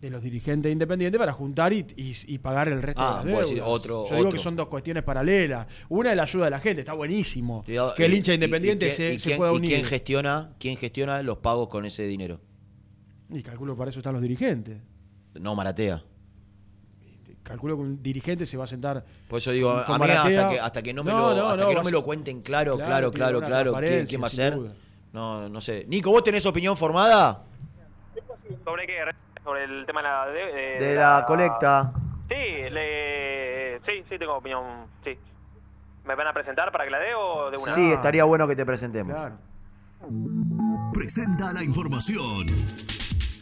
[0.03, 3.49] De los dirigentes independientes para juntar y, y- y pagar el resto Ah, de las
[3.49, 3.65] deudas.
[3.67, 5.65] otro- Yo digo que son dos cuestiones paralelas.
[5.87, 7.63] Una es la ayuda de la gente, está buenísimo.
[7.63, 9.69] Cuidado, que el y- hincha y- independiente y se, y se quién- pueda ¿Y unir.
[9.69, 12.41] quién gestiona, quién gestiona los pagos con ese dinero?
[13.29, 14.77] Y calculo que para eso están los dirigentes.
[15.35, 16.03] No, Maratea.
[17.41, 19.05] Calculo que un dirigente se va a sentar.
[19.29, 20.41] Por eso digo, con a mí Maratea.
[20.41, 21.91] hasta que, hasta que no me No, lo, no, hasta no, que no vas- me
[21.91, 23.73] lo cuenten claro, Claro, claro, claro,
[24.05, 24.55] ¿quién, va a ser?
[24.55, 24.73] duda.
[25.13, 25.85] No, no sé.
[25.87, 27.43] Nico, ¿vos tenés opinión formada?
[28.65, 28.93] ¿Sobre qué?
[29.43, 30.25] Sobre el tema de la...
[30.27, 31.91] De, De la colecta.
[32.29, 33.79] Sí, le...
[33.85, 35.17] sí, sí, tengo opinión, sí.
[36.05, 37.71] ¿Me van a presentar para que la dé o de una?
[37.73, 39.17] Sí, estaría bueno que te presentemos.
[40.93, 42.45] Presenta la información.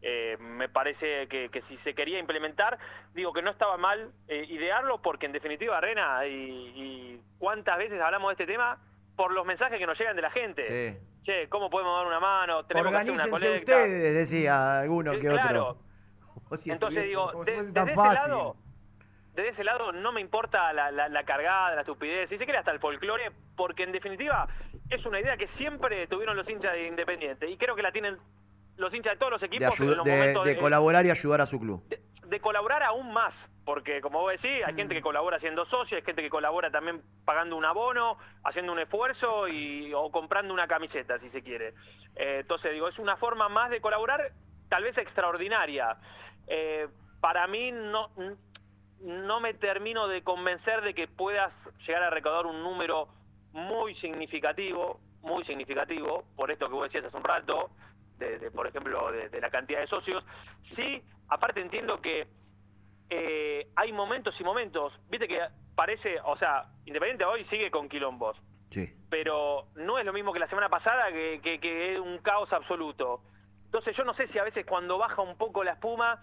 [0.02, 2.78] Eh, me parece que, que si se quería implementar,
[3.12, 6.30] digo que no estaba mal eh, idearlo porque en definitiva, Rena, y,
[6.74, 8.78] y cuántas veces hablamos de este tema
[9.14, 10.64] por los mensajes que nos llegan de la gente.
[10.64, 10.98] Sí.
[11.22, 12.60] Che, ¿cómo podemos dar una mano?
[12.70, 15.42] Una Organícense ustedes, decía alguno Eh, que otro.
[15.42, 15.76] claro.
[16.56, 18.56] Si Entonces digo, como de- desde ese lado,
[19.34, 22.58] desde ese lado no me importa la, la- la cargada, la estupidez, si se quiere
[22.58, 24.48] hasta el folclore, porque en definitiva
[24.88, 28.18] es una idea que siempre tuvieron los hinchas de Independiente y creo que la tienen
[28.76, 31.10] los hinchas de todos los De, equipos en los de- momentos de de- colaborar y
[31.10, 31.82] ayudar a su club.
[32.26, 33.34] de colaborar aún más,
[33.64, 37.02] porque como vos decís, hay gente que colabora siendo socio, hay gente que colabora también
[37.24, 41.74] pagando un abono, haciendo un esfuerzo y, o comprando una camiseta, si se quiere.
[42.14, 44.30] Eh, entonces, digo, es una forma más de colaborar,
[44.70, 45.98] tal vez extraordinaria.
[46.46, 46.88] Eh,
[47.20, 48.10] para mí no,
[49.00, 51.52] no me termino de convencer de que puedas
[51.86, 53.08] llegar a recaudar un número
[53.52, 57.68] muy significativo, muy significativo, por esto que vos decías hace un rato,
[58.16, 60.24] de, de, por ejemplo, de, de la cantidad de socios.
[60.76, 62.26] Sí, aparte entiendo que
[63.10, 65.40] eh, hay momentos y momentos, viste que
[65.74, 68.36] parece, o sea, Independiente hoy sigue con quilombos,
[68.70, 68.92] Sí.
[69.10, 72.52] pero no es lo mismo que la semana pasada, que, que, que es un caos
[72.52, 73.22] absoluto.
[73.70, 76.20] Entonces yo no sé si a veces cuando baja un poco la espuma,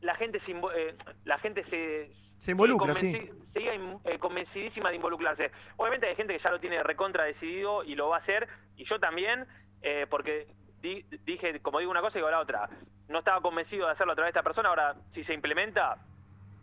[0.00, 0.94] la gente se, eh,
[1.24, 2.12] la gente se...
[2.36, 3.30] Se involucra, sí.
[3.52, 5.50] Sigue eh, convencidísima de involucrarse.
[5.76, 8.46] Obviamente hay gente que ya lo tiene recontra decidido y lo va a hacer,
[8.76, 9.44] y yo también,
[9.82, 10.46] eh, porque
[10.80, 12.68] di- dije, como digo una cosa, digo la otra.
[13.08, 15.96] No estaba convencido de hacerlo a través de esta persona, ahora si se implementa,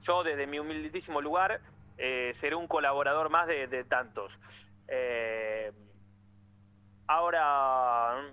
[0.03, 1.59] yo desde mi humildísimo lugar
[1.97, 4.31] eh, seré un colaborador más de, de tantos.
[4.87, 5.73] Eh,
[7.07, 8.31] ahora,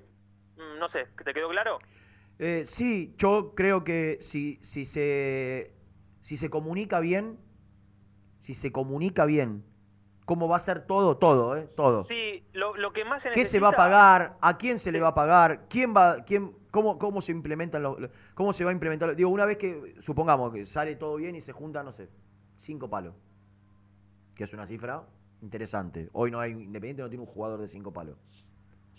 [0.79, 1.79] no sé, ¿te quedó claro?
[2.39, 5.75] Eh, sí, yo creo que si, si, se,
[6.21, 7.39] si se comunica bien,
[8.41, 9.65] si se comunica bien,
[10.25, 11.69] cómo va a ser todo, todo, ¿eh?
[11.77, 12.07] Todo.
[12.07, 14.39] Sí, lo, lo que más se ¿Qué se va a pagar?
[14.41, 15.67] ¿A quién se le va a pagar?
[15.69, 17.97] ¿Quién va, quién, cómo, cómo se implementan los,
[18.35, 19.15] cómo se va a implementar?
[19.15, 22.09] Digo, una vez que, supongamos que sale todo bien y se juntan, no sé,
[22.57, 23.15] cinco palos.
[24.35, 25.05] Que es una cifra
[25.43, 26.09] interesante.
[26.13, 28.17] Hoy no hay, Independiente no tiene un jugador de cinco palos.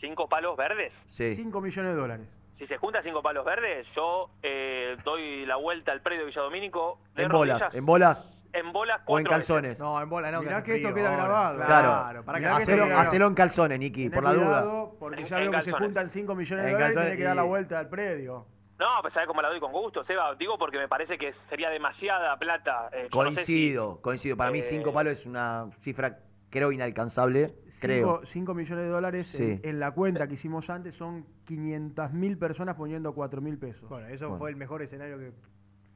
[0.04, 0.92] ¿Cinco palos verdes?
[1.08, 1.34] Sí.
[1.34, 2.28] 5 millones de dólares.
[2.58, 7.00] Si se juntan cinco palos verdes, yo eh, doy la vuelta al predio Villadomínico.
[7.16, 9.80] de En bolas, en bolas En bolas o en calzones.
[9.80, 10.42] No, en bola no.
[10.42, 11.54] Mirá que esto frío queda ahora.
[11.54, 11.66] grabado.
[11.66, 14.90] Claro, para que Mirá que hacelo, hacelo en calzones, Niki, por la duda.
[15.00, 17.24] Porque En- ya en veo que se juntan 5 millones de En dólares tiene que
[17.24, 18.46] dar la vuelta al predio.
[18.78, 20.36] No, pues sabes cómo la doy con gusto, Seba.
[20.36, 22.90] Digo porque me parece que sería demasiada plata.
[22.92, 24.36] Eh, yo no sé si- Coincido, coincido.
[24.38, 26.20] Para mí eh, cinco palos es una cifra,
[26.54, 27.56] creo, inalcanzable.
[27.82, 28.22] Creo.
[28.24, 29.44] 5 millones de dólares Sí.
[29.44, 33.90] en, en la cuenta que hicimos antes son 500 mil personas poniendo 4 mil pesos.
[33.90, 34.38] Bueno, eso Bueno.
[34.38, 35.34] fue el mejor escenario que.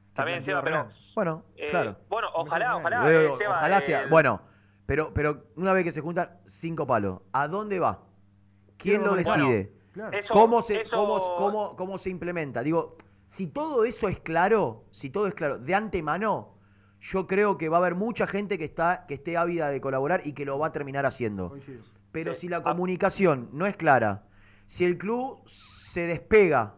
[0.08, 0.88] Está bien, Seba, pero...
[1.14, 1.96] Bueno, eh, claro.
[2.08, 3.02] Bueno, ojalá, ojalá.
[3.04, 4.06] Luego, eh, ojalá eh, sea.
[4.08, 4.42] Bueno,
[4.84, 8.02] pero, pero una vez que se juntan cinco palos, ¿a dónde va?
[8.76, 9.72] ¿Quién lo Bueno, decide?
[9.92, 10.18] claro.
[10.32, 12.64] ¿Cómo, se, eso- cómo, cómo- cómo se implementa?
[12.64, 16.57] Digo, si todo eso es claro, si todo es claro de antemano,
[17.00, 20.22] yo creo que va a haber mucha gente que, está, que esté ávida de colaborar
[20.24, 21.50] y que lo va a terminar haciendo.
[21.50, 21.82] Coincido.
[22.12, 22.40] Pero Sí.
[22.42, 22.62] si la Ah.
[22.62, 24.26] comunicación no es clara,
[24.66, 26.74] si el club se despega,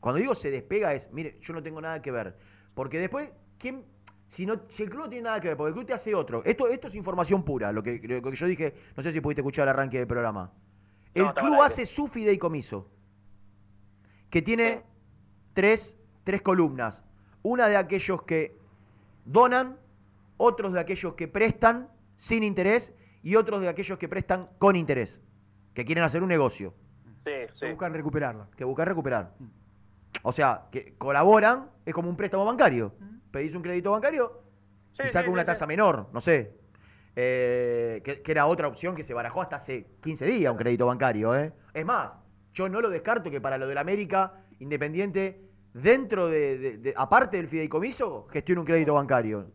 [0.00, 2.36] cuando digo se despega es, mire, yo no tengo nada que ver,
[2.74, 3.84] porque después, ¿quién,
[4.26, 6.14] si, no, si el club no tiene nada que ver, porque el club te hace
[6.14, 9.20] otro, esto, esto es información pura, lo que, lo que yo dije, no sé si
[9.20, 10.52] pudiste escuchar el arranque del programa.
[11.14, 12.90] El No, club hace su fideicomiso,
[14.30, 14.82] que tiene
[15.54, 17.04] tres, tres columnas.
[17.42, 18.58] Una de aquellos que
[19.26, 19.78] donan,
[20.38, 25.22] otros de aquellos que prestan sin interés y otros de aquellos que prestan con interés,
[25.74, 26.72] que quieren hacer un negocio,
[27.24, 27.66] Sí, sí.
[27.70, 28.48] Buscan recuperarla.
[28.56, 29.34] que buscan recuperar.
[30.22, 32.94] O sea, que colaboran, es como un préstamo bancario.
[33.32, 34.42] Pedís un crédito bancario
[34.96, 35.68] Sí, y saca sí, una sí, tasa sí.
[35.68, 36.54] menor, no sé.
[37.16, 40.86] Eh, que, que era otra opción que se barajó hasta hace 15 días un crédito
[40.86, 41.34] bancario.
[41.34, 41.52] ¿eh?
[41.74, 42.16] Es más,
[42.52, 45.40] yo no lo descarto que para lo del América Independiente,
[45.82, 49.50] dentro de, de- de- aparte del fideicomiso, gestione un crédito bancario.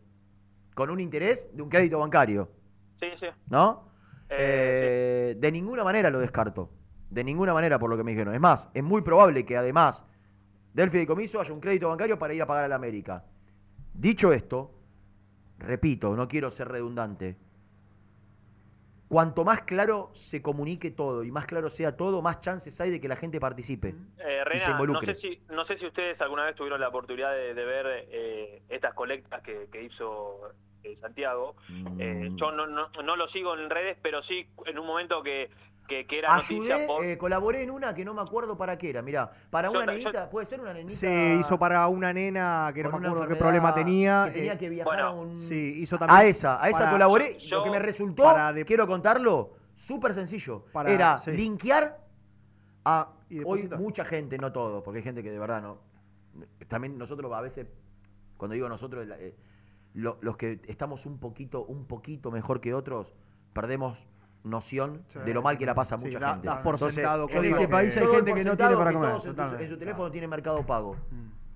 [0.74, 2.50] Con un interés de un crédito bancario.
[2.98, 3.26] Sí, sí.
[3.50, 3.88] ¿No?
[4.30, 6.70] Eh, Eh, de ninguna manera lo descarto.
[7.10, 8.34] De ninguna manera, por lo que me dijeron.
[8.34, 10.06] Es más, es muy probable que además
[10.72, 13.24] del fideicomiso haya un crédito bancario para ir a pagar a la América.
[13.92, 14.72] Dicho esto,
[15.58, 17.36] repito, no quiero ser redundante.
[19.12, 22.98] Cuanto más claro se comunique todo y más claro sea todo, más chances hay de
[22.98, 25.14] que la gente participe Eh, y Rena, se no involucre.
[25.16, 28.62] sé, si, no sé si ustedes alguna vez tuvieron la oportunidad de, de ver eh,
[28.70, 30.52] estas colectas que, que hizo
[30.82, 31.56] eh, Santiago.
[31.98, 32.36] Eh, Mm.
[32.36, 35.50] yo no, no, no lo sigo en redes, pero sí en un momento que,
[35.88, 37.04] que, que era noticia Ayudé, por...
[37.04, 39.02] eh, colaboré en una que no me acuerdo para qué era.
[39.02, 40.94] Mirá, para Yo una yo- nenita, ¿puede ser una nenita?
[40.94, 44.24] Se hizo para una nena que no me acuerdo qué problema tenía.
[44.26, 45.36] que tenía eh, que viajar a un...
[45.36, 46.18] Sí, hizo también.
[46.18, 47.38] A esa, a esa para- colaboré.
[47.40, 50.64] yo- Lo que me resultó, para de- quiero contarlo, súper sencillo.
[50.72, 51.32] Para- Era sí.
[51.32, 52.00] linkear
[52.84, 55.78] a Y hoy mucha gente, no todos, porque hay gente que de verdad no.
[56.68, 57.66] También nosotros a veces,
[58.38, 59.36] cuando digo nosotros, eh,
[59.94, 63.12] lo- los que estamos un poquito, un poquito mejor que otros,
[63.52, 64.06] perdemos
[64.44, 65.18] noción Sí.
[65.24, 66.46] de lo mal que la pasa a Sí, mucha da- gente.
[66.48, 68.92] das por sentado yo cosas digo, que- país hay gente que no sentado tiene para
[68.92, 70.96] comer, todos en, tu- en su teléfono tiene mercado pago.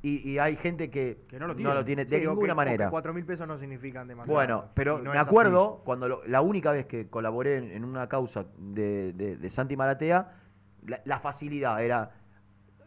[0.03, 2.05] Y, y hay gente que, Que no lo no lo tiene.
[2.05, 2.91] de Sí, ninguna que- manera.
[2.91, 4.37] cuatro mil pesos no significan demasiado.
[4.37, 8.09] Bueno, pero no me acuerdo cuando lo- la única vez que colaboré en, en una
[8.09, 10.31] causa de, de- de Santi Maratea,
[10.87, 12.13] la, la facilidad era,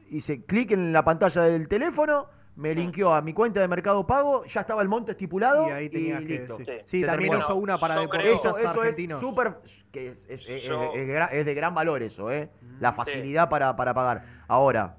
[0.09, 2.27] hice clic en la pantalla del teléfono,
[2.60, 5.86] me linkeó a mi cuenta de Mercado Pago, ya estaba el monto estipulado Y ahí
[5.86, 6.57] y tenías que- listo.
[6.84, 7.02] sí.
[7.06, 7.38] También terminó.
[7.38, 9.19] hizo una para Eso, deportistas eso es argentinos.
[9.19, 9.56] súper,
[9.94, 12.49] que es, es- es- Yo- es gra- es de gran valor eso, ¿eh?
[12.80, 14.23] La facilidad para, para pagar.
[14.48, 14.98] Ahora,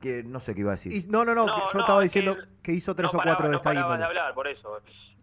[0.00, 0.92] que no sé qué iba a decir.
[0.92, 3.22] Y- no, no, no, No, yo no, estaba que diciendo que, hizo tres no o
[3.22, 3.98] cuatro de no esta índole.
[3.98, 4.80] de hablar, por eso.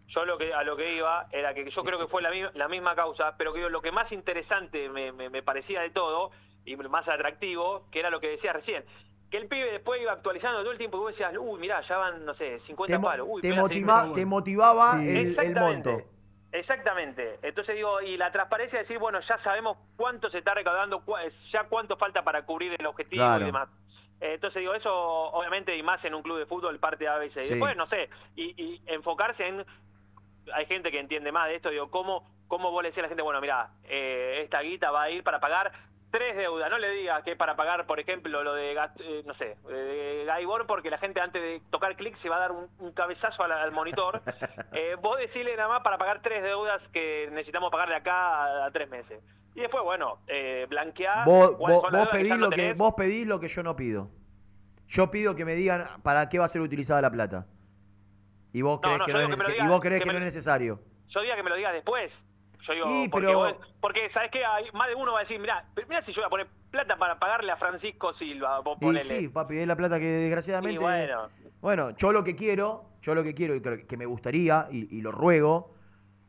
[0.08, 2.42] Yo lo que, a lo que iba era que yo creo que fue la, mi-
[2.54, 6.32] la misma causa, pero que lo que más interesante me, me- me parecía de todo
[6.64, 8.84] y más atractivo, que era lo que decía recién,
[9.32, 11.96] que el pibe después iba actualizando todo el tiempo y vos decías, uy, mirá, ya
[11.96, 13.26] van, no sé, 50 Te, palos.
[13.28, 14.12] Uy, te mirá, motiva- 50.
[14.20, 15.08] te motivaba Sí.
[15.08, 15.90] el, el Exactamente.
[15.90, 16.04] monto.
[16.52, 17.38] Exactamente.
[17.42, 21.02] Entonces digo, y la transparencia de decir, bueno, ya sabemos cuánto se está recaudando,
[21.50, 23.42] ya cuánto falta para cubrir el objetivo Claro.
[23.42, 23.68] y demás.
[24.20, 27.46] Eh, Entonces digo, eso obviamente y más en un club de fútbol parte a veces.
[27.46, 27.54] Sí.
[27.54, 29.64] Y después, no sé, y, y enfocarse en...
[30.54, 33.08] Hay gente que entiende más de esto, digo, ¿cómo, cómo vos le decís a la
[33.08, 35.72] gente, bueno, mira, esta guita va a ir para pagar
[36.12, 39.34] tres deudas, no le digas que es para pagar, por ejemplo, lo de, eh, no
[39.34, 42.68] sé, de Gaibor, porque la gente antes de tocar clic se va a dar un,
[42.78, 44.20] un cabezazo al, al monitor.
[44.74, 48.14] Eh, vos decirle nada más para pagar tres deudas que necesitamos pagar de acá
[48.62, 49.22] a, a tres meses.
[49.54, 51.26] Y después, bueno, eh, blanquear.
[51.26, 51.56] Vos,
[52.10, 54.08] pedís lo que, vos pedís lo que yo no pido.
[54.88, 57.46] Yo pido que me digan para qué va a ser utilizada la plata.
[58.54, 60.00] Y vos crees no, que no, es, que me lo que- y digas, vos crees
[60.00, 60.80] que que me no es lo- necesario.
[61.08, 62.10] Yo diga que me lo digas después.
[62.66, 64.44] Yo digo, Y, porque, pero- vos- porque ¿sabes qué?
[64.44, 66.96] Hay, más de uno va a decir, mira, mira si yo voy a poner plata
[66.96, 69.00] para pagarle a Francisco Silva, vos Y ponele.
[69.04, 70.74] sí, papi, es la plata que desgraciadamente.
[70.82, 71.28] Y bueno.
[71.60, 74.96] Bueno, yo lo que quiero, yo lo que quiero y creo que me gustaría, y,
[74.96, 75.74] y lo ruego,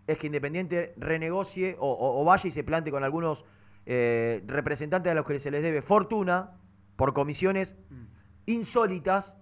[0.07, 3.45] es que Independiente renegocie o, o- o vaya y se plante con algunos
[3.85, 6.51] eh, representantes a los que se les debe fortuna
[6.95, 7.77] por comisiones
[8.45, 9.38] insólitas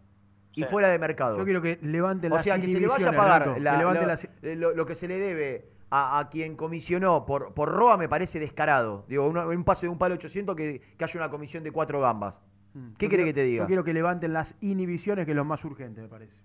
[0.54, 1.38] y fuera de mercado.
[1.38, 3.80] Yo quiero que levanten O las sea, que se le vaya a pagar la-
[4.42, 8.40] que lo que se le debe a, a quien comisionó por, por ROA me parece
[8.40, 9.06] descarado.
[9.08, 12.42] Digo, un pase de un palo 800 que, que haya una comisión de cuatro gambas.
[12.98, 13.64] ¿Qué Yo querés quiero- que te diga?
[13.64, 16.40] Yo quiero que levanten las inhibiciones, que es lo más urgente, me parece.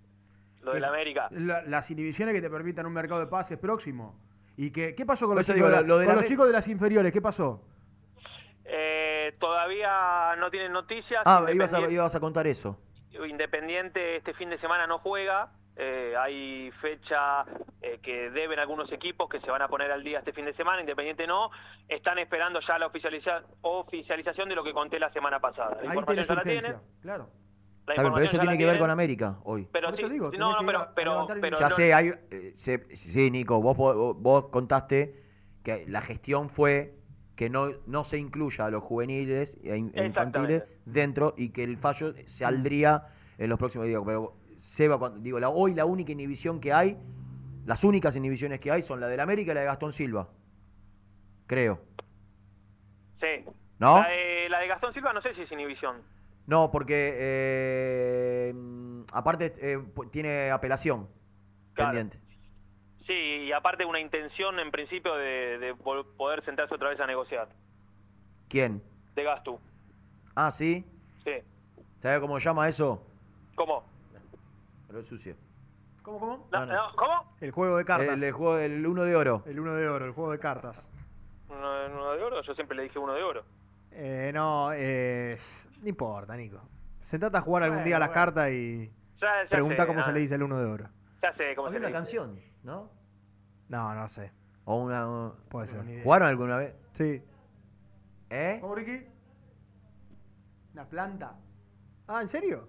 [0.63, 1.29] Lo de la América.
[1.31, 4.19] La- las inhibiciones que te permitan un mercado de pases próximo.
[4.57, 6.15] ¿Y que, qué pasó con, los, chicos, digo, de la- lo- lo de con la
[6.15, 7.13] los Amé- chicos de las inferiores?
[7.13, 7.63] ¿Qué pasó?
[8.65, 11.23] Eh, todavía no tienen noticias.
[11.25, 12.81] Ah, ibas a, Independiente- ibas a contar eso.
[13.29, 15.53] Independiente este fin de semana no juega.
[15.77, 17.45] Eh, hay fecha
[17.83, 20.55] eh, que deben algunos equipos que se van a poner al día este fin de
[20.55, 20.81] semana.
[20.81, 21.51] Independiente no.
[21.89, 25.77] Están esperando ya la oficializa- oficialización de lo que conté la semana pasada.
[25.83, 26.69] La Ahí información la urgencia.
[26.71, 27.01] tienen.
[27.03, 27.29] Claro.
[27.87, 29.69] La Está bien, pero eso tiene que ver con América hoy.
[29.71, 32.53] Pero Por eso sí, digo, no, no, pero, pero, pero ya no- sé, hay, eh,
[32.57, 35.23] se- sí, Nico, vos, po- vos contaste
[35.63, 36.95] que la gestión fue
[37.37, 41.77] que no, no se incluya a los juveniles e e infantiles dentro y que el
[41.77, 43.07] fallo saldría
[43.39, 44.01] en los próximos días.
[44.05, 46.97] Pero Seba, cuando- digo, la, hoy la única inhibición que hay,
[47.65, 50.29] las únicas inhibiciones que hay son la del América y la de Gastón Silva.
[51.47, 51.81] Creo.
[53.21, 53.45] Sí.
[53.79, 54.01] ¿No?
[54.01, 55.97] La de, la de Gastón Silva no sé si es inhibición.
[56.47, 59.79] No, porque eh, mm, aparte eh,
[60.11, 61.09] tiene apelación
[61.75, 61.91] Claro.
[61.91, 62.19] pendiente.
[63.07, 65.75] Sí, y aparte una intención en principio de,
[66.17, 67.49] poder sentarse otra vez a negociar.
[68.49, 68.83] ¿Quién?
[69.15, 69.59] De Gastu.
[70.35, 70.85] Ah, sí.
[71.25, 71.33] Sí.
[72.01, 73.05] ¿Sabes cómo se llama eso?
[73.55, 73.85] ¿Cómo?
[74.87, 75.37] Pero es sucio.
[76.03, 76.49] ¿Cómo, cómo?
[76.53, 77.37] No, no, ¿Cómo?
[77.41, 78.17] El juego de cartas.
[78.17, 79.43] El, el juego del uno de oro.
[79.47, 80.91] El uno de oro, el juego de cartas.
[81.49, 81.59] ¿Uno,
[81.93, 82.43] uno de oro?
[82.43, 83.45] Yo siempre le dije uno de oro.
[83.91, 85.37] Eh, no, eh,
[85.83, 86.61] no importa, Nico.
[87.01, 90.13] Sentate a jugar algún día a las cartas y Ya- ya pregunta sé, cómo se
[90.13, 90.89] le dice el uno de oro.
[91.23, 92.17] Ya sé cómo Había se le una dice.
[92.19, 92.91] canción, ¿no?
[93.69, 94.33] No, no sé.
[94.65, 95.33] O una.
[95.49, 96.03] Puede ser.
[96.03, 96.75] ¿Jugaron alguna vez?
[96.93, 97.23] Sí.
[98.31, 98.59] ¿Eh?
[98.61, 99.07] ¿Cómo, Ricky?
[100.75, 101.35] Una planta.
[102.09, 102.69] Ah, ¿en serio?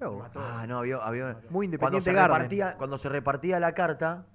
[0.00, 0.24] No.
[0.34, 0.96] Ah, no, había.
[0.98, 2.36] había Muy cuando independiente se, Garden.
[2.36, 4.26] repartía, cuando se repartía la carta,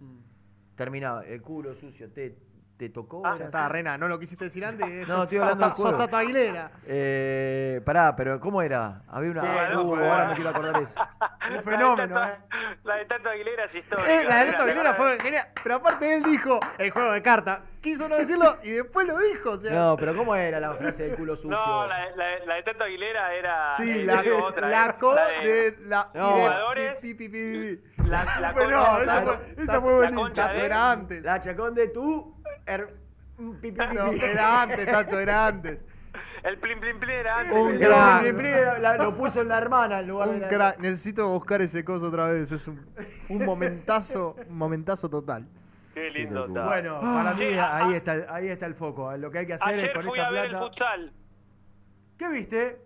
[0.75, 2.37] terminaba el culo sucio, te,
[2.83, 3.21] te tocó.
[3.25, 3.43] Ah, ya así.
[3.43, 4.83] está, Rena, no lo quisiste decir antes.
[5.07, 6.71] No, estoy sos, hablando Tato Aguilera.
[6.87, 9.03] Eh, pará, pero ¿cómo era?
[9.07, 9.41] Había una.
[9.41, 10.99] Sí, no, ahora me quiero acordar eso.
[11.55, 12.37] Un fenómeno, ¿eh?
[12.83, 14.11] La de Tato Aguilera es histórica.
[14.11, 15.47] Eh, la de Tato ¿te Aguilera fue genial.
[15.61, 17.59] Pero aparte él dijo el juego de cartas.
[17.81, 19.51] Quiso no decirlo y después lo dijo.
[19.51, 21.51] O sea, No, pero ¿cómo era la frase del culo sucio?
[21.51, 23.67] No, la, la, la de Tato Aguilera era.
[23.69, 24.95] Sí, eh, la, digo otra, la eh.
[24.99, 26.35] co La de la y No.
[26.35, 26.95] de Jugadores.
[26.97, 28.09] pi, pi, pi, pi, pi.
[28.09, 29.21] La, la de la
[31.07, 31.21] de-.
[31.21, 32.32] La chacón de tú.
[32.65, 32.93] Er-
[33.61, 34.19] pi, pi, pi, No, pi.
[34.21, 35.85] era antes, Tato, era antes.
[36.43, 37.55] El plin plin plin era antes.
[37.57, 38.21] Un El- crack.
[38.21, 40.79] Pli, pli, pli, la- lo puso en la hermana en lugar de Un la- crack.
[40.79, 42.51] Necesito buscar ese coso otra vez.
[42.51, 42.85] Es un,
[43.29, 45.47] un momentazo, un momentazo total.
[45.93, 46.65] Qué lindo está.
[46.65, 49.15] Bueno, para mí a- ahí está, ahí está el foco.
[49.15, 50.65] Lo que hay que hacer es Ayer con fui esa a ver el plata.
[50.65, 51.13] futsal.
[52.17, 52.81] ¿Qué viste?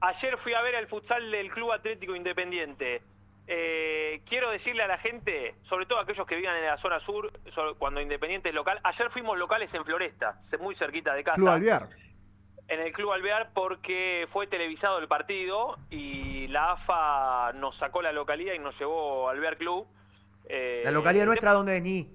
[0.00, 3.02] Ayer fui a ver el futsal del Club Atlético Independiente.
[3.46, 7.30] Eh, quiero decirle a la gente, sobre todo aquellos que vivan en la zona sur,
[7.54, 11.36] sobre- cuando Independiente es local, ayer fuimos locales en Floresta, muy cerquita de casa.
[11.36, 11.88] Club Alvear.
[12.68, 18.12] En el Club Alvear porque fue televisado el partido y la AFA nos sacó la
[18.12, 19.86] localidad y nos llevó al Bear Club.
[20.48, 22.08] Eh, La localidad el nuestra, ¿dónde es ni?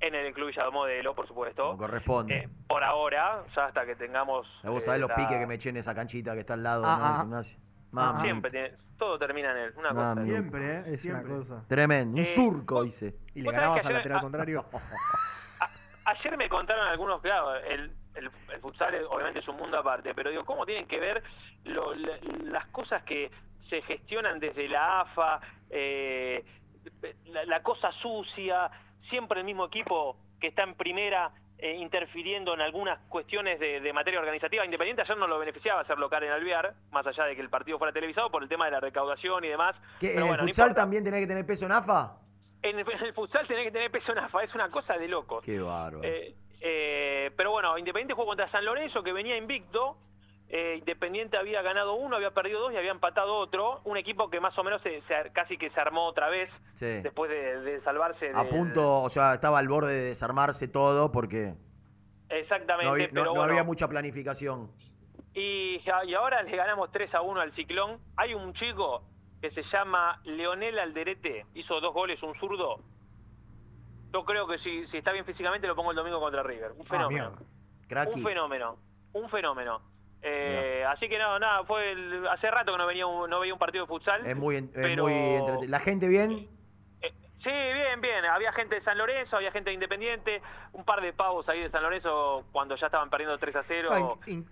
[0.00, 1.64] En el Club Villa Modelo, por supuesto.
[1.66, 2.36] Como corresponde.
[2.38, 4.48] Eh, por ahora, ya hasta que tengamos...
[4.64, 6.62] Vos eh, sabés los la- piques que me eché en esa canchita que está al
[6.64, 7.04] lado Ah, ¿no?
[7.04, 7.20] del ah.
[7.20, 7.58] gimnasio.
[7.92, 8.22] Mami.
[8.22, 8.72] Siempre tiene-
[9.02, 9.72] todo termina en él.
[9.76, 10.22] Una cosa.
[10.22, 10.82] Siempre, ¿eh?
[10.86, 11.24] Es Siempre.
[11.26, 11.64] una cosa.
[11.66, 12.14] Tremendo.
[12.14, 13.16] Un Eh, surco hice.
[13.34, 14.64] Y le ganabas al lateral ah, contrario.
[16.04, 20.30] Ayer me contaron algunos, claro, el, el, el futsal obviamente es un mundo aparte, pero
[20.30, 21.22] digo, ¿cómo tienen que ver
[21.64, 23.30] lo- la- las cosas que
[23.68, 26.44] se gestionan desde la AFA, eh,
[27.26, 28.70] la, la cosa sucia,
[29.08, 31.30] siempre el mismo equipo que está en primera
[31.62, 34.64] eh, interfiriendo en algunas cuestiones de, de materia organizativa.
[34.64, 37.78] Independiente ayer no lo beneficiaba ser local en Alvear, más allá de que el partido
[37.78, 39.76] fuera televisado por el tema de la recaudación y demás.
[40.00, 42.18] ¿Qué, ¿En bueno, el futsal también tenés que tener peso en AFA?
[42.62, 45.06] En el, en el futsal tenés que tener peso en AFA, es una cosa de
[45.06, 45.44] locos.
[45.44, 46.02] Qué bárbaro.
[46.02, 49.98] Eh, eh, pero bueno, Independiente jugó contra San Lorenzo, que venía invicto.
[50.54, 53.80] Eh, Independiente había ganado uno, había perdido dos y había empatado otro.
[53.84, 57.00] Un equipo que más o menos se, se- casi que se armó otra vez Sí.
[57.00, 58.30] después de, de salvarse.
[58.34, 61.54] A punto, o sea, estaba al borde de desarmarse todo porque
[62.28, 63.44] Exactamente, no había, no- pero no bueno.
[63.52, 64.70] había mucha planificación.
[65.34, 65.80] Y,
[66.14, 67.98] ahora le ganamos 3 a 1 al Ciclón.
[68.18, 69.04] Hay un chico
[69.40, 72.76] que se llama Leonel Alderete, hizo dos goles, un zurdo.
[74.12, 76.72] Yo creo que si, si está bien físicamente lo pongo el domingo contra River.
[76.72, 77.32] Un Ah, fenómeno.
[77.88, 78.18] Cracky.
[78.18, 78.76] Un fenómeno,
[79.14, 79.80] un fenómeno.
[80.22, 83.52] Eh, así que no, nada, fue el- hace rato que no venía un, no veía
[83.52, 84.24] un partido de futsal.
[84.26, 86.48] Es muy, es muy entrete- La gente bien.
[87.42, 88.24] Sí, bien, bien.
[88.26, 90.40] Había gente de San Lorenzo, había gente de Independiente,
[90.74, 93.88] un par de pavos ahí de San Lorenzo cuando ya estaban perdiendo 3 a 0.
[93.92, 94.50] Ah, in- in- que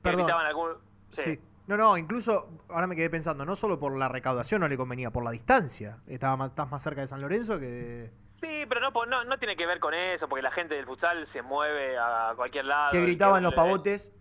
[0.00, 0.22] perdón.
[0.22, 0.78] gritaban algún-
[1.12, 1.38] Sí.
[1.66, 5.10] No, no, incluso ahora me quedé pensando, no solo por la recaudación no le convenía,
[5.10, 5.98] por la distancia.
[6.08, 8.10] Estaba más, estás más cerca de San Lorenzo que de...
[8.40, 11.28] Sí, pero no, no, no tiene que ver con eso, porque la gente del futsal
[11.32, 12.90] se mueve a cualquier lado.
[12.90, 14.12] Que gritaban los eh, pavotes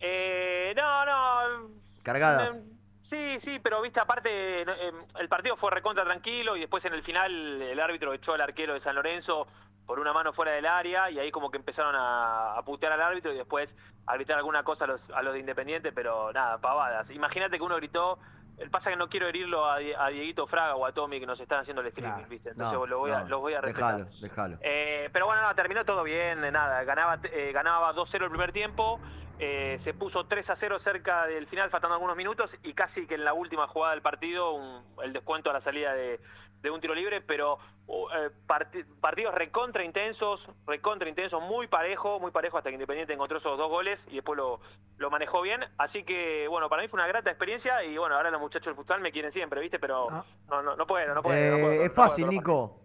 [0.00, 1.68] Eh, no, no.
[2.02, 2.58] cargadas.
[2.58, 2.62] eh,
[3.08, 4.28] Sí, sí, pero viste, aparte,
[4.62, 8.40] eh, el partido fue recontra tranquilo y después en el final el árbitro echó al
[8.40, 9.46] arquero de San Lorenzo
[9.86, 13.00] por una mano fuera del área y ahí como que empezaron a, a putear al
[13.00, 13.70] árbitro y después
[14.08, 17.08] a gritar alguna cosa a los, a los de Independiente, pero nada, pavadas.
[17.10, 18.18] Imagínate que uno gritó,
[18.58, 21.38] el pasa que no quiero herirlo a, a Dieguito Fraga o a Tommy que nos
[21.38, 22.28] están haciendo el streaming, Claro.
[22.28, 22.50] ¿viste?
[22.50, 23.98] Entonces No, lo voy a, no, los voy a respetar.
[23.98, 24.58] Déjalo, déjalo.
[24.62, 28.98] Eh, pero bueno, no, terminó todo bien, nada, ganaba, eh, ganaba 2-0 el primer tiempo,
[29.38, 33.34] eh, se puso 3-0 cerca del final, faltando algunos minutos, y casi que en la
[33.34, 36.20] última jugada del partido, un- el descuento a la salida de,
[36.62, 42.18] de un tiro libre, pero uh, eh, parti- partidos recontra intensos, recontra intensos, muy parejo,
[42.18, 44.60] muy parejo hasta que Independiente encontró esos dos goles y después lo,
[44.96, 48.30] lo manejó bien, así que bueno, para mí fue una grata experiencia y bueno, ahora
[48.30, 49.78] los muchachos del futsal me quieren siempre, ¿viste?
[49.78, 50.06] Pero
[50.48, 51.36] no, no, no puedo, no puedo.
[51.36, 52.38] Eh, no puedo, no es puedo, fácil, puedo.
[52.40, 52.80] Nico.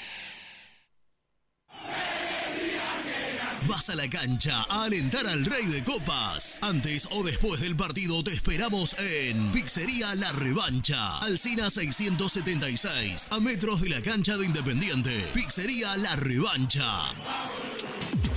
[3.91, 6.59] a la cancha a alentar al Rey de Copas.
[6.61, 13.81] Antes o después del partido te esperamos en Pizzería La Revancha, Alcina 676, a metros
[13.81, 15.11] de la cancha de Independiente.
[15.33, 17.11] Pizzería La Revancha.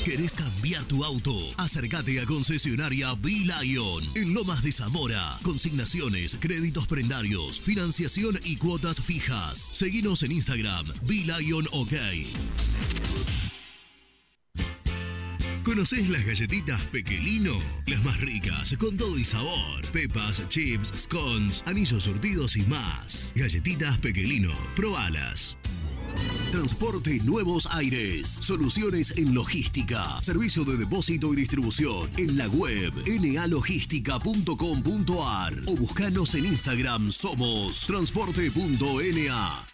[0.05, 1.35] ¿Querés cambiar tu auto?
[1.57, 5.39] Acércate a concesionaria B-Lion en Lomas de Zamora.
[5.43, 9.71] Consignaciones, créditos prendarios, financiación y cuotas fijas.
[9.73, 11.93] Seguinos en Instagram, B-Lion OK.
[15.65, 17.57] ¿Conocés las galletitas Pequelino?
[17.87, 19.81] Las más ricas, con todo y sabor.
[19.93, 23.33] Pepas, chips, scones, anillos surtidos y más.
[23.35, 25.59] Galletitas Pequelino, probalas.
[26.53, 28.29] Transporte Nuevos Aires.
[28.29, 30.23] Soluciones en logística.
[30.23, 39.74] Servicio de depósito y distribución en la web nalogística.com.ar o buscanos en Instagram somos transporte.na.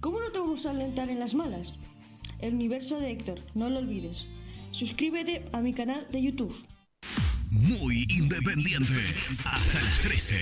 [0.00, 1.74] ¿cómo no te vamos a alentar en las malas?
[2.40, 4.26] El universo de Héctor, no lo olvides.
[4.70, 6.54] Suscríbete a mi canal de YouTube.
[7.50, 8.94] Muy independiente.
[9.44, 10.36] Hasta las 13.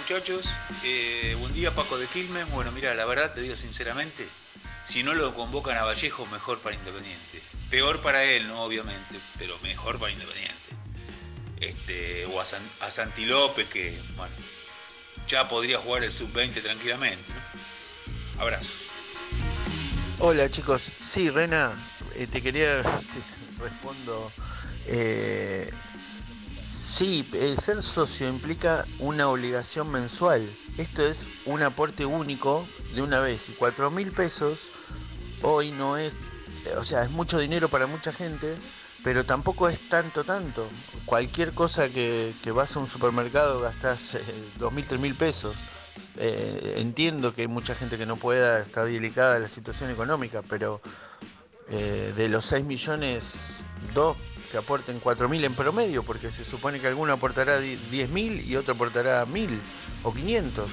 [0.00, 0.50] Muchachos,
[0.84, 2.50] eh, buen día Paco de Quilmes.
[2.50, 4.26] Bueno, mira, la verdad te digo sinceramente,
[4.84, 7.40] si no lo convocan a Vallejo, mejor para Independiente.
[7.70, 10.52] Peor para él, no obviamente, pero mejor para Independiente.
[11.62, 14.34] Este, o a, San- a Santi López, que bueno,
[15.28, 17.32] ya podría jugar el sub-20 tranquilamente.
[18.38, 18.86] Abrazos.
[20.18, 21.72] Hola chicos, sí Rena,
[22.14, 24.30] eh, te quería, te respondo,
[24.86, 25.70] eh,
[26.92, 30.48] sí, el ser socio implica una obligación mensual,
[30.78, 34.70] esto es un aporte único de una vez y cuatro mil pesos
[35.42, 36.14] hoy no es,
[36.76, 38.54] o sea, es mucho dinero para mucha gente,
[39.02, 40.66] pero tampoco es tanto, tanto,
[41.04, 44.22] cualquier cosa que, que vas a un supermercado gastas eh,
[44.58, 45.56] dos mil, tres pesos.
[46.16, 50.80] Eh, entiendo que hay mucha gente que no pueda, está delicada la situación económica, pero
[51.70, 53.62] eh, de los 6 millones,
[53.94, 54.16] 2
[54.50, 58.56] que aporten 4 mil en promedio, porque se supone que alguno aportará 10 mil y
[58.56, 59.58] otro aportará 1000
[60.02, 60.68] o 500.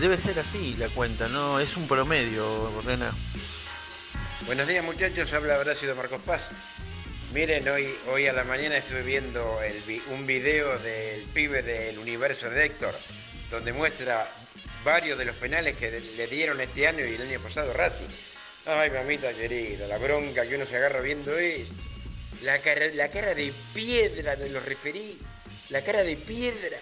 [0.00, 3.12] Debe ser así la cuenta, no es un promedio, Rena.
[4.46, 6.50] Buenos días muchachos, habla Horacio de Marcos Paz.
[7.32, 9.60] Miren, hoy, hoy a la mañana estuve viendo
[10.12, 12.94] un video del pibe del universo de Héctor,
[13.50, 14.26] donde muestra
[14.82, 18.08] varios de los penales que le dieron este año y el año pasado Racing.
[18.64, 21.74] Ay, mamita querida, la bronca que uno se agarra viendo esto.
[22.40, 25.18] La cara, la cara de piedra de los referí,
[25.68, 26.78] la cara de piedra,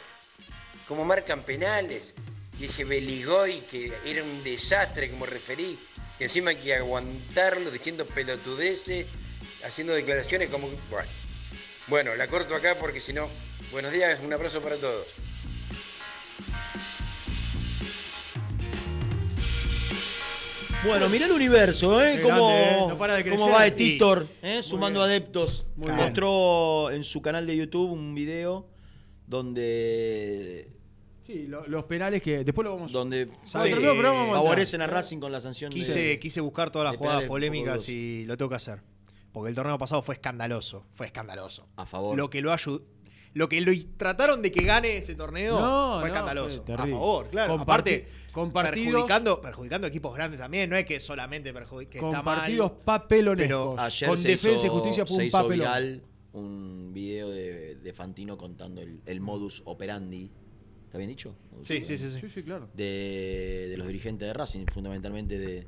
[0.86, 2.14] como marcan penales.
[2.60, 5.77] Y ese Beligoy que era un desastre como referí,
[6.18, 9.09] que encima hay que aguantarlo diciendo pelotudeces,
[9.67, 10.69] haciendo declaraciones como...
[10.91, 11.09] Bueno,
[11.89, 13.29] bueno la corto acá porque si no...
[13.73, 15.07] Buenos días, un abrazo para todos.
[20.85, 22.21] Bueno, mirá el universo, ¿eh?
[22.23, 22.87] Cómo, grande, ¿eh?
[22.89, 23.73] No para de cómo va de.
[23.73, 24.63] Titor, ¿eh?
[24.63, 25.11] Sumando bien.
[25.11, 25.65] adeptos.
[25.75, 25.97] Muy bien.
[25.99, 28.69] Mostró en su canal de YouTube un video
[29.27, 30.69] donde
[31.27, 34.87] Sí, lo- los penales que después lo vamos donde Sí, vamos a favorecen a.
[34.87, 38.51] Racing con la sanción de- Quise, quise buscar todas las jugadas polémicas y lo tengo
[38.51, 38.79] que hacer.
[39.37, 40.87] Porque el torneo pasado fue escandaloso.
[40.95, 41.69] Fue escandaloso.
[41.77, 42.17] A favor.
[42.17, 42.81] Lo que lo ayudó.
[43.35, 46.65] Lo que lo trataron de que gane ese torneo No, fue no, escandaloso.
[46.65, 47.53] fue a favor, claro.
[47.53, 50.71] Comparti- Aparte, con partidos- perjudicando, perjudicando equipos grandes también.
[50.71, 53.47] No es que solamente perjudica que Con partidos papelonescos.
[53.47, 55.59] Pero Ayer con se defensa y hizo- justicia fue se un hizo papelón.
[55.59, 56.03] viral
[56.33, 60.31] un video de, de Fantino contando el, el modus operandi.
[60.87, 61.37] ¿Está bien dicho?
[61.63, 62.09] Sí, sí, sí.
[62.09, 62.71] Sí, sí, claro.
[62.73, 65.67] de, de los dirigentes de Racing, fundamentalmente de,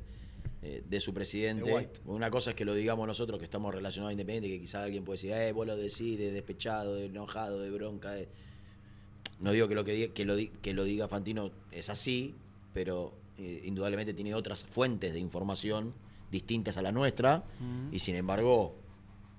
[0.61, 1.89] eh, de su presidente.
[2.05, 5.03] Una cosa es que lo digamos nosotros que estamos relacionados a Independiente, que quizás alguien
[5.05, 8.11] puede decir, eh, vos lo decís de despechado, de enojado, de bronca.
[8.11, 8.27] de-".
[9.39, 12.35] No digo que lo, que, diga, que, lo, di- que lo diga Fantino es así,
[12.73, 15.93] pero eh, indudablemente tiene otras fuentes de información
[16.29, 17.93] distintas a la nuestra, Mm.
[17.93, 18.75] y sin embargo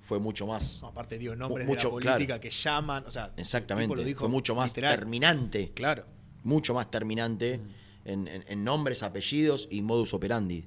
[0.02, 0.80] fue mucho más.
[0.80, 2.40] No, aparte dio nombres mucho, de la política claro.
[2.40, 3.04] que llaman.
[3.06, 3.94] O sea, Exactamente.
[3.94, 4.96] lo dijo Fue mucho más literal.
[4.98, 5.70] terminante.
[5.74, 6.04] Claro.
[6.42, 7.60] Mucho más terminante
[8.06, 10.64] en, en- en nombres, apellidos y modus operandi.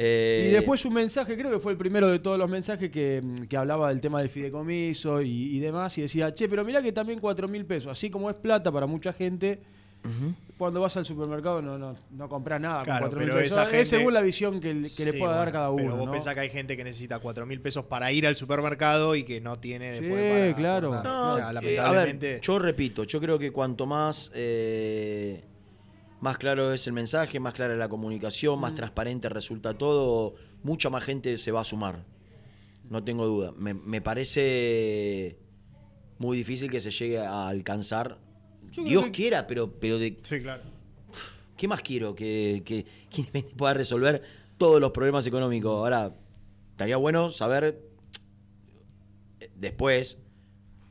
[0.00, 3.20] Eh, Y después un mensaje, creo que fue el primero de todos los mensajes que,
[3.48, 6.92] que hablaba del tema del fideicomiso y, y demás, y decía, che, pero mirá que
[6.92, 9.60] también 4 mil pesos, así como es plata para mucha gente,
[10.56, 13.72] cuando vas al supermercado no, no, no compras nada Claro, con 4 mil pero pesos.
[13.72, 15.82] Es según la visión que, le- que le pueda dar cada uno.
[15.82, 16.12] Pero vos ¿no?
[16.12, 19.40] pensás que hay gente que necesita 4 mil pesos para ir al supermercado y que
[19.40, 21.02] no tiene después Sí, para claro.
[21.02, 22.40] No, o sea, eh, a ver, lamentablemente.
[22.42, 25.42] yo repito, yo creo que cuanto más eh,
[26.20, 28.62] más claro es el mensaje, más clara es la comunicación, Mm.
[28.62, 32.04] más transparente resulta todo, mucha más gente se va a sumar.
[32.90, 33.52] No tengo duda.
[33.56, 35.38] Me, me parece
[36.18, 38.18] muy difícil que se llegue a alcanzar.
[38.72, 40.18] Yo Dios que- quiera, pero, pero de.
[40.22, 40.62] Sí, claro.
[41.56, 42.14] ¿Qué más quiero?
[42.14, 42.86] Que, que,
[43.56, 44.22] pueda resolver
[44.58, 45.72] todos los problemas económicos.
[45.72, 46.14] Ahora,
[46.70, 47.82] estaría bueno saber
[49.40, 50.18] eh, después,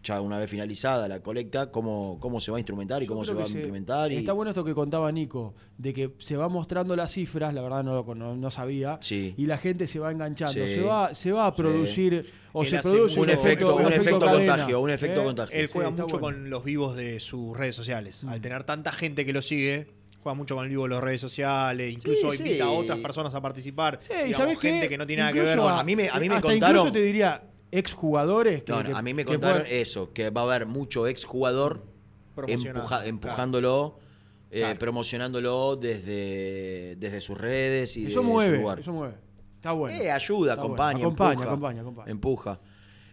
[0.07, 3.25] ya una vez finalizada la colecta, cómo, cómo se va a instrumentar y Yo cómo
[3.25, 4.11] se va a implementar.
[4.11, 7.61] y- Está bueno esto que contaba Nico, de que se va mostrando las cifras, la
[7.61, 9.33] verdad no, no, no sabía, Sí.
[9.37, 10.75] y la gente se va enganchando, Sí.
[10.75, 11.57] se, va, se va a Sí.
[11.57, 15.23] producir, o Él se produce un efecto, un efecto cadena, contagio, un efecto ¿eh?
[15.25, 15.59] contagio.
[15.59, 16.19] Él juega mucho bueno.
[16.21, 18.23] con los vivos de sus redes sociales.
[18.23, 19.87] Al tener tanta gente que lo sigue,
[20.23, 21.93] juega mucho con el vivo de las redes sociales.
[21.93, 23.99] Incluso Sí, invita a otras personas a participar.
[24.01, 24.69] Sí, y Digamos, ¿sabés qué?
[24.71, 25.71] gente que no tiene nada que ver con.
[25.71, 26.77] a- a mí me, a mí me contaron.
[26.77, 27.41] Incluso te diría
[27.71, 30.65] exjugadores que, No, no, que- a mí me contaron puedan- eso, que va a haber
[30.65, 31.83] mucho exjugador
[32.37, 33.05] empuja- claro.
[33.05, 33.99] empujándolo
[34.49, 34.79] eh, Claro.
[34.79, 38.79] promocionándolo desde, desde sus redes y Eso de mueve, su lugar.
[38.79, 39.15] eso mueve.
[39.55, 39.97] Está bueno.
[39.97, 41.07] Eh, ayuda, Está acompaña, bueno.
[41.07, 42.11] Acompaña, empuja, acompaña, acompaña.
[42.11, 42.59] Empuja.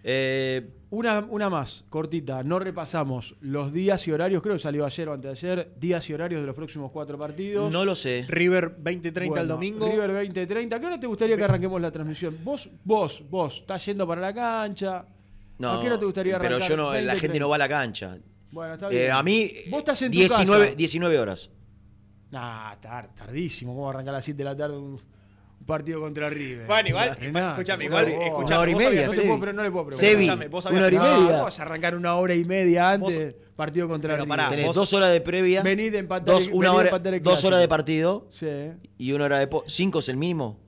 [0.04, 2.42] Eh, Una, una más, cortita.
[2.44, 6.08] No repasamos los días y horarios, creo que salió ayer o antes de ayer, días
[6.08, 7.72] y horarios de los próximos cuatro partidos.
[7.72, 8.24] no lo sé.
[8.28, 9.88] River 20-30 el Bueno, domingo.
[9.88, 10.78] River 20-30.
[10.80, 12.38] ¿Qué hora te gustaría que arranquemos la transmisión?
[12.44, 15.04] Vos, vos, vos, estás yendo para la cancha.
[15.58, 16.58] No, ¿A qué hora te gustaría arrancar?
[16.58, 18.16] pero yo no, la 20, gente no va a la cancha.
[18.52, 19.12] Bueno, está Eh, bien.
[19.12, 20.76] a mí, Vos estás en tu 19, casa.
[20.76, 21.50] 19 horas.
[22.30, 23.72] Nah, tar- tardísimo.
[23.72, 25.00] ¿Cómo va a arrancar a las 7 de la tarde un
[25.64, 26.66] partido contra River?
[26.66, 28.22] Bueno, igual, escúchame, igual, favor.
[28.24, 30.08] escúchame, Una hora y media, No, le puedo, pre- no le puedo preguntar.
[30.10, 31.36] Sebi, Escuchame, vos una hora y media.
[31.38, 33.34] Vamos a arrancar una hora y media antes.
[33.56, 34.36] partido contra Pero River.
[34.36, 37.14] pará, Tenés vos- dos horas de previa, Venís de empatar dos, el- una hora, empatar
[37.14, 38.48] el dos horas de partido Sí.
[38.98, 39.48] y una hora de...
[39.66, 40.58] ¿Cinco es el mínimo?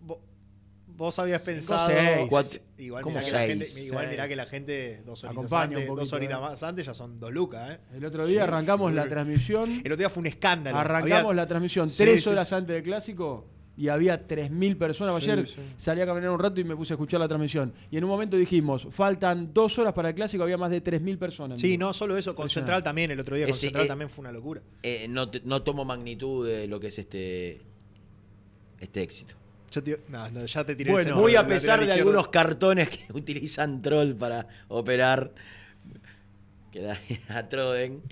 [0.89, 1.89] Vos habías pensado.
[1.89, 2.27] seis.
[2.31, 3.49] Cuatro- Igual ¿Cómo mirá que la seis?
[3.51, 4.11] gente, igual Seis.
[4.13, 6.41] mirá que la gente dos horitas, Acompaña antes, dos horitas eh.
[6.43, 7.79] más antes ya son dos lucas, ¿eh?
[7.97, 8.97] El otro día Sí, arrancamos sí.
[8.97, 9.71] la transmisión.
[9.85, 10.79] El otro día fue un escándalo.
[10.79, 12.55] Arrancamos Había- la transmisión Sí, tres sí, horas sí.
[12.55, 13.47] antes del clásico
[13.79, 15.23] y había 3.000 personas.
[15.23, 15.61] Sí, Ayer sí.
[15.77, 17.75] salí a caminar un rato y me puse a escuchar la transmisión.
[17.91, 21.19] Y en un momento dijimos, faltan dos horas para el clásico, había más de 3.000
[21.19, 21.61] personas.
[21.61, 22.49] Sí, no solo eso, con.
[22.49, 24.63] Central también, el otro día con Central eh, también fue una locura.
[24.83, 27.61] Eh, no, no tomo magnitud de lo que es este,
[28.81, 29.35] este éxito.
[29.71, 32.09] Yo te- no, no, ya te tiré el Bueno, muy a pesar de izquierdo.
[32.11, 35.35] algunos cartones que utilizan troll para operar,
[36.73, 36.99] que da
[37.29, 38.03] a Troden,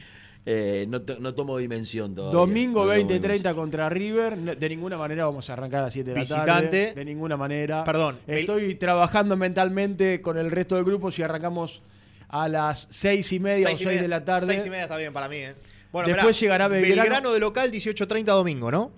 [0.46, 2.38] eh, no, no tomo dimensión todavía.
[2.38, 4.36] Domingo No tomo 20-30 contra River.
[4.58, 6.52] De ninguna manera vamos a arrancar a las 7 de la Visitante.
[6.52, 6.92] tarde.
[6.94, 7.82] De ninguna manera.
[7.84, 11.80] Perdón, el- Estoy trabajando mentalmente con el resto del grupo si arrancamos
[12.28, 14.46] a las 6 y media Seis o y 6 media- de la tarde.
[14.46, 15.54] Seis y media está bien para mí, ¿eh?
[15.92, 17.32] Bueno, Después mirá, llegará Belgrano.
[17.32, 18.90] de local, 18.30 domingo, ¿no?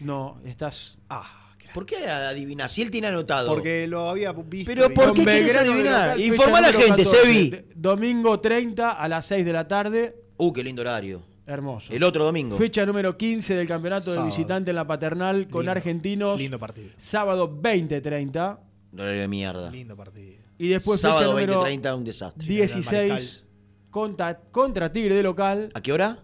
[0.00, 0.98] No, estás.
[1.08, 1.40] Ah,
[1.72, 2.70] ¿Por qué adivinas?
[2.72, 3.48] Si él tiene anotado.
[3.48, 4.70] porque lo había visto.
[4.72, 6.20] Pero ¿por qué Belgrano de adivinar?
[6.20, 7.04] Informa a la gente, 14.
[7.04, 7.64] Sebi.
[7.74, 10.14] Domingo 30 a las 6 de la tarde.
[10.36, 11.22] Uh, qué lindo horario.
[11.46, 11.92] Hermoso.
[11.92, 12.56] El otro domingo.
[12.56, 14.30] Fecha número 15 del campeonato de Sábado.
[14.34, 16.38] visitante en la paternal con Lindo, argentinos.
[16.40, 16.90] Lindo partido.
[16.96, 18.58] Sábado 20-30.
[18.94, 19.70] Horario de mierda.
[19.70, 20.42] Lindo partido.
[20.58, 22.46] Y después Sábado fecha número 20-30, un desastre.
[22.46, 23.46] 16
[23.90, 25.70] contra, contra Tigre de local.
[25.74, 26.18] ¿A qué hora?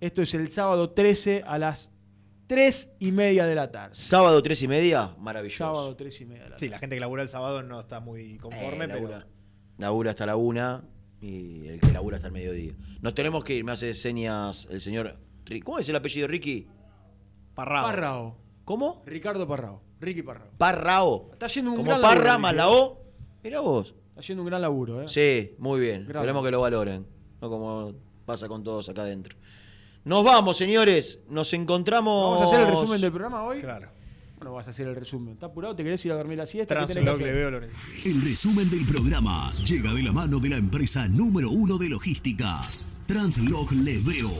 [0.00, 1.90] Esto es el sábado 13 a las
[2.48, 3.94] 3 y media de la tarde.
[3.94, 5.58] Sábado 3 y media, maravilloso.
[5.58, 6.66] Sábado 3 y media de la tarde.
[6.66, 8.94] Sí, la gente que labura el sábado no está muy conforme, Eh, pero.
[9.00, 9.26] labura.
[9.78, 10.82] Labura hasta la una
[11.20, 12.74] y el que labura hasta el mediodía.
[13.00, 15.16] Nos tenemos que ir, me hace señas el señor.
[15.64, 16.66] ¿Cómo es el apellido Ricky?
[17.54, 17.86] Parrao.
[17.86, 18.36] Parrao.
[18.64, 19.02] ¿Cómo?
[19.06, 19.82] Ricardo Parrao.
[20.00, 20.48] Ricky Parrao.
[20.58, 21.30] Parrao.
[21.32, 22.76] Está haciendo un Como gran Parra laburo, más Ricky, la ¿eh?
[22.76, 23.02] O.
[23.42, 23.94] Mirá vos.
[24.08, 25.08] Está haciendo un gran laburo, ¿eh?
[25.08, 26.04] Sí, muy bien.
[26.06, 27.06] Gran Esperemos que lo valoren.
[27.40, 27.94] No como
[28.26, 29.36] pasa con todos acá adentro.
[30.04, 31.24] Nos vamos, señores.
[31.28, 32.38] Nos encontramos.
[32.38, 33.60] ¿Vamos a hacer el resumen del programa hoy?
[33.60, 33.90] Claro.
[34.38, 35.34] Bueno, vas a hacer el resumen.
[35.34, 35.74] ¿Estás apurado?
[35.74, 36.74] ¿Te querés ir a dormir la siesta?
[36.74, 37.26] ¿Qué tenés que Transblog hacer?
[37.34, 38.08] le veo lo necesito.
[38.08, 42.60] El resumen del programa llega de la mano de la empresa número uno de logística,
[43.06, 44.30] Translog Leveo.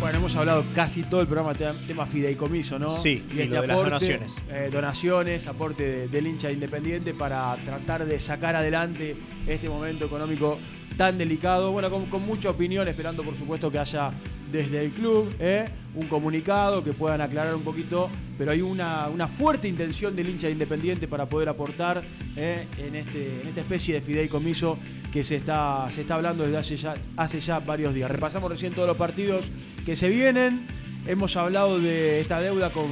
[0.00, 2.90] Bueno, hemos hablado casi todo el programa te- tema fideicomiso, ¿no?
[2.90, 4.36] Sí, y lo de las donaciones.
[4.50, 9.16] eh, donaciones, aporte de- del hincha independiente para tratar de sacar adelante
[9.46, 10.58] este momento económico
[10.96, 11.72] tan delicado.
[11.72, 14.10] Bueno, con, con mucha opinión, esperando por supuesto que haya
[14.50, 15.64] desde el club ¿eh?
[15.94, 20.48] un comunicado que puedan aclarar un poquito, pero hay una, una fuerte intención del hincha
[20.48, 22.02] independiente para poder aportar
[22.36, 22.66] ¿eh?
[22.78, 24.78] en, este, en esta especie de fideicomiso
[25.12, 28.10] que se está, se está hablando desde hace ya, hace ya varios días.
[28.10, 29.46] Repasamos recién todos los partidos
[29.86, 30.66] que se vienen.
[31.06, 32.88] Hemos hablado de esta deuda con,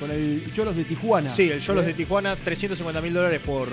[0.00, 1.28] con el Cholos de Tijuana.
[1.28, 1.88] Sí, el Cholos ¿eh?
[1.88, 3.68] de Tijuana, 350 mil dólares por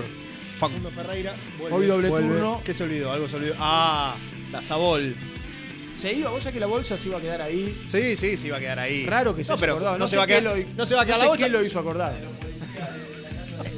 [0.58, 1.36] Facundo Ferreira.
[1.72, 2.28] Hoy doble vuelve.
[2.28, 2.62] turno.
[2.66, 3.12] ¿Qué se olvidó?
[3.12, 3.56] Algo se olvidó.
[3.60, 4.16] Ah,
[4.52, 5.16] la Sabol.
[6.04, 7.82] Se iba, vos sabés que la bolsa se iba a quedar ahí.
[7.90, 9.06] Sí, sí, se iba a quedar ahí.
[9.06, 9.94] Raro que se no, pero acordado.
[9.94, 11.46] no, No se va a quedar, lo- no se va a quedar no la bolsa.
[11.46, 12.20] quién lo hizo acordar.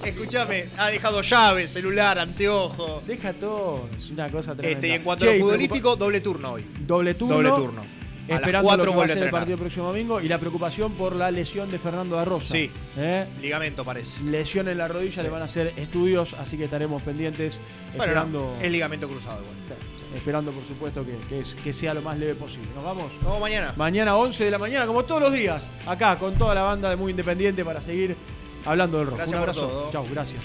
[0.03, 3.03] Escuchame, ha dejado llaves, celular, anteojo.
[3.06, 4.69] Deja todo, es una cosa tremenda.
[4.72, 6.65] Este, y en cuanto Che, a lo futbolístico, doble turno hoy.
[6.80, 7.35] doble turno.
[7.35, 7.81] Doble turno.
[7.81, 10.19] A las Esperando 4 lo que va a vuelve a ser el partido próximo domingo
[10.19, 12.56] y la preocupación por la lesión de Fernando da Rosa.
[12.56, 12.72] Sí.
[12.97, 13.26] ¿Eh?
[13.39, 14.23] Ligamento parece.
[14.23, 18.56] Lesión en la rodilla, le van a hacer estudios, así que estaremos pendientes Bueno, esperando,
[18.57, 19.56] no, es ligamento cruzado igual.
[20.14, 22.68] Esperando por supuesto que, que es- que sea lo más leve posible.
[22.76, 23.11] Nos vamos.
[23.15, 23.73] Nos vemos mañana.
[23.76, 26.95] Mañana 11 de la mañana, como todos los días, acá con toda la banda de
[26.95, 28.15] Muy Independiente para seguir
[28.65, 29.18] hablando del rock.
[29.18, 29.90] Gracias Un abrazo.
[29.91, 30.44] Chau, gracias.